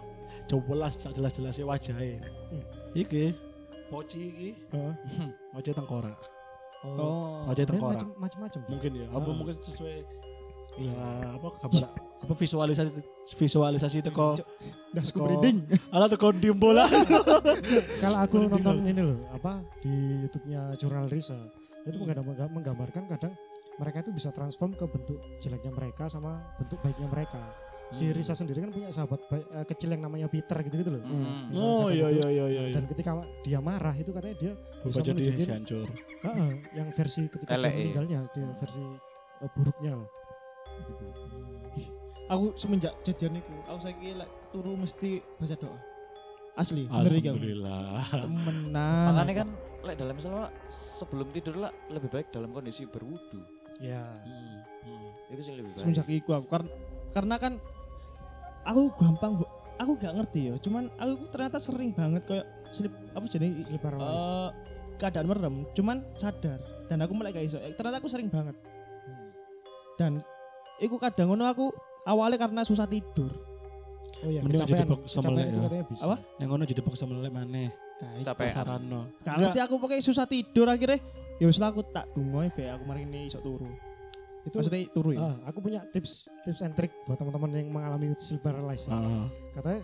Coba 0.50 0.74
jelas-jelasnya 0.90 1.66
wajahnya. 1.66 2.20
Hmm. 2.50 2.64
Iki. 2.94 3.26
Poci 3.94 4.20
iki. 4.26 4.50
Heeh. 4.74 4.94
Wajah 5.54 5.74
tengkorak. 5.78 6.18
Oh. 6.84 6.98
Oh. 6.98 7.34
Wajah 7.48 7.64
tengkorak. 7.70 8.02
macem-macem. 8.18 8.62
Mungkin 8.68 8.92
ya. 8.98 9.08
Apa 9.14 9.30
mungkin 9.32 9.56
sesuai 9.62 10.02
ya 10.76 10.96
apa 11.34 11.48
gambar 11.60 11.84
apa 12.24 12.34
visualisasi 12.34 12.90
visualisasi 13.36 13.98
teko 14.02 14.34
Udah 14.94 15.04
Teko- 15.04 15.26
merinding. 15.26 15.58
ala 15.90 16.06
teko 16.06 16.30
diem 16.32 16.54
bola 16.54 16.86
Kalau 18.04 18.18
aku 18.20 18.36
nonton 18.44 18.78
ini 18.84 19.02
loh, 19.02 19.18
apa 19.28 19.60
di 19.80 19.92
YouTube-nya 20.22 20.78
Jurnal 20.78 21.08
Risa, 21.08 21.38
itu 21.84 21.98
menggambar- 21.98 22.52
menggambarkan 22.52 23.04
kadang 23.08 23.34
mereka 23.76 24.06
itu 24.06 24.12
bisa 24.12 24.30
transform 24.30 24.72
ke 24.72 24.86
bentuk 24.86 25.18
jeleknya 25.38 25.72
mereka 25.72 26.06
sama 26.08 26.54
bentuk 26.56 26.78
baiknya 26.80 27.08
mereka. 27.08 27.42
si 27.90 28.10
Risa 28.10 28.34
sendiri 28.34 28.58
kan 28.60 28.70
punya 28.70 28.90
sahabat 28.90 29.22
baik- 29.24 29.50
eh, 29.52 29.66
kecil 29.68 29.90
yang 29.92 30.02
namanya 30.02 30.26
Peter 30.26 30.58
gitu-gitu 30.60 30.90
loh. 30.90 31.02
Hmm. 31.04 31.54
Oh 31.54 31.90
iya 31.90 32.08
itu. 32.08 32.26
iya 32.26 32.28
iya 32.28 32.46
iya. 32.50 32.62
Dan 32.72 32.90
ketika 32.90 33.12
dia 33.42 33.60
marah 33.60 33.94
itu 33.94 34.10
katanya 34.10 34.34
dia 34.36 34.54
bisa 34.84 34.98
jadi 35.00 35.14
menunjukin- 35.14 35.38
si 35.40 35.52
hancur. 35.52 35.88
Heeh, 36.24 36.50
yang 36.74 36.90
versi 36.90 37.22
ketika 37.28 37.54
dia 37.56 37.70
meninggalnya, 37.72 38.20
dia 38.28 38.50
versi 38.56 38.82
eh, 39.40 39.50
buruknya 39.52 39.94
lah. 39.96 40.10
Gitu. 40.84 41.06
Aku 42.26 42.56
semenjak 42.56 42.96
jadian 43.04 43.38
iku, 43.38 43.54
aku 43.68 43.80
saiki 43.84 44.16
lek 44.16 44.30
turu 44.50 44.74
mesti 44.74 45.20
baca 45.36 45.56
doa. 45.56 45.78
Asli, 46.54 46.86
bener 46.86 47.12
iki 47.12 47.28
aku. 47.28 47.36
Alhamdulillah. 47.36 48.04
Temenan. 48.14 49.06
Makanya 49.10 49.34
kan 49.42 49.50
lek 49.84 49.96
dalam 49.98 50.16
Islam 50.16 50.34
sebelum 50.70 51.28
tidur 51.30 51.56
lah 51.58 51.72
lebih 51.90 52.08
baik 52.08 52.30
dalam 52.30 52.50
kondisi 52.50 52.86
berwudu. 52.86 53.42
Ya. 53.82 54.06
Hmm, 54.22 54.62
hmm. 54.86 55.34
Itu 55.34 55.42
sih 55.42 55.54
lebih 55.54 55.74
baik. 55.74 55.82
semenjak 55.82 56.08
iku 56.08 56.32
aku 56.34 56.48
karena 56.48 56.70
karena 57.10 57.36
kan 57.38 57.54
aku 58.64 58.82
gampang 58.96 59.32
Bu. 59.36 59.46
aku 59.74 59.92
gak 59.98 60.14
ngerti 60.14 60.42
ya 60.48 60.56
cuman 60.62 60.86
aku 60.96 61.14
ternyata 61.28 61.58
sering 61.58 61.92
banget 61.92 62.22
kayak 62.24 62.46
slip 62.70 62.94
apa 63.12 63.26
jadi 63.26 63.50
Sleep 63.58 63.82
paralysis. 63.82 64.22
eh, 64.24 64.50
keadaan 64.96 65.28
merem 65.28 65.56
cuman 65.74 66.06
sadar 66.14 66.62
dan 66.86 67.02
aku 67.02 67.12
mulai 67.12 67.34
gak 67.34 67.44
iso 67.44 67.58
Eh, 67.58 67.74
ternyata 67.74 67.98
aku 67.98 68.08
sering 68.08 68.30
banget 68.30 68.54
dan 69.94 70.22
iku 70.82 70.96
kadang 70.98 71.34
ngono 71.34 71.46
aku 71.46 71.66
awalnya 72.08 72.38
karena 72.40 72.62
susah 72.66 72.88
tidur 72.90 73.32
oh 74.24 74.30
iya, 74.30 74.40
mending 74.42 74.64
kecapean. 74.64 74.88
jadi 74.88 74.96
sembelih 75.10 75.46
itu 75.46 75.60
ya. 75.60 75.84
bisa. 75.86 76.04
Apa? 76.08 76.18
Yang 76.40 76.50
ngono 76.50 76.64
jadi 76.64 76.82
pokok 76.82 76.98
sama 76.98 77.14
maneh. 77.28 77.70
nah, 78.02 78.12
Capean. 78.24 78.52
Sarano. 78.52 79.02
ngerti 79.24 79.60
aku 79.60 79.76
pokoknya 79.80 80.04
susah 80.04 80.26
tidur 80.28 80.68
akhirnya 80.68 81.00
ya 81.42 81.46
wis 81.50 81.60
lah 81.60 81.74
aku 81.74 81.82
tak 81.90 82.06
dungoy 82.14 82.48
be 82.54 82.70
aku 82.70 82.84
mari 82.86 83.04
ini 83.04 83.28
iso 83.28 83.42
turu 83.42 83.68
Itu 84.44 84.60
maksudnya 84.60 84.92
turu 84.92 85.16
ya 85.16 85.24
ah, 85.24 85.36
aku 85.48 85.64
punya 85.64 85.88
tips 85.88 86.28
tips 86.44 86.62
and 86.68 86.76
trick 86.76 86.92
buat 87.08 87.16
teman-teman 87.16 87.50
yang 87.56 87.72
mengalami 87.72 88.12
sleep 88.20 88.44
paralysis. 88.44 88.92
Heeh. 88.92 89.26
Katanya 89.56 89.82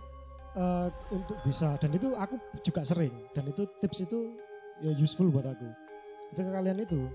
eh, 0.59 0.87
untuk 1.15 1.37
bisa 1.47 1.79
dan 1.79 1.95
itu 1.95 2.11
aku 2.11 2.35
juga 2.59 2.83
sering 2.83 3.15
dan 3.31 3.47
itu 3.47 3.63
tips 3.79 4.03
itu 4.03 4.35
ya 4.83 4.91
useful 4.99 5.31
buat 5.31 5.47
aku. 5.47 5.63
Ketika 6.35 6.59
kalian 6.59 6.83
itu 6.83 7.07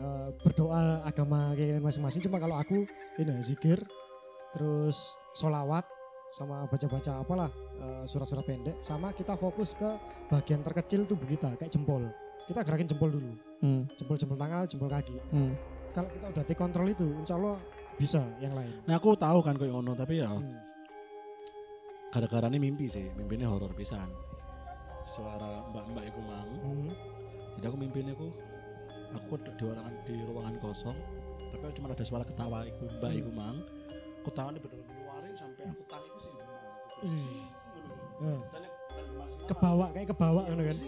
eh, 0.00 0.28
berdoa 0.40 1.04
agama 1.04 1.52
kalian 1.52 1.84
masing-masing 1.84 2.24
cuma 2.24 2.40
kalau 2.40 2.56
aku 2.56 2.88
ini 3.20 3.44
zikir 3.44 3.76
terus 4.56 5.14
solawat 5.36 5.84
sama 6.32 6.64
baca-baca 6.66 7.20
apalah 7.20 7.50
eh, 7.78 8.04
surat-surat 8.08 8.42
pendek 8.42 8.80
sama 8.80 9.12
kita 9.12 9.36
fokus 9.36 9.76
ke 9.76 9.88
bagian 10.32 10.64
terkecil 10.64 11.04
tubuh 11.04 11.28
kita 11.28 11.52
kayak 11.60 11.68
jempol 11.70 12.08
kita 12.48 12.64
gerakin 12.64 12.88
jempol 12.88 13.10
dulu 13.12 13.32
hmm. 13.62 13.82
jempol 13.94 14.16
jempol 14.16 14.38
tangan 14.40 14.64
jempol 14.66 14.88
kaki 14.90 15.16
Hmm. 15.30 15.52
kalau 15.92 16.08
kita 16.08 16.26
udah 16.32 16.44
take 16.48 16.58
control 16.58 16.86
itu 16.88 17.06
insya 17.20 17.36
Allah 17.36 17.60
bisa 18.00 18.24
yang 18.40 18.56
lain 18.56 18.72
Nah 18.88 18.96
aku 18.96 19.12
tahu 19.12 19.44
kan 19.44 19.54
kayak 19.60 19.76
ngono 19.76 19.92
tapi 19.92 20.24
ya 20.24 20.30
Hmm. 20.32 20.56
gara-gara 22.10 22.50
ini 22.50 22.58
mimpi 22.58 22.90
sih, 22.90 23.06
mimpinya 23.14 23.46
horor 23.46 23.70
pisan. 23.70 24.10
Suara 25.06 25.62
mbak-mbak 25.70 26.10
iku 26.10 26.20
mang. 26.26 26.48
Hmm. 26.58 26.90
Jadi 27.54 27.64
aku 27.70 27.78
mimpinya 27.78 28.10
aku 28.18 28.34
aku 29.14 29.34
di 29.42 29.50
di 29.56 29.62
ruangan 29.66 29.94
di 30.06 30.14
ruangan 30.26 30.54
kosong 30.62 30.98
tapi 31.50 31.72
cuma 31.76 31.86
ada 31.90 32.04
suara 32.06 32.24
ketawa 32.24 32.64
iku 32.64 32.84
mbak 32.98 33.12
iku 33.20 33.30
mang. 33.34 33.58
Aku 34.22 34.30
tahu 34.32 34.48
nih 34.52 34.60
bener 34.60 34.78
ngeluarin 34.84 35.34
sampai 35.34 35.64
aku 35.66 35.82
tangi 35.88 36.08
itu 36.08 36.18
sih. 36.22 36.32
Ih. 37.08 37.44
Ya, 38.20 38.36
kebawa 39.48 39.86
kayak 39.96 40.08
kebawa 40.12 40.40
kan 40.44 40.60
kan 40.60 40.78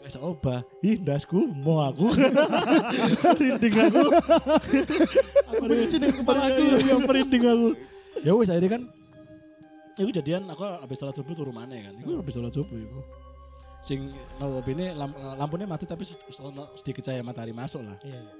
Wes 0.00 0.16
oba, 0.16 0.64
ih 0.80 0.96
ndasku 0.96 1.44
mau 1.60 1.84
aku. 1.92 2.08
Merinding 3.36 3.74
aku. 3.84 4.04
aku 5.44 5.64
benci 5.68 5.96
dengan 6.00 6.16
kepala 6.24 6.40
aku 6.48 6.60
Iya, 6.64 6.96
merinding 7.04 7.44
aku. 7.44 7.68
Ya 8.24 8.32
wes 8.32 8.48
akhirnya 8.48 8.80
kan 8.80 8.82
Iku 10.00 10.08
jadian 10.16 10.48
aku 10.48 10.64
habis 10.64 10.96
sholat 10.96 11.12
subuh 11.12 11.36
turun 11.36 11.52
mana 11.52 11.76
kan. 11.76 11.92
Iku 12.00 12.16
habis 12.16 12.32
sholat 12.32 12.48
subuh 12.56 12.72
iku. 12.80 13.00
Sing 13.80 14.12
notabene 14.36 14.92
lamp, 14.92 15.12
lampunya 15.16 15.64
mati 15.64 15.88
tapi 15.88 16.04
sedikit 16.76 17.00
cahaya 17.00 17.24
matahari 17.24 17.52
masuk 17.52 17.80
lah. 17.80 17.96
iya 18.04 18.20
iya. 18.20 18.34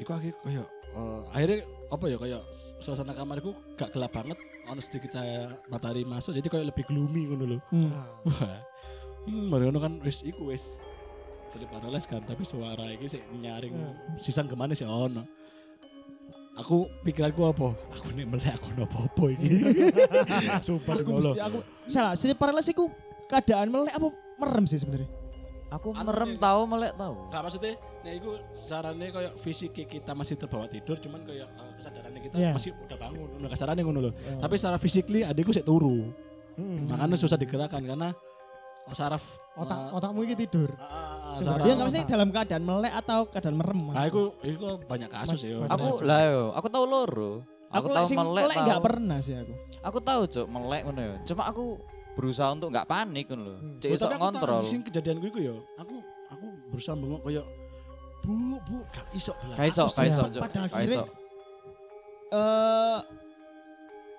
Iku 0.00 0.10
akhirnya 0.10 0.40
kayak 0.42 0.66
eh, 0.90 1.20
akhirnya 1.30 1.58
apa 1.86 2.04
ya 2.06 2.16
kayak 2.16 2.42
s- 2.50 2.74
suasana 2.80 3.12
kamarku 3.12 3.52
gak 3.76 3.92
gelap 3.92 4.10
banget, 4.10 4.38
ono 4.66 4.80
sedikit 4.80 5.14
cahaya 5.14 5.54
matahari 5.68 6.02
masuk 6.02 6.34
jadi 6.34 6.48
kayak 6.48 6.66
lebih 6.74 6.84
gloomy 6.88 7.22
ngono 7.28 7.44
lho. 7.46 7.58
Hmm. 7.70 7.90
Ah, 7.92 8.08
Wah. 8.26 8.58
Hmm, 9.28 9.76
kan 9.76 10.00
wis 10.00 10.24
iku 10.24 10.48
wis 10.48 10.80
sleep 11.52 11.68
paralysis 11.68 12.08
kan 12.08 12.24
tapi 12.24 12.40
suara 12.42 12.88
iki 12.88 13.06
sih 13.06 13.20
nyaring 13.36 13.74
Hmm. 13.76 13.94
sisang 14.16 14.48
ke 14.48 14.56
mana 14.56 14.72
sih 14.72 14.82
ono. 14.82 15.22
Aku 16.58 16.90
pikiranku 17.06 17.46
apa? 17.46 17.72
Aku 17.94 18.10
nih 18.10 18.26
melek 18.26 18.50
aku 18.52 18.74
nopo-opo 18.74 19.30
iki. 19.30 19.62
Sumpah 20.66 20.98
aku 20.98 21.10
mesti 21.14 21.38
aku 21.38 21.58
salah 21.86 22.18
sleep 22.18 22.34
paralysis 22.34 22.74
iku 22.74 22.90
keadaan 23.28 23.70
melek 23.70 23.94
apa 23.94 24.08
merem 24.40 24.64
sih 24.64 24.76
sebenarnya 24.76 25.10
Aku 25.70 25.94
Anu 25.94 26.10
merem 26.10 26.34
sih. 26.34 26.42
tahu 26.42 26.60
melek 26.66 26.98
tahu. 26.98 27.14
Enggak 27.30 27.42
maksudnya, 27.46 27.72
nah 28.02 28.10
itu 28.10 28.30
sarannya 28.50 29.06
kayak 29.08 29.32
fisik 29.38 29.70
kita 29.70 30.12
masih 30.12 30.34
terbawa 30.34 30.66
tidur, 30.66 30.98
cuman 30.98 31.22
kayak 31.22 31.46
eh, 31.46 31.72
kesadarannya 31.78 32.20
kita 32.20 32.34
Iya. 32.34 32.50
masih 32.50 32.70
udah 32.74 32.98
bangun, 32.98 33.28
udah 33.38 33.48
kasarannya 33.48 33.82
ngono 33.84 34.00
loh. 34.02 34.12
Oh. 34.12 34.42
Tapi 34.42 34.54
secara 34.56 34.76
physically 34.76 35.22
adikku 35.22 35.54
sih 35.54 35.62
turu, 35.62 36.10
Hmm. 36.58 36.90
makanya 36.90 37.14
susah 37.14 37.38
digerakkan 37.38 37.78
karena 37.80 38.10
saraf 38.90 39.22
otak 39.54 39.78
eh, 39.78 39.94
otakmu 39.94 40.20
ini 40.20 40.34
tidur 40.36 40.74
Sebenarnya 41.30 41.38
saraf. 41.38 41.62
dia 41.62 41.72
nggak 41.72 41.86
mesti 41.86 42.00
dalam 42.04 42.28
keadaan 42.28 42.64
melek 42.66 42.92
atau 42.96 43.20
keadaan 43.24 43.54
merem 43.54 43.80
Nah, 43.86 44.04
itu 44.04 44.22
itu 44.42 44.66
banyak 44.82 45.06
kasus 45.08 45.40
ya. 45.40 45.54
Aku 45.64 46.02
lah 46.02 46.20
yo, 46.26 46.42
aku 46.50 46.66
tahu 46.66 46.84
loro. 46.84 47.32
aku, 47.70 47.86
Aku, 47.86 47.88
tahu 47.88 48.06
melek 48.10 48.42
melek 48.42 48.56
nggak 48.58 48.82
pernah 48.82 49.18
sih 49.22 49.38
aku 49.38 49.54
Aku 49.80 49.98
tahu 50.02 50.22
cuk 50.26 50.46
melek 50.50 50.82
ngono 50.82 50.98
ya. 51.00 51.14
Cuma 51.22 51.46
aku 51.46 51.78
berusaha 52.18 52.50
untuk 52.52 52.68
nggak 52.74 52.86
panik 52.88 53.26
ngono 53.30 53.42
lho. 53.42 53.54
Hmm. 53.58 53.76
Cek 53.78 53.88
Oh, 53.90 53.96
iso 53.96 54.04
tapi 54.06 54.16
ngontrol. 54.18 54.60
sing 54.66 54.80
kejadian 54.84 55.16
gue 55.22 55.30
ya, 55.40 55.54
aku 55.78 55.94
aku 56.30 56.46
berusaha 56.74 56.94
bengok 56.98 57.20
kayak 57.26 57.46
bu 58.20 58.34
bu 58.68 58.76
gak 58.92 59.06
iso 59.16 59.32
belah. 59.40 59.56
Gak 59.56 59.66
iso, 59.72 59.84
gak 59.88 60.06
iso, 60.06 60.22
pada 60.36 60.58
akhirnya 60.68 61.02
eh 62.30 62.98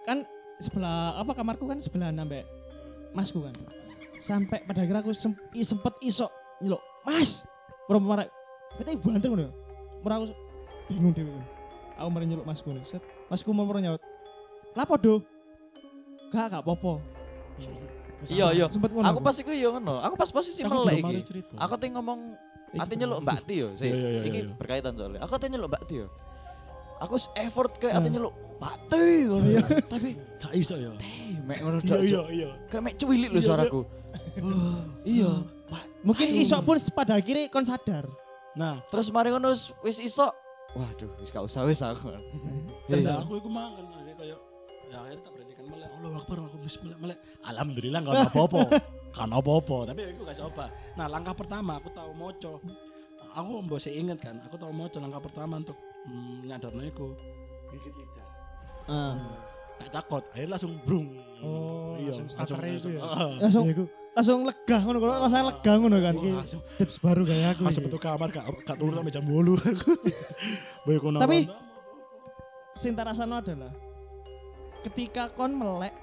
kan 0.04 0.18
sebelah 0.60 1.16
apa 1.22 1.32
kamarku 1.38 1.66
kan 1.70 1.78
sebelah 1.80 2.10
nambah 2.12 2.44
masku 3.16 3.46
kan 3.46 3.54
sampai 4.20 4.60
pada 4.66 4.84
akhirnya 4.84 5.06
aku 5.06 5.14
sempet 5.62 5.94
iso 6.04 6.28
nyeluk 6.60 6.82
mas 7.06 7.46
merem 7.88 8.04
marah 8.04 8.28
kita 8.82 8.90
ibu 8.98 9.08
antar 9.14 9.30
ngono 9.30 9.44
ya. 9.48 9.52
Merem 10.02 10.16
aku 10.18 10.26
bingung 10.90 11.14
deh 11.14 11.24
aku 11.96 12.10
mari 12.10 12.26
nyeluk 12.26 12.48
masku 12.50 12.74
set 12.90 13.02
masku 13.30 13.54
mau 13.54 13.70
nyaut 13.78 14.02
lapo 14.74 14.98
do 14.98 15.22
gak 16.34 16.52
gak 16.58 16.64
popo 16.66 16.98
Iya, 18.22 18.48
iya. 18.54 18.66
Aku 19.10 19.20
pas 19.20 19.34
iku 19.34 19.50
yo 19.50 19.74
ngono. 19.74 19.98
Aku 20.00 20.14
pas 20.14 20.30
posisi 20.30 20.62
melek 20.62 21.02
iki. 21.02 21.42
Aku 21.58 21.74
teh 21.76 21.90
ngomong 21.90 22.38
ate 22.72 22.94
nyeluk 22.94 23.20
Mbak 23.20 23.40
Ti 23.44 23.56
yo. 23.58 23.68
sih. 23.74 23.90
Iya, 23.90 23.98
iya, 23.98 24.10
iya, 24.14 24.22
Iki 24.24 24.40
iya. 24.40 24.54
berkaitan 24.56 24.94
soalnya. 24.94 25.20
Aku 25.26 25.34
ate 25.34 25.50
nyeluk 25.50 25.68
Mbak 25.68 25.84
Ti 25.90 25.96
yo. 26.00 26.08
Aku 27.02 27.18
effort 27.36 27.74
ke 27.76 27.90
ate 27.90 28.08
Hmm. 28.08 28.14
nyeluk 28.14 28.34
Mbak 28.62 28.76
Ti 28.88 29.04
ngono 29.26 29.48
ya. 29.50 29.66
Tapi 29.84 30.10
Gak 30.38 30.54
iso 30.54 30.74
eh 30.78 30.94
mek 31.42 31.58
ngono 31.60 31.78
Iya 31.82 31.90
dak, 31.90 32.02
iya 32.02 32.22
iya. 32.30 32.50
Kayak 32.70 32.84
mek 32.84 32.96
cuwilik 32.96 33.30
lho 33.30 33.42
Iya, 33.42 33.48
suaraku. 33.50 33.80
Iya. 35.18 35.32
mungkin 36.02 36.28
iso 36.34 36.58
pun 36.62 36.76
pada 36.92 37.14
akhirnya 37.16 37.46
kon 37.48 37.64
sadar 37.64 38.06
Nah, 38.52 38.84
Terus 38.92 39.08
mari 39.10 39.32
ngono 39.32 39.56
wis- 39.82 40.04
iso. 40.04 40.28
Waduh, 40.76 41.08
wis 41.20 41.32
gak 41.32 41.42
usah 41.42 41.64
wis 41.64 41.80
aku. 41.80 42.12
Terus 42.92 43.04
Iya. 43.04 43.18
aku 43.18 43.40
iku 43.40 43.50
mangan 43.50 43.88
kayak 44.14 44.36
ya 44.86 44.98
akhirnya 45.00 45.24
tak 45.24 45.32
melek. 45.34 45.51
Allah 45.70 46.18
Akbar 46.18 46.38
aku 46.50 46.58
bis 46.66 46.76
melek 46.82 46.98
melek. 46.98 47.18
Alhamdulillah 47.46 48.00
ada 48.02 48.26
apa-apa. 48.28 48.62
Kan 49.16 49.28
apa-apa, 49.28 49.92
tapi 49.92 50.08
aku 50.08 50.24
gak 50.24 50.40
coba. 50.40 50.72
Nah, 50.96 51.06
langkah 51.12 51.36
pertama 51.36 51.76
aku 51.76 51.92
tahu 51.92 52.16
moco. 52.16 52.64
Aku 53.36 53.64
mbok 53.64 53.80
sih 53.80 53.96
inget 53.96 54.20
kan, 54.20 54.40
aku 54.44 54.56
tahu 54.60 54.72
moco 54.72 55.00
langkah 55.00 55.20
pertama 55.24 55.60
untuk 55.60 55.76
mm, 56.08 56.48
nyadarno 56.48 56.84
iku 56.84 57.16
gigit 57.72 57.92
lidah. 57.92 58.28
Ah. 58.88 59.16
Tak 59.84 59.90
takut, 60.00 60.24
akhirnya 60.32 60.56
langsung 60.56 60.80
brung. 60.84 61.12
Oh, 61.44 61.96
langsung 62.00 62.28
starter 62.28 62.60
itu 62.72 62.96
ya? 62.96 63.02
Ah, 63.04 63.32
langsung 63.40 63.68
Iya, 63.68 63.76
iku 63.76 63.84
langsung 64.12 64.44
lega 64.44 64.78
ngono 64.84 64.98
kalau 65.00 65.14
rasanya 65.24 65.46
lega 65.56 65.72
ngono 65.80 65.98
kan 66.04 66.14
langsung 66.20 66.62
tips 66.76 67.00
baru 67.00 67.24
kayak 67.24 67.48
aku 67.56 67.62
masuk 67.64 67.82
metu 67.88 67.96
kamar 67.96 68.28
gak 68.28 68.44
gak 68.68 68.76
turun 68.76 69.00
sampai 69.00 69.14
jam 69.16 69.24
8 69.24 69.72
aku. 69.72 69.92
Tapi- 71.24 71.48
sing 72.76 72.92
tak 72.96 73.08
rasano 73.12 73.40
adalah 73.40 73.72
ketika 74.82 75.30
kon 75.30 75.54
melek 75.54 75.94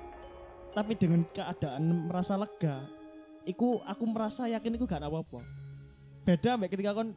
tapi 0.71 0.95
dengan 0.95 1.27
keadaan 1.29 1.83
merasa 2.07 2.35
lega 2.35 2.87
iku 3.43 3.83
aku 3.83 4.05
merasa 4.05 4.47
yakin 4.47 4.75
iku 4.75 4.85
gak 4.85 5.03
ada 5.03 5.09
apa-apa 5.09 5.43
beda 6.23 6.55
mbak 6.55 6.71
ketika 6.71 6.93
kon 6.93 7.17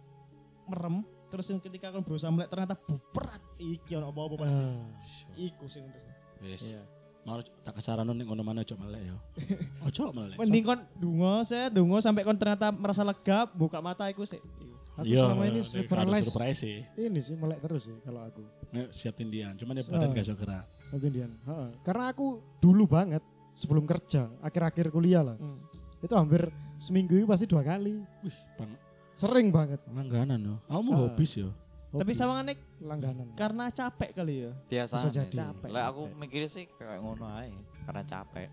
merem 0.65 1.03
terus 1.27 1.47
yang 1.47 1.59
ketika 1.59 1.89
kon 1.89 2.01
berusaha 2.01 2.29
melek 2.29 2.49
ternyata 2.49 2.75
berat 3.11 3.41
iki 3.57 3.93
ono 3.93 4.09
apa-apa 4.09 4.35
pasti 4.39 4.57
Ah, 4.57 4.87
iku 5.35 5.65
sing 5.65 5.85
pasti 5.87 6.11
Wis. 6.41 6.73
Iya. 6.73 6.81
Mau 7.21 7.37
tak 7.37 7.77
kesaranon 7.77 8.17
ning 8.17 8.25
ngono 8.25 8.41
mana 8.41 8.65
ojo 8.65 8.73
melek 8.73 9.05
ya. 9.05 9.13
Ojo 9.85 10.09
melek. 10.09 10.41
mending 10.41 10.65
kon 10.65 10.79
dungo 10.97 11.45
saya 11.45 11.69
dungo 11.69 12.01
sampai 12.01 12.25
kon 12.25 12.33
ternyata 12.33 12.73
merasa 12.73 13.05
lega 13.05 13.45
buka 13.47 13.77
mata 13.77 14.09
iku 14.09 14.25
sih 14.25 14.41
Iku. 14.41 14.70
Aku 15.01 15.07
Iya, 15.07 15.19
selama 15.19 15.43
ini 15.43 15.61
karo 15.61 15.81
paralysis 15.87 16.29
surprise 16.29 16.59
sih. 16.59 16.77
ini 16.95 17.19
sih 17.19 17.33
melek 17.33 17.59
terus 17.59 17.81
sih 17.83 17.97
kalau 17.99 18.21
aku. 18.21 18.41
Nek 18.69 18.87
siap 18.89 19.13
tindian, 19.13 19.53
cuman 19.53 19.73
ya 19.73 19.83
badan 19.83 20.01
Ah. 20.03 20.13
gak 20.13 20.23
iso 20.23 20.35
gerak. 20.35 20.65
Ketindian. 20.87 21.31
Heeh. 21.41 21.69
Karena 21.81 22.03
aku 22.07 22.27
dulu 22.57 22.83
banget 22.85 23.23
sebelum 23.51 23.83
kerja, 23.83 24.29
akhir-akhir 24.39 24.89
kuliah 24.89 25.23
lah. 25.23 25.35
Hmm. 25.35 25.57
Itu 25.97 26.13
hampir 26.13 26.47
seminggu 26.77 27.13
itu 27.13 27.25
pasti 27.25 27.45
dua 27.45 27.61
kali. 27.61 27.97
Wih, 28.21 28.37
bang, 28.55 28.71
Sering 29.13 29.49
banget. 29.49 29.81
langganan 29.87 30.39
yo. 30.39 30.55
Aku 30.65 30.81
mau 30.81 30.93
Ah. 30.95 30.99
hobis 31.07 31.33
yo. 31.35 31.49
Tapi 31.89 32.07
Hobis. 32.07 32.15
sama 32.15 32.39
nek 32.39 32.55
langganan. 32.79 33.27
karena 33.33 33.67
capek 33.67 34.09
kali 34.13 34.35
ya. 34.41 34.51
Biasa. 34.65 34.95
Bisa 34.95 35.09
jadi. 35.11 35.35
Capek, 35.41 35.67
Lah 35.67 35.91
aku 35.91 36.07
mikirnya 36.13 36.47
sih 36.47 36.63
kayak 36.69 36.97
ngono 36.97 37.27
ae 37.27 37.51
karena 37.83 38.03
capek. 38.03 38.47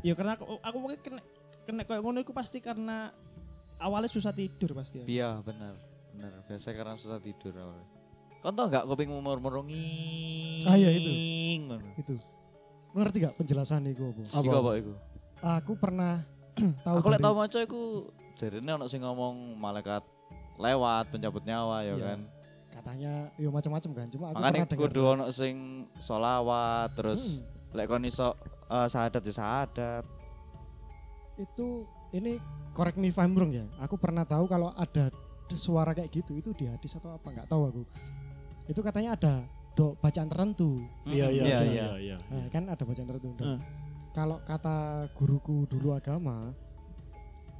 Ya 0.00 0.12
karena 0.12 0.32
aku, 0.34 0.44
aku 0.58 0.76
mungkin 0.78 0.98
kena 0.98 1.22
kena 1.62 1.82
kayak 1.82 2.00
ngono 2.00 2.18
itu 2.18 2.30
pasti 2.30 2.58
karena 2.58 3.12
awalnya 3.80 4.06
susah 4.06 4.30
tidur 4.30 4.70
pasti 4.72 5.00
ya. 5.00 5.06
Iya 5.06 5.30
bener 5.40 5.74
bener 6.10 6.32
biasa 6.44 6.68
karena 6.70 6.94
susah 6.94 7.18
tidur 7.18 7.52
awalnya. 7.52 7.88
Kau 8.38 8.48
tau 8.50 8.66
gak 8.66 8.84
kuping 8.84 9.12
murmurungi? 9.12 9.84
Ah, 10.64 10.72
iya, 10.72 10.88
itu. 10.88 11.12
Ngono. 11.60 11.92
Itu. 11.94 12.16
Ngerti 12.90 13.16
gak 13.20 13.36
penjelasan 13.36 13.84
itu 13.84 14.00
apa? 14.26 14.40
Iku 14.40 14.48
apa 14.54 14.70
iku? 14.76 14.92
Aku 15.40 15.72
pernah 15.76 16.24
tahu 16.84 16.96
Aku 16.98 17.08
lek 17.08 17.20
tau 17.20 17.36
maca 17.36 17.58
iku 17.58 18.08
jarine 18.34 18.72
ono 18.72 18.84
sing 18.84 19.00
ngomong 19.00 19.56
malaikat 19.56 20.00
lewat 20.56 21.08
pencabut 21.10 21.40
nyawa 21.42 21.80
ya 21.82 21.92
Iya. 21.92 22.04
kan. 22.06 22.20
katanya 22.70 23.12
yo 23.36 23.50
macam-macam 23.50 23.90
kan. 23.94 24.06
Cuma 24.08 24.24
aku 24.26 24.36
Makanya 24.36 24.52
pernah 24.62 24.68
dengar. 24.72 24.88
kudu 24.88 25.00
ono 25.10 25.24
sing 25.28 25.54
solawat 26.00 26.88
terus 26.94 27.42
Hmm. 27.42 27.76
lek 27.76 27.86
kon 27.86 28.04
iso 28.04 28.32
eh, 28.66 28.88
sahadat 28.88 29.20
ya 29.20 29.34
sahadat. 29.34 30.04
itu 31.36 31.84
ini 32.10 32.36
correct 32.74 32.98
me 32.98 33.10
if 33.10 33.18
I'm 33.18 33.34
wrong 33.34 33.52
ya. 33.52 33.66
Aku 33.82 33.98
pernah 34.00 34.22
tahu 34.26 34.46
kalau 34.46 34.70
ada 34.74 35.10
suara 35.54 35.90
kayak 35.90 36.10
gitu 36.14 36.38
itu 36.38 36.54
di 36.54 36.70
hadis 36.70 36.94
atau 36.94 37.14
apa 37.14 37.26
nggak 37.30 37.48
tahu 37.50 37.62
aku. 37.66 37.82
Itu 38.70 38.80
katanya 38.86 39.18
ada 39.18 39.34
do 39.74 39.98
bacaan 39.98 40.28
tertentu. 40.30 40.84
Iya, 41.06 41.26
iya, 41.30 41.42
iya, 41.42 41.46
iya, 41.46 41.60
iya. 41.66 41.88
iya. 41.98 42.16
Nah, 42.30 42.46
kan 42.50 42.70
ada 42.70 42.82
bacaan 42.82 43.08
tertentu. 43.08 43.42
Hmm. 43.42 43.60
Kalau 44.10 44.42
kata 44.42 45.06
guruku 45.14 45.70
dulu 45.70 45.94
agama, 45.94 46.50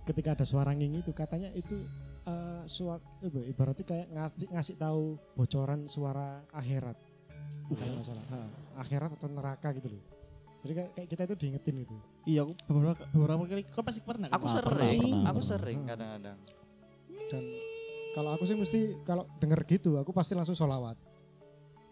ketika 0.07 0.35
ada 0.35 0.45
suara 0.47 0.75
nging 0.75 1.03
itu 1.03 1.15
katanya 1.15 1.51
itu 1.55 1.79
eh 2.27 2.63
suara 2.69 3.01
ibaratnya 3.49 3.87
kayak 3.87 4.07
ngasih, 4.13 4.49
ngasih 4.53 4.75
tahu 4.77 5.17
bocoran 5.35 5.87
suara 5.87 6.45
akhirat. 6.53 6.99
Kalau 7.71 7.93
nggak 7.95 8.07
salah. 8.07 8.25
Ha, 8.35 8.41
akhirat 8.83 9.11
atau 9.15 9.29
neraka 9.31 9.71
gitu 9.79 9.89
loh. 9.95 10.03
Jadi 10.61 10.73
kayak, 10.75 10.91
kita 11.09 11.23
itu 11.25 11.35
diingetin 11.37 11.77
itu. 11.81 11.97
Iya, 12.27 12.41
aku 12.43 12.53
beberapa 12.67 13.01
beberapa 13.11 13.43
kali 13.47 13.63
kau 13.65 13.81
pasti 13.81 14.01
pernah. 14.01 14.29
kan? 14.29 14.37
Aku 14.37 14.45
Ah, 14.45 14.53
sering, 14.53 14.69
pernah, 14.69 14.93
pernah, 14.93 15.29
aku 15.29 15.41
sering 15.41 15.79
Hmm. 15.79 15.89
kadang-kadang. 15.89 16.39
Dan 17.31 17.43
kalau 18.11 18.31
aku 18.31 18.45
sih 18.45 18.55
mesti 18.55 18.79
kalau 19.03 19.25
denger 19.37 19.61
gitu 19.65 19.97
aku 19.97 20.11
pasti 20.11 20.33
langsung 20.33 20.53
sholawat. 20.53 21.01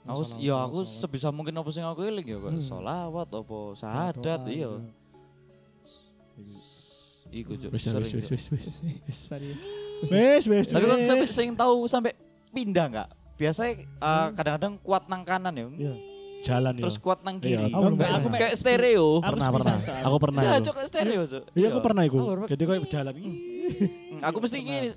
Aku 0.05 0.21
Sholawat, 0.21 0.37
ya 0.39 0.53
sholawat, 0.53 0.67
aku 0.67 0.79
sholawat. 0.79 1.01
sebisa 1.01 1.29
mungkin 1.31 1.55
apa 1.55 1.69
sing 1.71 1.83
aku 1.83 2.01
eling 2.03 2.27
ya. 2.27 2.39
Hmm. 2.39 2.61
Solawat 2.61 3.29
apa 3.31 3.59
sahadat 3.75 4.41
Doa, 4.41 4.51
iya. 4.51 4.69
gitu. 4.69 4.81
Iku 7.31 7.53
Cuk, 7.55 7.71
Wis, 7.71 7.85
wis, 7.85 7.85
sering, 7.85 8.05
wis, 8.05 8.25
Cuk. 8.25 8.57
wis, 8.57 8.73
wis. 10.47 10.67
Tapi 10.71 10.85
kan 10.87 11.01
sampai 11.03 11.27
sing 11.27 11.53
tahu 11.53 11.85
sampai 11.85 12.13
pindah 12.51 12.87
enggak? 12.87 13.09
Biasanya 13.37 13.73
eh, 13.79 13.85
Hmm. 13.99 14.33
kadang-kadang 14.33 14.75
kuat 14.79 15.05
nang 15.07 15.23
kanan 15.23 15.53
ya. 15.53 15.67
Iya. 15.71 15.95
Jalan 16.39 16.73
yo. 16.75 16.83
Terus 16.87 16.97
kuat 16.99 17.19
nang 17.23 17.37
Iya, 17.39 17.43
kiri. 17.43 17.65
aku 17.69 17.83
belum 17.83 17.97
Kayak- 18.31 18.55
stereo. 18.55 19.09
Aku 19.19 19.25
Pernah, 19.29 19.45
semisal 19.45 19.77
pernah. 19.79 20.07
Aku 20.07 20.17
pernah. 20.17 20.41
Saya 20.41 20.51
itu. 20.53 20.65
cok 20.65 20.75
kayak 20.75 20.89
stereo, 20.89 21.23
Cuk. 21.25 21.43
Iya, 21.53 21.67
aku 21.69 21.81
pernah 21.83 22.03
iku. 22.05 22.17
Aku. 22.19 22.45
Jadi 22.47 22.63
kayak 22.65 22.83
jalan 22.89 23.15
ini. 23.17 23.39
Aku 24.29 24.37
mesti 24.39 24.59
gini. 24.59 24.91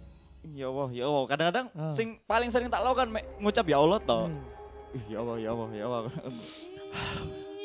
Ya 0.51 0.65
Allah, 0.67 0.87
ya 0.89 1.03
Allah. 1.05 1.23
Kadang-kadang 1.27 1.65
Ah. 1.71 1.85
sing 1.87 2.07
paling 2.23 2.49
sering 2.49 2.65
tak 2.65 2.81
lakukan 2.81 3.09
ngucap 3.37 3.61
ya 3.63 3.77
Allah 3.77 3.99
toh. 3.99 4.25
Hmm. 4.25 4.41
Ih, 4.91 5.03
Ya 5.07 5.17
Allah, 5.19 5.35
ya 5.37 5.49
Allah, 5.51 5.69
ya 5.71 5.83
Allah. 5.85 6.01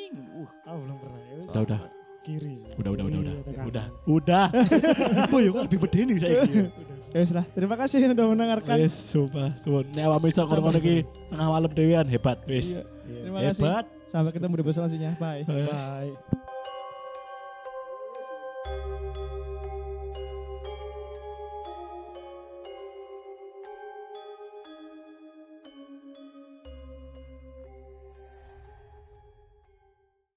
Uh, 0.06 0.48
aku 0.62 0.78
belum 0.78 0.96
pernah. 0.98 1.18
Ya, 1.20 1.34
Udah, 1.42 1.62
udah. 1.62 1.80
Kiri. 2.22 2.54
Udah, 2.74 2.90
udah, 2.90 3.04
udah, 3.06 3.18
udah. 3.22 3.34
kanan. 3.46 3.66
Udah. 3.66 3.86
Udah. 4.04 4.46
Apa 5.24 5.36
ya 5.38 5.48
kok 5.48 5.62
lebih 5.64 5.78
bedeni 5.78 6.14
saya 6.16 6.42
iki. 6.42 6.58
Ya 7.06 7.18
wis 7.22 7.30
lah. 7.30 7.44
Terima 7.48 7.76
kasih 7.76 7.96
sudah 8.04 8.26
mendengarkan. 8.26 8.76
Wis, 8.76 8.94
sumpah, 8.94 9.54
suwun. 9.56 9.86
Nek 9.94 10.04
awakmu 10.04 10.26
iso 10.26 10.42
ngono 10.42 10.74
iki 10.74 10.94
tengah 11.30 11.48
malam 11.48 11.70
dhewean 11.70 12.06
hebat, 12.06 12.38
wis. 12.44 12.82
Iya. 13.06 13.20
Terima 13.22 13.40
kasih. 13.42 13.62
Hebat. 13.62 13.84
Sampai 14.06 14.30
ketemu 14.34 14.52
di 14.54 14.62
episode 14.62 14.76
selanjutnya. 14.86 15.12
Bye. 15.18 15.42
Eh. 15.46 15.66
Bye. 15.66 16.44